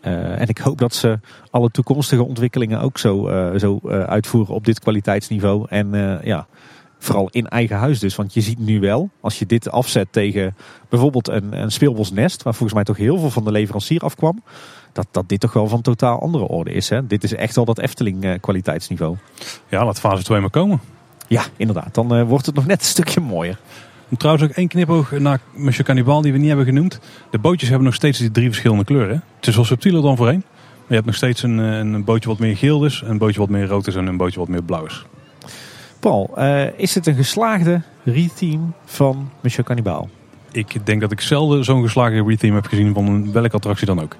Eh, 0.01 0.41
en 0.41 0.49
ik 0.49 0.59
hoop 0.59 0.78
dat 0.78 0.95
ze 0.95 1.18
alle 1.51 1.70
toekomstige 1.70 2.24
ontwikkelingen 2.24 2.80
ook 2.80 2.99
zo, 2.99 3.28
eh, 3.28 3.59
zo 3.59 3.80
eh, 3.84 4.03
uitvoeren 4.03 4.55
op 4.55 4.64
dit 4.64 4.80
kwaliteitsniveau. 4.80 5.66
En 5.68 5.95
eh, 5.95 6.24
ja, 6.24 6.47
vooral 6.99 7.29
in 7.31 7.49
eigen 7.49 7.77
huis 7.77 7.99
dus. 7.99 8.17
Want 8.17 8.35
je 8.35 8.41
ziet 8.41 8.59
nu 8.59 8.81
wel, 8.81 9.11
als 9.21 9.39
je 9.39 9.47
dit 9.47 9.71
afzet 9.71 10.09
tegen 10.11 10.57
bijvoorbeeld 10.89 11.29
een, 11.29 11.61
een 11.61 11.73
speelbosnest, 11.73 12.43
waar 12.43 12.55
volgens 12.55 12.75
mij 12.75 12.85
toch 12.85 12.97
heel 12.97 13.19
veel 13.19 13.31
van 13.31 13.45
de 13.45 13.51
leverancier 13.51 14.01
afkwam. 14.01 14.43
Dat, 14.93 15.07
dat 15.11 15.29
dit 15.29 15.41
toch 15.41 15.53
wel 15.53 15.69
van 15.69 15.83
totaal 15.83 16.21
andere 16.21 16.49
orde 16.49 16.73
is. 16.73 16.89
Hè? 16.89 17.07
Dit 17.07 17.25
is 17.25 17.35
echt 17.35 17.55
wel 17.55 17.65
dat 17.65 17.79
Efteling 17.79 18.25
eh, 18.25 18.35
kwaliteitsniveau. 18.41 19.17
Ja, 19.69 19.85
laat 19.85 20.01
fase 20.01 20.23
2 20.23 20.41
maar 20.41 20.51
komen. 20.51 20.81
Ja, 21.27 21.43
inderdaad. 21.57 21.95
Dan 21.95 22.15
eh, 22.15 22.23
wordt 22.23 22.47
het 22.47 22.55
nog 22.55 22.67
net 22.67 22.81
een 22.81 22.87
stukje 22.87 23.21
mooier. 23.21 23.59
En 24.09 24.17
trouwens 24.17 24.45
ook 24.45 24.57
één 24.57 24.69
knipoog 24.69 25.11
naar 25.11 25.41
Monsieur 25.55 25.85
Cannibal 25.85 26.21
die 26.21 26.33
we 26.33 26.39
niet 26.39 26.49
hebben 26.49 26.67
genoemd. 26.67 27.01
De 27.31 27.39
bootjes 27.39 27.69
hebben 27.69 27.87
nog 27.87 27.95
steeds 27.95 28.19
die 28.19 28.31
drie 28.31 28.47
verschillende 28.47 28.85
kleuren. 28.85 29.23
Het 29.37 29.47
is 29.47 29.57
wel 29.57 29.65
subtieler 29.65 30.03
dan 30.03 30.17
voorheen. 30.17 30.45
Maar 30.45 30.87
je 30.87 30.95
hebt 30.95 31.07
nog 31.07 31.15
steeds 31.15 31.43
een, 31.43 31.61
eh, 31.61 31.79
een 31.79 32.05
bootje 32.05 32.29
wat 32.29 32.39
meer 32.39 32.57
geel 32.57 32.85
is, 32.85 33.03
een 33.05 33.19
bootje 33.19 33.41
wat 33.41 33.49
meer 33.49 33.67
rood 33.67 33.87
is 33.87 33.95
en 33.95 34.07
een 34.07 34.17
bootje 34.17 34.39
wat 34.39 34.49
meer 34.49 34.63
blauw 34.63 34.85
is. 34.85 35.05
Paul, 36.01 36.31
eh, 36.37 36.79
is 36.79 36.95
het 36.95 37.07
een 37.07 37.15
geslaagde 37.15 37.83
retheme 38.05 38.67
van 38.85 39.31
Monsieur 39.41 39.65
Cannibal? 39.65 40.09
Ik 40.53 40.87
denk 40.87 41.01
dat 41.01 41.13
ik 41.13 41.21
zelden 41.21 41.65
zo'n 41.65 41.83
geslaagde 41.83 42.23
retheme 42.23 42.55
heb 42.55 42.67
gezien 42.67 42.95
van 42.95 43.33
welke 43.33 43.57
attractie 43.57 43.87
dan 43.87 44.03
ook. 44.03 44.17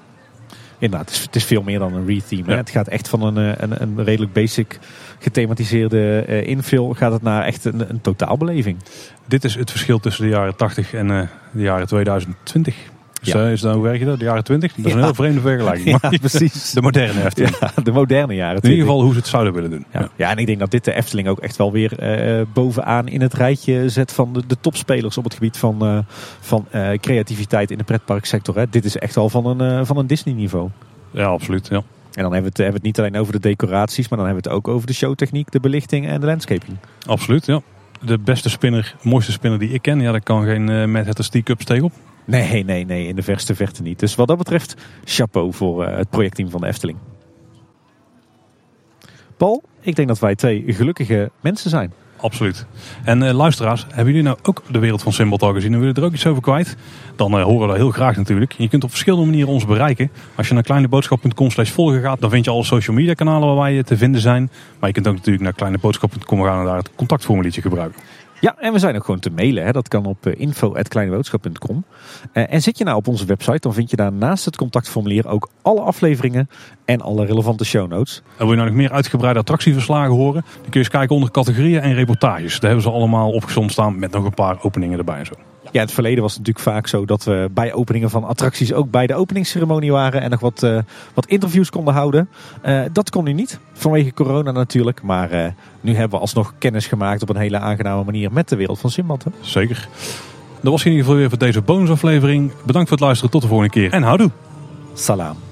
Inderdaad, 0.77 1.07
het 1.07 1.17
is, 1.17 1.23
het 1.23 1.35
is 1.35 1.43
veel 1.43 1.61
meer 1.61 1.79
dan 1.79 1.93
een 1.93 2.05
retheme. 2.05 2.51
Ja. 2.51 2.57
Het 2.57 2.69
gaat 2.69 2.87
echt 2.87 3.09
van 3.09 3.21
een, 3.21 3.37
eh, 3.37 3.69
een, 3.69 3.81
een 3.81 4.03
redelijk 4.03 4.33
basic 4.33 4.79
gethematiseerde 5.19 6.19
eh, 6.27 6.47
infill 6.47 6.93
gaat 6.93 7.11
het 7.11 7.21
naar 7.21 7.43
echt 7.43 7.65
een, 7.65 7.89
een 7.89 8.01
totaalbeleving. 8.01 8.77
Dit 9.25 9.43
is 9.43 9.55
het 9.55 9.71
verschil 9.71 9.99
tussen 9.99 10.23
de 10.23 10.29
jaren 10.29 10.55
80 10.55 10.93
en 10.93 11.07
de 11.51 11.61
jaren 11.61 11.87
2020. 11.87 12.75
Dus, 13.19 13.33
Ja. 13.33 13.47
is 13.47 13.61
dat, 13.61 13.73
hoe 13.73 13.83
werk 13.83 13.99
je 13.99 14.05
dat? 14.05 14.19
De 14.19 14.25
jaren 14.25 14.43
20? 14.43 14.73
Dat 14.75 14.85
is 14.85 14.93
een 14.93 15.03
heel 15.03 15.13
vreemde 15.13 15.41
vergelijking. 15.41 15.87
Ja, 16.01 16.09
Maar 16.09 16.19
precies. 16.19 16.71
De 16.73 16.81
moderne 16.81 17.25
Efteling. 17.25 17.55
De 17.83 17.91
moderne 17.91 18.35
jaren. 18.35 18.55
In 18.55 18.61
20. 18.61 18.69
ieder 18.71 18.85
geval 18.85 19.01
hoe 19.01 19.11
ze 19.11 19.17
het 19.19 19.27
zouden 19.27 19.53
willen 19.53 19.69
doen. 19.69 19.85
Ja. 20.15 20.29
En 20.29 20.37
ik 20.37 20.45
denk 20.45 20.59
dat 20.59 20.71
dit 20.71 20.85
de 20.85 20.93
Efteling 20.93 21.27
ook 21.27 21.39
echt 21.39 21.57
wel 21.57 21.71
weer 21.71 21.99
eh, 21.99 22.45
bovenaan 22.53 23.07
in 23.07 23.21
het 23.21 23.33
rijtje 23.33 23.89
zet 23.89 24.11
van 24.11 24.33
de, 24.33 24.43
de 24.47 24.57
topspelers 24.61 25.17
op 25.17 25.23
het 25.23 25.33
gebied 25.33 25.57
van, 25.57 25.81
eh, 25.85 25.97
van 26.39 26.65
eh, 26.69 26.91
creativiteit 26.91 27.71
in 27.71 27.77
de 27.77 27.83
pretparksector. 27.83 28.55
Hè. 28.55 28.69
Dit 28.69 28.85
is 28.85 28.97
echt 28.97 29.15
wel 29.15 29.29
van 29.29 29.59
een, 29.61 29.85
van 29.85 29.97
een 29.97 30.07
Disney 30.07 30.33
niveau. 30.33 30.69
ja, 31.11 31.25
absoluut. 31.25 31.67
Ja. 31.67 31.81
En 32.13 32.25
dan 32.25 32.33
hebben 32.33 32.41
we, 32.41 32.47
het, 32.47 32.57
hebben 32.57 32.81
we 32.81 32.87
het 32.87 32.97
niet 32.97 32.99
alleen 32.99 33.21
over 33.21 33.33
de 33.33 33.39
decoraties, 33.39 34.09
maar 34.09 34.17
dan 34.17 34.27
hebben 34.27 34.43
we 34.43 34.49
het 34.49 34.57
ook 34.59 34.67
over 34.73 34.87
de 34.87 34.93
showtechniek, 34.93 35.51
de 35.51 35.59
belichting 35.59 36.07
en 36.07 36.19
de 36.19 36.25
landscaping. 36.25 36.77
Absoluut, 37.05 37.45
ja. 37.45 37.61
De 38.01 38.17
beste 38.17 38.49
spinner, 38.49 38.95
mooiste 39.01 39.31
spinner 39.31 39.59
die 39.59 39.69
ik 39.69 39.81
ken, 39.81 39.99
ja, 40.01 40.11
daar 40.11 40.23
kan 40.23 40.43
geen 40.45 40.69
uh, 40.69 41.05
Hatter 41.05 41.43
Cups 41.43 41.65
tegenop. 41.65 41.93
Nee, 42.25 42.63
nee, 42.63 42.85
nee, 42.85 43.07
in 43.07 43.15
de 43.15 43.23
verste 43.23 43.55
verte 43.55 43.81
niet. 43.81 43.99
Dus 43.99 44.15
wat 44.15 44.27
dat 44.27 44.37
betreft, 44.37 44.75
chapeau 45.03 45.53
voor 45.53 45.83
eh, 45.83 45.97
het 45.97 46.09
projectteam 46.09 46.49
van 46.49 46.61
de 46.61 46.67
Efteling. 46.67 46.97
Paul, 49.37 49.63
ik 49.81 49.95
denk 49.95 50.07
dat 50.07 50.19
wij 50.19 50.35
twee 50.35 50.63
gelukkige 50.67 51.31
mensen 51.41 51.69
zijn. 51.69 51.93
Absoluut. 52.21 52.65
En 53.03 53.21
uh, 53.21 53.31
luisteraars, 53.31 53.85
hebben 53.87 54.05
jullie 54.05 54.23
nou 54.23 54.37
ook 54.43 54.63
de 54.71 54.79
wereld 54.79 55.01
van 55.01 55.13
Simbad 55.13 55.41
al 55.41 55.53
gezien 55.53 55.73
en 55.73 55.79
willen 55.79 55.95
er 55.95 56.03
ook 56.03 56.13
iets 56.13 56.25
over 56.25 56.41
kwijt? 56.41 56.75
Dan 57.15 57.37
uh, 57.37 57.43
horen 57.43 57.61
we 57.61 57.67
dat 57.67 57.75
heel 57.75 57.91
graag 57.91 58.15
natuurlijk. 58.15 58.51
Je 58.51 58.67
kunt 58.67 58.83
op 58.83 58.89
verschillende 58.89 59.25
manieren 59.25 59.53
ons 59.53 59.65
bereiken. 59.65 60.11
Als 60.35 60.47
je 60.47 60.53
naar 60.53 60.63
kleineboodschap.com 60.63 61.51
slash 61.51 61.69
volgen 61.69 62.01
gaat, 62.01 62.21
dan 62.21 62.29
vind 62.29 62.45
je 62.45 62.51
alle 62.51 62.63
social 62.63 62.95
media 62.95 63.13
kanalen 63.13 63.47
waar 63.47 63.57
wij 63.57 63.83
te 63.83 63.97
vinden 63.97 64.21
zijn. 64.21 64.51
Maar 64.79 64.89
je 64.89 64.95
kunt 64.95 65.07
ook 65.07 65.15
natuurlijk 65.15 65.43
naar 65.43 65.53
kleineboodschap.com 65.53 66.43
gaan 66.43 66.59
en 66.59 66.65
daar 66.65 66.77
het 66.77 66.95
contactformuliertje 66.95 67.61
gebruiken. 67.61 68.01
Ja, 68.41 68.55
en 68.59 68.73
we 68.73 68.79
zijn 68.79 68.95
ook 68.95 69.05
gewoon 69.05 69.19
te 69.19 69.29
mailen. 69.29 69.65
Hè. 69.65 69.71
Dat 69.71 69.87
kan 69.87 70.05
op 70.05 70.25
uh, 70.25 70.33
info.kleineboodschap.com. 70.37 71.83
Uh, 72.33 72.53
en 72.53 72.61
zit 72.61 72.77
je 72.77 72.83
nou 72.83 72.97
op 72.97 73.07
onze 73.07 73.25
website, 73.25 73.59
dan 73.59 73.73
vind 73.73 73.89
je 73.89 73.95
daar 73.95 74.13
naast 74.13 74.45
het 74.45 74.57
contactformulier 74.57 75.27
ook 75.27 75.49
alle 75.61 75.81
afleveringen 75.81 76.49
en 76.85 77.01
alle 77.01 77.25
relevante 77.25 77.65
show 77.65 77.89
notes. 77.89 78.21
En 78.25 78.37
wil 78.37 78.49
je 78.49 78.55
nou 78.55 78.67
nog 78.67 78.77
meer 78.77 78.91
uitgebreide 78.91 79.39
attractieverslagen 79.39 80.15
horen? 80.15 80.41
Dan 80.41 80.61
kun 80.61 80.71
je 80.71 80.79
eens 80.79 80.89
kijken 80.89 81.15
onder 81.15 81.31
categorieën 81.31 81.81
en 81.81 81.93
reportages. 81.93 82.59
Daar 82.59 82.71
hebben 82.71 82.91
ze 82.91 82.97
allemaal 82.97 83.31
opgezond 83.31 83.71
staan 83.71 83.99
met 83.99 84.11
nog 84.11 84.23
een 84.23 84.33
paar 84.33 84.57
openingen 84.63 84.97
erbij 84.97 85.19
en 85.19 85.25
zo. 85.25 85.33
Ja, 85.71 85.79
in 85.79 85.85
het 85.85 85.91
verleden 85.91 86.21
was 86.21 86.33
het 86.33 86.39
natuurlijk 86.39 86.75
vaak 86.75 86.87
zo 86.87 87.05
dat 87.05 87.23
we 87.23 87.49
bij 87.53 87.73
openingen 87.73 88.09
van 88.09 88.23
attracties 88.23 88.73
ook 88.73 88.91
bij 88.91 89.07
de 89.07 89.15
openingsceremonie 89.15 89.91
waren 89.91 90.21
en 90.21 90.29
nog 90.29 90.39
wat, 90.39 90.63
uh, 90.63 90.79
wat 91.13 91.25
interviews 91.25 91.69
konden 91.69 91.93
houden. 91.93 92.29
Uh, 92.65 92.81
dat 92.91 93.09
kon 93.09 93.23
nu 93.23 93.33
niet, 93.33 93.59
vanwege 93.73 94.13
corona 94.13 94.51
natuurlijk. 94.51 95.01
Maar 95.01 95.33
uh, 95.33 95.45
nu 95.81 95.91
hebben 95.91 96.11
we 96.11 96.17
alsnog 96.17 96.53
kennis 96.57 96.87
gemaakt 96.87 97.21
op 97.21 97.29
een 97.29 97.35
hele 97.35 97.59
aangename 97.59 98.03
manier 98.03 98.31
met 98.31 98.49
de 98.49 98.55
wereld 98.55 98.79
van 98.79 98.89
Simbad. 98.89 99.23
Hè? 99.23 99.31
Zeker. 99.41 99.87
Dat 100.61 100.71
was 100.71 100.85
in 100.85 100.91
ieder 100.91 101.05
geval 101.05 101.19
weer 101.19 101.29
voor 101.29 101.37
deze 101.37 101.61
bonusaflevering. 101.61 102.51
Bedankt 102.65 102.89
voor 102.89 102.97
het 102.97 103.05
luisteren, 103.05 103.31
tot 103.31 103.41
de 103.41 103.47
volgende 103.47 103.71
keer 103.71 103.91
en 103.91 104.03
houdoe. 104.03 104.31
Salam. 104.93 105.48